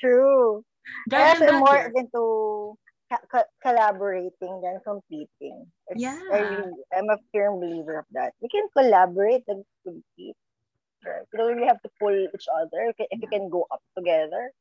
True. 0.00 0.64
I 1.12 1.38
them 1.38 1.54
am 1.54 1.60
more 1.60 1.76
here. 1.76 1.92
into 1.96 2.76
co- 3.30 3.50
collaborating 3.62 4.60
than 4.62 4.80
competing. 4.84 5.66
It's, 5.88 5.98
I 5.98 6.06
Yeah. 6.06 6.20
really, 6.30 6.82
I'm 6.96 7.10
a 7.10 7.18
firm 7.34 7.60
believer 7.60 7.98
of 7.98 8.06
that. 8.12 8.34
We 8.40 8.48
can 8.48 8.66
collaborate 8.76 9.44
and 9.48 9.64
compete. 9.84 10.36
Right? 11.04 11.24
You 11.32 11.38
don't 11.38 11.54
really 11.56 11.66
have 11.66 11.80
to 11.82 11.90
pull 11.98 12.12
each 12.14 12.46
other. 12.60 12.92
If 12.92 13.20
you 13.22 13.28
can 13.28 13.48
go 13.48 13.66
up 13.70 13.82
together. 13.96 14.52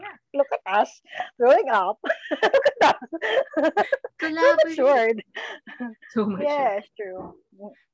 Yeah. 0.00 0.16
Look 0.34 0.48
at 0.52 0.80
us 0.80 1.00
growing 1.38 1.68
up. 1.70 1.98
Look 2.42 2.66
at 2.82 2.96
us. 2.96 3.86
so 4.38 4.56
Collaborate. 4.58 4.64
matured. 4.86 5.22
So 6.10 6.26
much. 6.26 6.48
Yes, 6.48 6.84
true. 7.00 7.34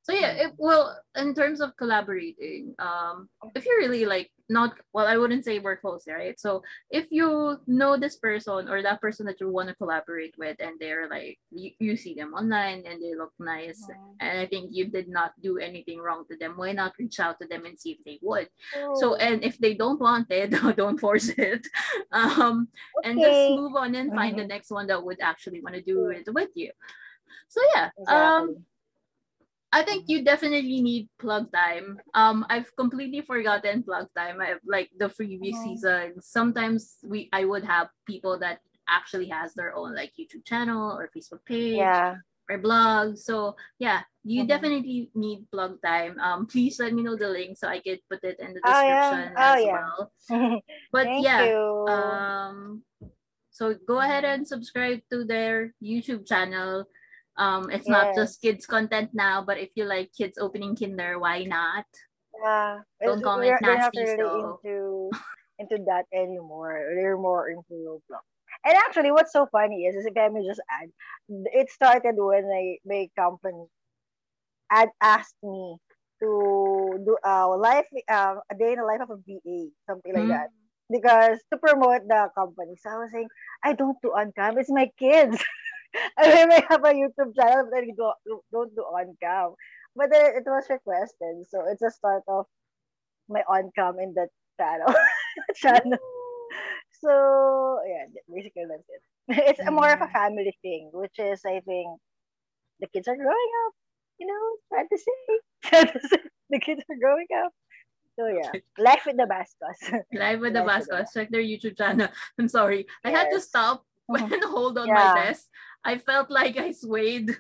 So 0.02 0.12
yeah, 0.14 0.32
it, 0.32 0.52
well, 0.56 0.98
in 1.16 1.34
terms 1.34 1.61
of 1.61 1.76
collaborating, 1.76 2.74
um, 2.78 3.28
if 3.54 3.66
you're 3.66 3.78
really 3.78 4.06
like 4.06 4.30
not 4.48 4.72
well, 4.94 5.06
I 5.06 5.18
wouldn't 5.18 5.44
say 5.44 5.59
we're 5.59 5.76
close, 5.76 6.04
right? 6.09 6.38
So 6.40 6.62
if 6.90 7.09
you 7.11 7.59
know 7.66 7.98
this 7.98 8.16
person 8.16 8.68
or 8.70 8.82
that 8.82 9.02
person 9.02 9.26
that 9.26 9.40
you 9.40 9.50
want 9.50 9.68
to 9.68 9.74
collaborate 9.74 10.34
with, 10.38 10.56
and 10.61 10.80
they're 10.80 11.09
like 11.11 11.38
you, 11.50 11.72
you 11.78 11.96
see 11.96 12.14
them 12.14 12.32
online 12.32 12.84
and 12.86 13.02
they 13.02 13.14
look 13.14 13.32
nice, 13.38 13.90
and 14.20 14.38
I 14.40 14.46
think 14.46 14.70
you 14.72 14.88
did 14.90 15.09
not 15.09 15.32
do 15.42 15.59
anything 15.59 15.98
wrong 16.00 16.24
to 16.30 16.38
them, 16.38 16.56
why 16.56 16.72
not 16.72 16.94
reach 16.98 17.20
out 17.20 17.38
to 17.42 17.46
them 17.46 17.66
and 17.66 17.78
see 17.78 17.92
if 17.92 17.98
they 18.06 18.18
would? 18.22 18.48
So 18.94 19.16
and 19.16 19.44
if 19.44 19.59
they 19.59 19.74
don't 19.74 20.00
want 20.00 20.30
it, 20.30 20.50
don't 20.76 20.98
force 21.00 21.28
it. 21.36 21.66
Um, 22.12 22.68
and 23.04 23.20
just 23.20 23.50
move 23.50 23.76
on 23.76 23.94
and 23.94 24.14
find 24.14 24.38
the 24.38 24.42
Mhm. 24.42 24.48
next 24.48 24.70
one 24.70 24.86
that 24.86 25.04
would 25.04 25.20
actually 25.20 25.61
want 25.61 25.74
to 25.76 25.82
do 25.82 26.09
it 26.09 26.26
with 26.32 26.48
you. 26.54 26.72
So 27.48 27.61
yeah, 27.74 27.90
um, 28.06 28.48
Exactly. 28.50 28.64
I 29.72 29.82
think 29.82 30.08
you 30.08 30.24
definitely 30.24 30.80
need 30.80 31.08
plug 31.18 31.52
time. 31.52 32.00
Um, 32.14 32.46
I've 32.48 32.74
completely 32.76 33.20
forgotten 33.20 33.82
plug 33.82 34.08
time. 34.16 34.40
I 34.40 34.56
have 34.56 34.64
like 34.64 34.88
the 34.96 35.08
previous 35.12 35.56
Mhm. 35.60 35.64
season. 35.64 36.04
Sometimes 36.22 36.96
we 37.04 37.28
I 37.32 37.44
would 37.44 37.64
have 37.64 37.88
people 38.06 38.38
that 38.40 38.60
actually 38.88 39.28
has 39.28 39.52
their 39.52 39.76
own 39.76 39.92
like 39.94 40.16
YouTube 40.16 40.44
channel 40.48 40.96
or 40.96 41.10
Facebook 41.12 41.44
page 41.44 41.76
yeah. 41.76 42.16
or 42.48 42.56
blog. 42.56 43.18
So 43.20 43.56
yeah, 43.78 44.08
you 44.24 44.44
Mhm. 44.44 44.48
definitely 44.48 45.10
need 45.14 45.44
plug 45.52 45.76
time. 45.84 46.16
Um, 46.18 46.46
please 46.48 46.80
let 46.80 46.94
me 46.96 47.02
know 47.04 47.16
the 47.16 47.28
link 47.28 47.58
so 47.60 47.68
I 47.68 47.80
could 47.84 48.00
put 48.08 48.24
it 48.24 48.40
in 48.40 48.54
the 48.56 48.64
Oh, 48.64 48.72
yeah. 48.72 48.96
description 48.96 49.36
Oh, 49.36 49.52
as 49.52 49.64
yeah. 49.64 49.72
well. 49.76 50.00
But 50.96 51.08
yeah, 51.20 51.44
you. 51.44 51.84
um, 51.92 52.84
so 53.52 53.74
go 53.74 54.00
ahead 54.00 54.24
and 54.24 54.48
subscribe 54.48 55.04
to 55.12 55.24
their 55.28 55.74
YouTube 55.84 56.24
channel. 56.24 56.88
Um, 57.39 57.70
it's 57.70 57.86
not 57.89 58.14
just 58.18 58.43
kids 58.43 58.66
content 58.66 59.11
now, 59.14 59.43
but 59.47 59.59
if 59.59 59.70
you 59.76 59.84
like 59.84 60.11
kids 60.12 60.39
opening 60.39 60.74
kinder, 60.74 61.18
why 61.18 61.45
not? 61.45 61.86
Yeah. 62.43 62.80
Don't 63.03 63.18
It's- 63.18 63.24
comment 63.24 63.55
we're, 63.62 63.68
we're 63.68 63.78
not 63.78 63.93
really 63.95 64.16
though. 64.16 64.59
into 64.64 65.11
into 65.59 65.78
that 65.86 66.07
anymore. 66.12 66.82
They're 66.95 67.16
more 67.16 67.51
into 67.51 67.74
Roblox. 67.86 68.22
And 68.64 68.74
actually, 68.76 69.11
what's 69.12 69.32
so 69.32 69.47
funny 69.51 69.86
is, 69.86 69.95
is 69.95 70.07
if 70.07 70.16
I 70.16 70.28
may 70.28 70.45
just 70.47 70.61
add, 70.70 70.91
it 71.28 71.70
started 71.70 72.14
when 72.16 72.45
I, 72.47 72.78
my 72.84 73.09
company 73.18 73.66
had 74.70 74.89
asked 75.01 75.34
me 75.43 75.76
to 76.20 76.99
do 77.07 77.16
a 77.24 77.47
life, 77.47 77.86
uh, 78.11 78.36
a 78.51 78.55
day 78.55 78.72
in 78.72 78.78
the 78.78 78.84
life 78.84 79.01
of 79.01 79.11
a 79.11 79.16
VA, 79.26 79.70
something 79.86 80.12
like 80.14 80.24
Mhm. 80.24 80.28
that, 80.34 80.49
because 80.91 81.39
to 81.53 81.59
promote 81.59 82.03
the 82.07 82.30
company. 82.34 82.74
So 82.82 82.91
I 82.91 82.99
was 82.99 83.11
saying, 83.12 83.28
I 83.62 83.72
don't 83.74 83.97
do 84.03 84.11
on 84.11 84.32
cam. 84.32 84.59
It's 84.59 84.70
my 84.70 84.91
kids. 84.99 85.39
I 86.18 86.45
may 86.47 86.62
have 86.68 86.84
a 86.84 86.93
YouTube 86.93 87.34
channel, 87.36 87.68
but 87.70 87.80
I 87.84 87.93
don't, 87.97 88.16
don't 88.53 88.74
do 88.74 88.82
on 88.82 89.16
cam. 89.22 89.55
but 89.97 90.11
then 90.12 90.36
it 90.36 90.45
was 90.47 90.64
requested, 90.70 91.47
so 91.49 91.64
it's 91.68 91.82
a 91.82 91.91
start 91.91 92.22
of 92.28 92.47
my 93.28 93.43
on 93.49 93.70
cam 93.76 93.99
in 94.01 94.14
that 94.14 94.28
channel. 94.61 94.95
channel. 95.57 95.99
So 97.01 97.78
yeah, 97.86 98.07
basically 98.32 98.64
that's 98.68 98.89
it. 98.89 99.03
It's 99.49 99.61
a 99.61 99.70
more 99.70 99.91
of 99.93 100.01
a 100.01 100.07
Mm. 100.07 100.12
family 100.12 100.57
thing, 100.62 100.91
which 100.93 101.18
is 101.18 101.41
I 101.47 101.61
think 101.61 101.89
the 102.80 102.86
kids 102.89 103.09
are 103.09 103.16
growing 103.16 103.53
up. 103.66 103.72
You 104.18 104.26
know, 104.26 104.43
sad 104.72 104.86
to 104.91 104.99
say. 104.99 105.16
Sad 105.70 105.93
to 105.93 106.01
say. 106.09 106.22
The 106.51 106.59
kids 106.59 106.82
are 106.91 106.97
growing 107.01 107.26
up. 107.45 107.53
So 108.18 108.26
yeah, 108.26 108.51
life 108.78 109.03
with 109.07 109.16
the 109.16 109.28
Bascos. 109.30 109.78
Live 110.12 110.41
with 110.41 110.55
the 110.55 110.64
Live 110.64 110.80
with 110.80 110.89
the 110.89 110.95
Bascos. 110.97 111.12
Check 111.14 111.30
their 111.30 111.43
YouTube 111.43 111.76
channel. 111.78 112.09
I'm 112.39 112.49
sorry. 112.49 112.86
I 113.05 113.11
had 113.11 113.30
to 113.30 113.41
stop 113.41 113.84
and 114.09 114.43
hold 114.45 114.78
on 114.78 114.89
Yeah. 114.89 114.95
my 114.95 115.22
desk. 115.22 115.47
I 115.85 115.99
felt 115.99 116.31
like 116.31 116.57
I 116.57 116.72
swayed. 116.72 117.37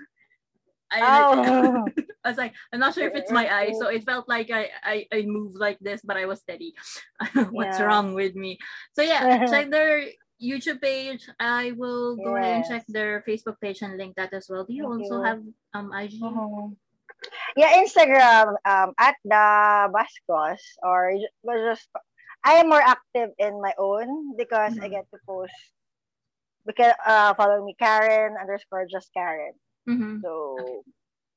I, 0.90 1.00
Oh. 1.02 1.88
I 2.24 2.28
was 2.34 2.38
like, 2.38 2.54
I'm 2.72 2.80
not 2.80 2.94
sure 2.94 3.06
if 3.06 3.14
it's 3.14 3.30
my 3.30 3.46
eye, 3.46 3.72
so 3.78 3.88
it 3.88 4.04
felt 4.04 4.28
like 4.28 4.50
I, 4.50 4.68
I, 4.82 5.06
I 5.12 5.22
moved 5.22 5.56
like 5.56 5.78
this, 5.80 6.00
but 6.02 6.16
I 6.16 6.26
was 6.26 6.40
steady. 6.40 6.74
What's 7.52 7.78
Yeah. 7.78 7.86
wrong 7.86 8.14
with 8.14 8.34
me? 8.34 8.58
So 8.92 9.02
yeah, 9.02 9.46
check 9.50 9.70
their 9.70 10.04
YouTube 10.42 10.80
page. 10.82 11.28
I 11.38 11.72
will 11.72 12.16
go 12.16 12.36
ahead 12.36 12.56
and 12.56 12.64
check 12.64 12.84
their 12.88 13.22
Facebook 13.26 13.60
page 13.60 13.82
and 13.82 13.96
link 13.96 14.16
that 14.16 14.32
as 14.34 14.48
well. 14.48 14.64
Do 14.64 14.74
you 14.74 14.84
Thank 14.88 15.02
also 15.08 15.18
you. 15.18 15.24
have 15.24 15.40
um 15.74 15.92
IG? 15.92 16.20
Mhm. 16.20 16.76
Yeah, 17.56 17.72
Instagram 17.82 18.54
um 18.64 18.92
at 18.98 19.16
the 19.24 19.88
Bascos 19.92 20.62
or 20.82 21.12
ju- 21.16 21.54
just 21.70 21.88
I 22.44 22.62
am 22.62 22.68
more 22.68 22.82
active 22.82 23.30
in 23.38 23.60
my 23.62 23.74
own 23.78 24.36
because 24.36 24.78
I 24.78 24.86
Mhm. 24.88 25.02
get 25.02 25.06
to 25.10 25.18
post 25.26 25.54
because 26.68 26.92
uh 27.06 27.32
follow 27.34 27.64
me 27.64 27.74
Karen 27.80 28.36
underscore 28.36 28.86
just 28.86 29.08
Karen. 29.16 29.56
Mm-hmm. 29.88 30.20
So 30.22 30.84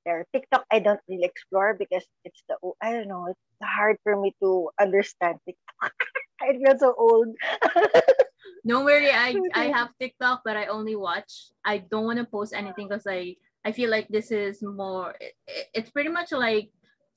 there 0.06 0.26
TikTok 0.34 0.66
I 0.72 0.80
don't 0.80 1.00
really 1.08 1.24
explore 1.26 1.76
because 1.80 2.04
it's 2.26 2.44
the 2.50 2.58
I 2.84 2.92
don't 2.94 3.08
know 3.08 3.28
it's 3.32 3.40
hard 3.64 3.98
for 4.04 4.20
me 4.20 4.36
to 4.44 4.70
understand 4.80 5.40
TikTok. 5.48 5.94
I 6.42 6.54
feel 6.60 6.78
so 6.78 6.94
old. 6.98 7.30
Don't 8.68 8.86
worry, 8.86 9.10
I 9.12 9.34
I 9.56 9.66
have 9.74 9.90
TikTok, 10.00 10.42
but 10.46 10.58
I 10.58 10.68
only 10.68 10.96
watch. 10.96 11.50
I 11.66 11.80
don't 11.80 12.06
want 12.06 12.20
to 12.20 12.26
post 12.26 12.54
anything 12.54 12.88
because 12.90 13.08
I 13.10 13.38
I 13.66 13.72
feel 13.72 13.90
like 13.90 14.08
this 14.10 14.32
is 14.32 14.62
more. 14.62 15.16
It, 15.20 15.34
it- 15.48 15.70
it's 15.74 15.90
pretty 15.92 16.10
much 16.10 16.32
like 16.32 16.70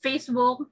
Facebook. 0.04 0.64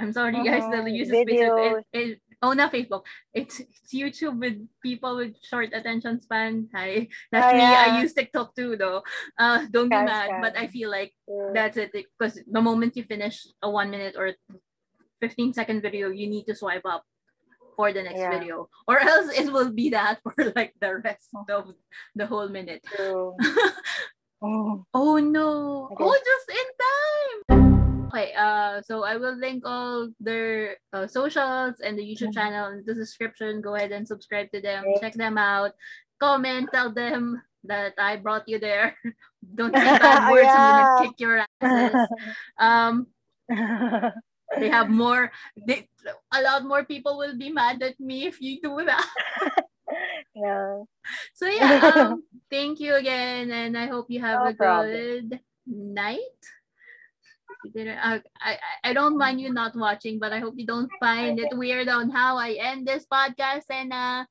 I'm 0.00 0.12
sorry, 0.12 0.32
guys, 0.44 0.64
that 0.72 0.84
Mhm, 0.84 0.96
uses 0.96 1.12
Facebook. 1.14 1.84
It, 1.92 1.98
it, 2.00 2.20
oh, 2.44 2.52
not 2.52 2.68
Facebook. 2.72 3.08
It's 3.32 3.58
it's 3.64 3.88
YouTube 3.88 4.36
with 4.38 4.60
people 4.84 5.16
with 5.16 5.32
short 5.40 5.72
attention 5.72 6.20
span. 6.20 6.68
Hi, 6.76 7.08
that's 7.32 7.48
Oh, 7.48 7.56
me. 7.56 7.64
I 7.64 8.04
use 8.04 8.12
TikTok 8.12 8.52
too, 8.54 8.76
though. 8.76 9.00
Uh, 9.40 9.64
don't 9.72 9.88
be 9.88 9.96
Scam, 9.96 10.04
mad, 10.04 10.28
but 10.44 10.52
I 10.60 10.68
feel 10.68 10.92
like 10.92 11.16
Yeah. 11.26 11.50
that's 11.56 11.76
it 11.80 11.90
because 11.96 12.36
the 12.44 12.60
moment 12.60 12.96
you 13.00 13.04
finish 13.08 13.48
a 13.64 13.68
one 13.72 13.88
minute 13.88 14.14
or 14.20 14.36
15 15.24 15.56
second 15.56 15.80
video, 15.80 16.12
you 16.12 16.28
need 16.28 16.44
to 16.44 16.54
swipe 16.54 16.84
up 16.84 17.02
for 17.74 17.90
the 17.96 18.04
next 18.04 18.20
Yeah. 18.20 18.30
video, 18.36 18.68
or 18.86 19.00
else 19.00 19.32
it 19.32 19.48
will 19.50 19.72
be 19.72 19.88
that 19.96 20.20
for 20.22 20.36
like 20.54 20.76
the 20.78 21.00
rest 21.00 21.32
of 21.48 21.72
the 22.14 22.26
whole 22.28 22.48
minute. 22.52 22.84
Mm. 23.00 23.32
Oh 24.92 25.16
no! 25.16 25.88
Okay. 25.88 26.04
Oh, 26.04 26.12
just 26.20 26.48
in 26.52 26.68
time. 26.76 27.03
Okay, 28.14 28.30
uh, 28.38 28.78
so 28.86 29.02
I 29.02 29.16
will 29.18 29.34
link 29.34 29.66
all 29.66 30.06
their 30.22 30.78
uh, 30.94 31.10
socials 31.10 31.82
and 31.82 31.98
the 31.98 32.06
YouTube 32.06 32.30
Mhm. 32.30 32.38
channel 32.38 32.70
in 32.70 32.86
the 32.86 32.94
description. 32.94 33.58
Go 33.58 33.74
ahead 33.74 33.90
and 33.90 34.06
subscribe 34.06 34.54
to 34.54 34.62
them. 34.62 34.86
Check 35.02 35.18
them 35.18 35.34
out. 35.34 35.74
Comment. 36.22 36.70
Tell 36.70 36.94
them 36.94 37.42
that 37.66 37.98
I 37.98 38.14
brought 38.22 38.46
you 38.46 38.62
there. 38.62 38.94
Don't 39.58 39.74
say 39.74 39.98
bad 39.98 40.22
words. 40.30 40.46
I'm 40.54 40.62
gonna 40.62 40.94
kick 41.02 41.18
your 41.18 41.42
asses. 41.58 42.06
Um, 42.54 43.10
they 44.62 44.70
have 44.70 44.94
more. 44.94 45.34
They, 45.58 45.90
a 46.30 46.38
lot 46.38 46.62
more 46.62 46.86
people 46.86 47.18
will 47.18 47.34
be 47.34 47.50
mad 47.50 47.82
at 47.82 47.98
me 47.98 48.30
if 48.30 48.38
you 48.38 48.62
do 48.62 48.78
that. 48.86 49.10
yeah. 50.38 50.86
So 51.34 51.50
yeah, 51.50 51.82
um, 51.82 52.22
thank 52.46 52.78
you 52.78 52.94
again, 52.94 53.50
and 53.50 53.74
I 53.74 53.90
hope 53.90 54.06
you 54.06 54.22
have 54.22 54.38
No 54.38 54.50
a 54.50 54.54
problem. 54.54 54.94
good 54.94 55.40
night. 55.66 56.38
You 57.64 57.70
didn't- 57.72 57.98
uh, 57.98 58.20
I, 58.40 58.52
I 58.60 58.90
I 58.90 58.92
don't 58.92 59.16
mind 59.16 59.40
you 59.40 59.48
not 59.52 59.74
watching, 59.74 60.20
but 60.20 60.32
I 60.32 60.38
hope 60.38 60.54
you 60.60 60.66
don't 60.68 60.90
find 61.00 61.40
it 61.40 61.56
weird 61.56 61.88
on 61.88 62.10
how 62.12 62.36
I 62.36 62.60
end 62.60 62.84
this 62.86 63.06
podcast. 63.08 63.64
And 63.72 63.92
uh, 63.92 64.24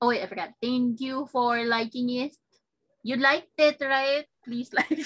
oh 0.00 0.08
wait, 0.08 0.22
I 0.22 0.26
forgot. 0.26 0.56
Thank 0.60 1.00
you 1.00 1.28
for 1.30 1.60
liking 1.68 2.08
it. 2.10 2.32
You 3.04 3.16
liked 3.20 3.52
it, 3.58 3.76
right? 3.84 4.24
Please 4.44 4.72
like 4.76 5.04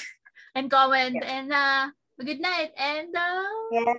and 0.54 0.70
comment. 0.70 1.18
And 1.26 1.50
uh, 1.52 1.90
good 2.22 2.40
night. 2.40 2.70
And 2.78 3.10
uh, 3.10 3.42
Yeah. 3.72 3.94